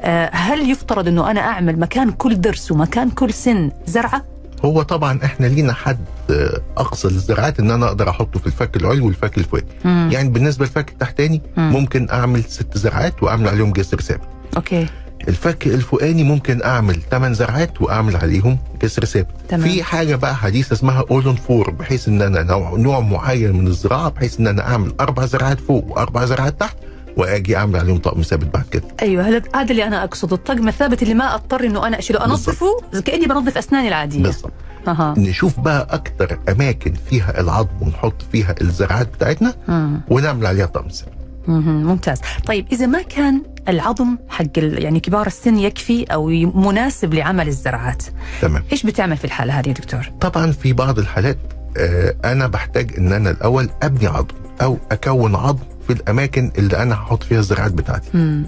آه، 0.01 0.29
هل 0.33 0.69
يفترض 0.71 1.07
إنه 1.07 1.31
أنا 1.31 1.41
أعمل 1.41 1.79
مكان 1.79 2.11
كل 2.11 2.41
ضرس 2.41 2.71
ومكان 2.71 3.09
كل 3.09 3.33
سن 3.33 3.71
زرعة؟ 3.87 4.23
هو 4.65 4.81
طبعا 4.81 5.19
إحنا 5.25 5.45
لينا 5.47 5.73
حد 5.73 6.05
آه، 6.31 6.61
أقصى 6.77 7.07
للزراعات 7.07 7.59
إن 7.59 7.71
أنا 7.71 7.85
أقدر 7.87 8.09
أحطه 8.09 8.39
في 8.39 8.47
الفك 8.47 8.75
العلوي 8.77 9.01
والفك 9.01 9.37
الفوقاني 9.37 9.67
مم. 9.85 10.09
يعني 10.11 10.29
بالنسبة 10.29 10.65
للفك 10.65 10.89
التحتاني 10.89 11.41
مم. 11.57 11.71
ممكن 11.71 12.07
أعمل 12.09 12.43
ست 12.43 12.77
زرعات 12.77 13.23
وأعمل 13.23 13.47
عليهم 13.47 13.71
جسر 13.71 14.01
ثابت 14.01 14.21
okay 14.57 14.87
الفك 15.27 15.67
الفوقاني 15.67 16.23
ممكن 16.23 16.63
أعمل 16.63 17.01
8 17.11 17.35
زرعات 17.35 17.81
وأعمل 17.81 18.15
عليهم 18.15 18.57
جسر 18.81 19.05
ثابت. 19.05 19.55
في 19.55 19.83
حاجة 19.83 20.15
بقى 20.15 20.35
حديثة 20.35 20.73
اسمها 20.73 21.03
all-on-four 21.11 21.69
بحيث 21.71 22.07
إن 22.07 22.21
أنا 22.21 22.43
نوع, 22.43 22.73
نوع 22.77 22.99
معين 22.99 23.51
من 23.55 23.67
الزراعة 23.67 24.09
بحيث 24.09 24.39
إن 24.39 24.47
أنا 24.47 24.67
أعمل 24.67 24.93
أربع 25.01 25.25
زرعات 25.25 25.59
فوق 25.59 25.85
وأربع 25.91 26.25
زرعات 26.25 26.59
تحت 26.59 26.75
وآجي 27.17 27.57
أعمل 27.57 27.79
عليهم 27.79 27.97
طقم 27.97 28.21
ثابت 28.21 28.45
بعد 28.53 28.63
كده. 28.71 28.83
أيوه 29.01 29.27
هذا 29.55 29.71
اللي 29.71 29.87
أنا 29.87 30.03
أقصده. 30.03 30.35
الطقم 30.35 30.67
الثابت 30.67 31.03
اللي 31.03 31.13
ما 31.13 31.35
أضطر 31.35 31.63
إنه 31.65 31.87
أنا 31.87 31.99
أشيله 31.99 32.25
أنظفه 32.25 32.67
كأني 33.05 33.25
بنظف 33.25 33.57
أسناني 33.57 33.87
العادية. 33.87 34.23
بالظبط 34.23 34.51
أها. 34.87 35.13
نشوف 35.17 35.59
بقى 35.59 35.87
أكتر 35.89 36.39
أماكن 36.49 36.93
فيها 37.09 37.39
العظم 37.41 37.69
ونحط 37.81 38.21
فيها 38.31 38.55
الزرعات 38.61 39.07
بتاعتنا 39.15 39.53
مم. 39.67 40.01
ونعمل 40.09 40.45
عليها 40.45 40.65
طقم 40.65 40.87
ثابت. 40.87 41.13
ممتاز. 41.47 42.17
طيب 42.45 42.65
إذا 42.71 42.85
ما 42.85 43.01
كان 43.01 43.41
العظم 43.69 44.17
حق 44.29 44.45
ال- 44.57 44.83
يعني 44.83 44.99
كبار 44.99 45.27
السن 45.27 45.57
يكفي 45.57 46.03
أو 46.03 46.27
مناسب 46.55 47.13
لعمل 47.13 47.47
الزرعات 47.47 48.03
تمام. 48.41 48.63
إيش 48.71 48.83
بتعمل 48.85 49.17
في 49.17 49.25
الحالة 49.25 49.59
هذه 49.59 49.67
يا 49.67 49.73
دكتور؟ 49.73 50.11
طبعا 50.21 50.51
في 50.51 50.73
بعض 50.73 50.99
الحالات 50.99 51.37
آه، 51.77 52.15
أنا 52.25 52.47
بحتاج 52.47 52.91
إن 52.97 53.13
أنا 53.13 53.29
الأول 53.29 53.69
أبني 53.83 54.07
عظم 54.07 54.27
أو 54.61 54.77
أكون 54.91 55.35
عظم 55.35 55.63
في 55.87 55.93
الأماكن 55.93 56.51
اللي 56.57 56.77
أنا 56.77 56.95
هحط 56.95 57.23
فيها 57.23 57.39
الزراعات 57.39 57.71
بتاعتي 57.71 58.09
مم. 58.13 58.45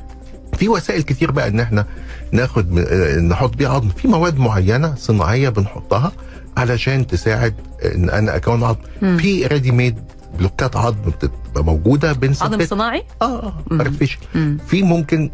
في 0.58 0.70
وسائل 0.70 1.02
كتير 1.02 1.32
بقى 1.32 1.48
إن 1.48 1.60
إحنا 1.60 1.86
ناخد 2.32 2.78
آه، 2.80 3.18
نحط 3.20 3.56
بيها 3.58 3.70
عظم 3.70 3.90
في 3.90 4.08
مواد 4.08 4.38
معينة 4.38 4.96
صناعية 4.96 5.50
بنحطها 5.50 6.12
علشان 6.58 7.08
تساعد 7.08 7.54
إن 7.96 8.10
أنا 8.10 8.36
أكون 8.36 8.64
عظم 8.64 8.78
مم. 9.02 9.18
في 9.18 9.48
ready 9.48 9.72
made 9.72 9.96
بلوكات 10.40 10.76
عظم 10.78 10.98
بتبقى 11.08 11.64
موجودة 11.64 12.10
عظم 12.10 12.20
بنثبت 12.20 12.64
صناعي 12.70 13.04
آه 13.22 13.26
آه 13.48 13.54
artificial. 13.72 14.36
مم. 14.36 14.58
في 14.68 14.84
ممكن 14.84 15.30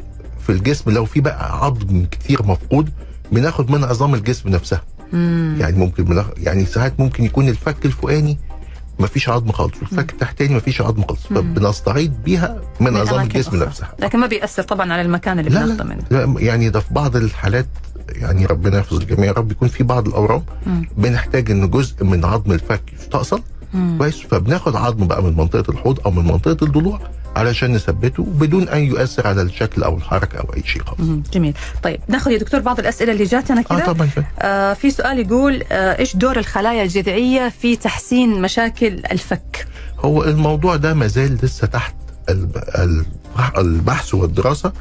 في 0.45 0.51
الجسم 0.51 0.91
لو 0.91 1.05
في 1.05 1.21
بقى 1.21 1.65
عظم 1.65 2.05
كتير 2.11 2.43
مفقود 2.43 2.89
بناخد 3.31 3.71
من 3.71 3.83
عظام 3.83 4.13
الجسم 4.15 4.49
نفسها 4.49 4.81
مم. 5.13 5.57
يعني 5.59 5.77
ممكن. 5.77 6.23
يعني 6.37 6.65
ساعات 6.65 6.99
ممكن 6.99 7.23
يكون 7.23 7.49
الفك 7.49 7.85
الفوقاني 7.85 8.37
مفيش 9.01 9.29
عظم 9.29 9.51
خالص 9.51 9.73
والفك 9.81 10.11
التحتاني 10.13 10.55
مفيش 10.55 10.81
عظم 10.81 11.03
خالص 11.03 11.27
فبنستعيد 11.27 12.23
بيها 12.23 12.61
من 12.79 12.97
عظام 12.97 13.21
الجسم 13.23 13.49
أخرى. 13.55 13.65
نفسها 13.65 13.89
لكن 13.99 14.19
ما 14.19 14.27
بيأثر 14.27 14.63
طبعا 14.63 14.93
على 14.93 15.01
المكان 15.01 15.39
اللي 15.39 15.49
لا, 15.49 15.83
منه 15.83 16.03
لا 16.11 16.35
يعني 16.39 16.69
ده 16.69 16.79
في 16.79 16.93
بعض 16.93 17.15
الحالات 17.15 17.67
يعني 18.09 18.45
ربنا 18.45 18.77
يحفظ 18.79 18.97
الجميع 19.01 19.25
يا 19.25 19.31
رب 19.31 19.51
يكون 19.51 19.67
في 19.67 19.83
بعض 19.83 20.07
الأورام. 20.07 20.43
بنحتاج 20.97 21.51
إن 21.51 21.69
جزء 21.69 22.03
من 22.03 22.25
عظم 22.25 22.51
الفك 22.51 22.81
يستأصل. 22.99 23.41
كويس 23.97 24.19
فبناخد 24.21 24.75
عظم 24.75 25.07
بقى 25.07 25.23
من 25.23 25.37
منطقة 25.37 25.71
الحوض 25.71 25.99
أو 26.05 26.11
من 26.11 26.25
منطقة 26.25 26.65
الضلوع 26.65 26.99
علشان 27.35 27.71
نثبته 27.73 28.23
بدون 28.23 28.69
أن 28.69 28.79
يؤثر 28.83 29.27
على 29.27 29.41
الشكل 29.41 29.83
أو 29.83 29.97
الحركة 29.97 30.37
أو 30.39 30.53
أي 30.55 30.63
شيء 30.65 30.83
خالص. 30.83 31.01
جميل 31.33 31.53
طيب 31.83 31.99
ناخذ 32.07 32.31
يا 32.31 32.37
دكتور 32.37 32.59
بعض 32.59 32.79
الأسئلة 32.79 33.11
اللي 33.11 33.23
جاتنا 33.23 33.59
آه 33.59 33.63
كذا 33.63 33.85
طبعا 33.93 34.07
فاهم. 34.07 34.25
آه 34.39 34.73
في 34.73 34.91
سؤال 34.91 35.19
يقول 35.19 35.63
آه 35.71 35.99
إيش 35.99 36.15
دور 36.15 36.37
الخلايا 36.37 36.83
الجذعية 36.83 37.49
في 37.61 37.75
تحسين 37.75 38.41
مشاكل 38.41 39.01
الفك 39.11 39.67
هو 39.99 40.23
الموضوع 40.23 40.75
ده 40.75 40.93
مازال 40.93 41.37
لسه 41.43 41.67
تحت 41.67 41.95
الب- 42.29 42.57
ال- 42.75 43.05
البحث 43.57 44.13
والدراسة. 44.13 44.71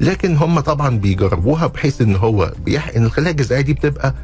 لكن 0.00 0.36
هم 0.36 0.60
طبعا 0.60 0.98
بيجربوها 0.98 1.66
بحيث 1.66 2.00
إن 2.00 2.16
هو 2.16 2.52
بيحقن 2.64 3.04
الخلايا 3.04 3.30
الجذعية 3.30 3.60
دي 3.60 3.72
بتبقى 3.74 4.14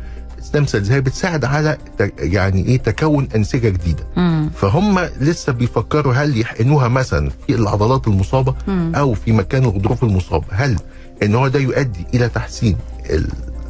stem 0.47 0.67
cells 0.67 0.93
هي 0.93 1.01
بتساعد 1.01 1.45
على 1.45 1.79
يعني 2.19 2.67
إيه 2.67 2.77
تكون 2.79 3.29
أنسجة 3.37 3.69
جديدة 3.69 4.05
مم. 4.17 4.51
فهم 4.57 4.99
لسه 5.21 5.53
بيفكروا 5.53 6.13
هل 6.13 6.41
يحقنوها 6.41 6.89
مثلا 6.89 7.31
في 7.47 7.55
العضلات 7.55 8.09
المصابة 8.09 8.55
مم. 8.69 8.93
أو 8.97 9.15
في 9.15 9.33
مكان 9.33 9.65
الغضروف 9.65 10.05
المصاب 10.05 10.45
هل 10.51 10.77
إن 11.23 11.35
هو 11.35 11.49
ده 11.49 11.59
يؤدي 11.61 12.07
إلى 12.15 12.29
تحسين 12.29 12.77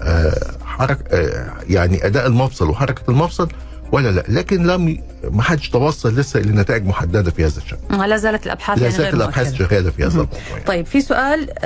آه، 0.02 0.56
حركه 0.64 1.04
آه، 1.12 1.50
يعني 1.68 2.06
أداء 2.06 2.26
المفصل 2.26 2.70
وحركة 2.70 3.10
المفصل 3.10 3.48
ولا 3.92 4.08
لا. 4.08 4.24
لكن 4.28 4.66
لم 4.66 5.02
ما 5.30 5.42
حدش 5.42 5.68
توصل 5.68 6.14
لسه 6.14 6.40
لنتائج 6.40 6.84
محددة 6.86 7.30
في 7.30 7.44
هذا 7.44 7.58
الشأن. 7.58 8.08
لا 8.08 8.16
زالت 8.16 8.46
الأبحاث 8.46 8.78
لا 8.78 8.84
يعني 8.84 8.96
زالت 8.96 9.06
غير 9.08 9.14
الأبحاث. 9.14 9.54
شغاله 9.54 9.90
في 9.90 10.02
هذا 10.02 10.12
الموضوع 10.12 10.38
يعني. 10.50 10.64
طيب 10.64 10.86
في 10.86 11.00
سؤال 11.00 11.64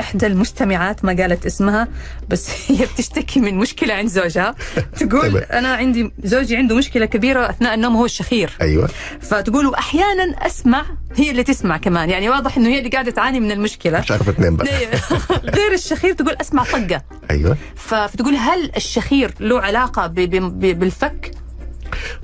إحدى 0.00 0.26
المستمعات 0.26 1.04
ما 1.04 1.12
قالت 1.12 1.46
اسمها 1.46 1.88
بس 2.28 2.50
هي 2.70 2.86
بتشتكي 2.86 3.40
من 3.40 3.54
مشكلة 3.58 3.94
عند 3.94 4.08
زوجها. 4.08 4.54
تقول. 5.00 5.36
أنا 5.36 5.74
عندي 5.74 6.12
زوجي 6.24 6.56
عنده 6.56 6.76
مشكلة 6.76 7.06
كبيرة 7.06 7.50
أثناء 7.50 7.74
النوم 7.74 7.96
هو 7.96 8.04
الشخير. 8.04 8.50
أيوه. 8.60 8.88
فتقول 9.20 9.66
واحيانا 9.66 10.46
أسمع 10.46 10.84
هي 11.16 11.30
اللي 11.30 11.42
تسمع 11.44 11.76
كمان. 11.76 12.10
يعني 12.10 12.28
واضح 12.28 12.56
إنه 12.56 12.68
هي 12.68 12.78
اللي 12.78 12.90
قاعدة 12.90 13.10
تعاني 13.10 13.40
من 13.40 13.50
المشكلة. 13.52 14.00
مش 14.00 14.10
عارفه 14.10 14.32
تنام 14.32 14.56
بقى. 14.56 14.66
غير 15.56 15.72
الشخير 15.74 16.12
تقول 16.12 16.36
أسمع 16.40 16.64
طقة. 16.64 17.02
أيوه. 17.30 17.56
فتقول 17.76 18.34
هل 18.34 18.70
الشخير 18.76 19.34
له 19.40 19.60
علاقة 19.60 20.06
بالفك؟ 20.06 21.30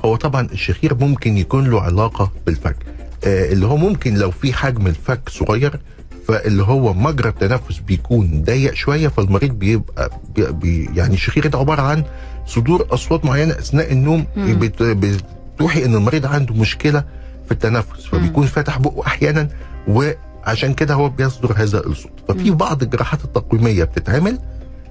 هو 0.05 0.17
طبعا 0.17 0.47
الشخير 0.53 0.95
ممكن 0.95 1.39
يكون 1.39 1.71
له 1.71 1.81
علاقة 1.83 2.33
بالفك. 2.47 2.77
آه 3.25 3.53
اللي 3.53 3.67
هو 3.67 3.77
ممكن 3.77 4.15
لو 4.15 4.31
في 4.31 4.53
حجم 4.53 4.87
الفك 4.87 5.29
صغير 5.29 5.81
فاللي 6.29 6.63
هو 6.63 6.95
مجرى 6.95 7.29
التنفس 7.29 7.79
بيكون 7.79 8.43
ضيق 8.45 8.75
شوية 8.75 9.09
فالمريض 9.09 9.51
بيبقى 9.51 10.11
بي 10.37 10.53
بي 10.53 10.91
يعني 10.95 11.15
الشخير 11.15 11.47
ده 11.47 11.59
عبارة 11.59 11.83
عن 11.83 12.05
صدور 12.47 12.87
أصوات 12.91 13.25
معينة 13.25 13.53
أثناء 13.53 13.93
النوم 13.93 14.27
بتوحي 14.37 15.85
إن 15.85 15.95
المريض 15.95 16.27
عنده 16.27 16.55
مشكلة 16.55 17.05
في 17.47 17.53
التنفس 17.53 18.07
فبيكون 18.07 18.47
فاتح 18.47 18.79
بقه 18.79 19.07
أحيانا 19.07 19.49
وعشان 19.89 20.75
كده 20.75 20.95
هو 20.95 21.09
بيصدر 21.09 21.53
هذا 21.57 21.87
الصوت. 21.87 22.13
ففي. 22.29 22.51
بعض 22.51 22.83
الجراحات 22.83 23.25
التقويمية 23.25 23.85
بتتعمل 23.85 24.39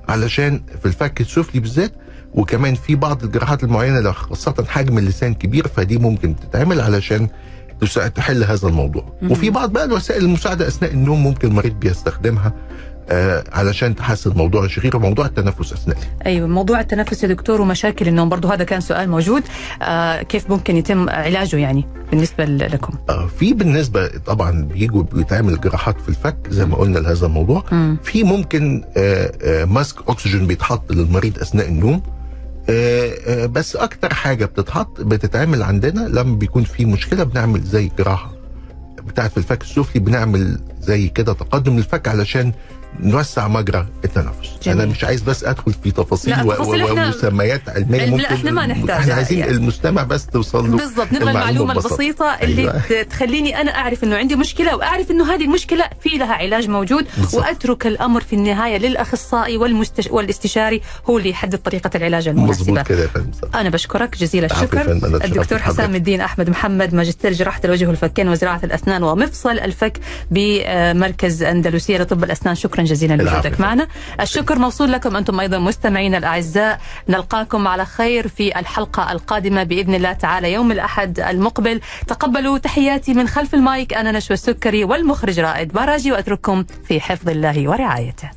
علشان 0.10 0.62
في 0.80 0.86
الفك 0.86 1.22
السفلي 1.22 1.60
بالذات 1.60 1.92
وكمان 2.38 2.76
في 2.76 2.96
بعض 2.96 3.24
الجراحات 3.24 3.64
المعينة 3.64 4.00
لو 4.00 4.14
خاصة 4.14 4.66
حجم 4.68 4.98
اللسان 4.98 5.34
كبير 5.34 5.68
فدي 5.68 5.98
ممكن 5.98 6.36
تتعمل 6.36 6.82
علشان 6.82 7.28
تحل 8.16 8.44
هذا 8.44 8.68
الموضوع 8.68 9.06
مم. 9.22 9.32
وفي 9.32 9.50
بعض 9.50 9.74
بقى 9.74 9.86
الوسائل 9.86 10.24
المساعدة 10.26 10.68
أثناء 10.68 10.92
النوم 10.92 11.24
ممكن 11.24 11.48
المريض 11.48 11.74
بيستخدمها 11.74 12.54
آه 13.10 13.44
علشان 13.52 13.96
تحسن 13.96 14.34
موضوع 14.36 14.66
الشخير 14.66 14.98
وموضوع 14.98 15.26
التنفس 15.26 15.74
أثناء 15.74 15.98
أيوه 16.26 16.48
موضوع 16.48 16.80
التنفس 16.80 17.24
يا 17.24 17.28
دكتور 17.28 17.62
ومشاكل 17.62 18.08
النوم 18.08 18.30
برضو 18.30 18.48
هذا 18.48 18.64
كان 18.64 18.82
سؤال 18.82 19.10
موجود 19.10 19.44
آه 19.82 20.22
كيف 20.22 20.50
ممكن 20.50 20.76
يتم 20.76 21.10
علاجه 21.10 21.58
يعني 21.58 21.86
بالنسبة 22.12 22.46
لكم؟ 22.46 22.94
آه 23.10 23.28
في 23.40 23.54
بالنسبة 23.54 24.08
طبعا 24.08 24.64
بيجوا 24.64 25.04
بيتعمل 25.04 25.62
جراحات 25.62 26.02
في 26.02 26.10
الفك 26.10 26.38
زي 26.50 26.66
ما 26.66 26.76
قلنا 26.76 27.00
لهذا 27.00 27.26
الموضوع 27.26 27.64
مم. 27.72 27.98
في 28.04 28.24
ممكن 28.24 28.84
آه، 28.98 29.32
آه، 29.44 29.66
ماسك 29.66 29.96
أكسجين 30.08 30.48
بيتحط 30.48 30.92
للمريض 30.92 31.40
أثناء 31.40 31.68
النوم 31.68 32.02
بس 33.48 33.76
أكتر 33.76 34.14
حاجة 34.14 34.46
بتتحط 34.46 35.02
بتتعمل 35.02 35.64
عندنا 35.64 36.00
لما 36.08 36.36
بيكون 36.36 36.64
في 36.64 36.86
مشكلة 36.86 37.24
بنعمل 37.24 37.62
زي 37.62 37.92
جراحة 38.00 38.32
بتاعت 39.08 39.38
الفك 39.38 39.62
السفلي 39.62 40.02
بنعمل 40.02 40.60
زي 40.82 41.08
كده 41.08 41.34
تقدم 41.34 41.78
للفك 41.78 42.08
علشان 42.08 42.52
نوسع 43.00 43.48
مجرى 43.48 43.88
التنفس 44.06 44.50
جميل. 44.64 44.82
أنا 44.82 44.92
مش 44.92 45.04
عايز 45.04 45.22
بس 45.22 45.44
أدخل 45.44 45.74
في 45.84 45.92
تفاصيل 45.92 46.34
و- 46.42 46.52
و- 46.52 46.92
ومسميات 46.92 47.70
علمية 47.70 48.06
لا، 48.06 48.12
ممكن 48.12 48.26
إحنا 48.26 48.52
ما 48.52 48.66
نحتاجها 48.68 49.00
إحنا 49.00 49.14
عايزين 49.14 49.40
يعني. 49.40 49.52
المستمع 49.52 50.04
بس 50.04 50.26
توصل 50.26 50.72
له 50.72 50.78
بالضبط 50.78 51.14
نبغى 51.14 51.32
المعلومة. 51.32 51.74
البسيطة 51.74 52.26
اللي 52.26 52.62
أيوة. 52.62 53.04
تخليني 53.04 53.62
أنا 53.62 53.76
أعرف 53.78 54.04
إنه 54.04 54.16
عندي 54.16 54.36
مشكلة 54.36 54.76
وأعرف 54.76 55.12
إنه 55.12 55.34
هذه 55.34 55.44
المشكلة 55.46 55.86
في 56.04 56.10
لها 56.10 56.34
علاج 56.34 56.70
موجود 56.70 57.06
بالضبط. 57.18 57.34
وأترك 57.44 57.88
الأمر 57.88 58.22
في 58.22 58.34
النهاية 58.34 58.78
للأخصائي 58.78 59.58
والمستش... 59.58 60.08
والاستشاري 60.12 60.82
هو 61.10 61.18
اللي 61.18 61.30
يحدد 61.30 61.58
طريقة 61.58 61.90
العلاج 61.96 62.28
المناسبة 62.28 62.82
كده 62.84 63.10
أنا 63.56 63.70
بشكرك 63.70 64.18
جزيل 64.18 64.46
الشكر 64.46 64.92
الدكتور. 64.92 65.60
حسام 65.60 65.96
الدين 65.96 66.22
أحمد 66.22 66.50
محمد 66.50 66.94
ماجستير 66.96 67.34
جراحة 67.34 67.62
الوجه 67.66 67.88
والفكين 67.88 68.30
وزراعة 68.30 68.60
الأسنان 68.64 69.04
ومفصل 69.04 69.60
الفك 69.60 70.00
بمركز 70.32 71.44
أندلسية 71.44 71.98
لطب 71.98 72.24
الأسنان 72.24 72.56
شكرا 72.56 72.77
جزيلا 72.84 73.16
العفو 73.16 73.36
لوجودك 73.36 73.60
معنا. 73.60 73.88
الشكر 74.22 74.60
موصول 74.60 74.92
لكم 74.92 75.16
أنتم 75.16 75.40
أيضا 75.40 75.58
مستمعينا 75.58 76.18
الأعزاء. 76.18 76.80
نلقاكم 77.10 77.68
على 77.68 77.86
خير 77.86 78.28
في 78.28 78.60
الحلقة 78.60 79.12
القادمة 79.12 79.64
بإذن 79.64 79.96
الله 79.96 80.14
تعالى 80.14 80.54
يوم 80.54 80.72
الأحد 80.72 81.20
المقبل. 81.20 81.82
تقبلوا 82.08 82.58
تحياتي 82.58 83.14
من 83.14 83.28
خلف 83.28 83.54
المايك 83.54 83.94
أنا 83.94 84.12
نشوى 84.12 84.34
السكري 84.34 84.84
والمخرج 84.84 85.40
رائد 85.40 85.74
باراجي 85.74 86.12
وأترككم 86.12 86.66
في 86.88 87.02
حفظ 87.02 87.30
الله 87.30 87.70
ورعايته. 87.70 88.30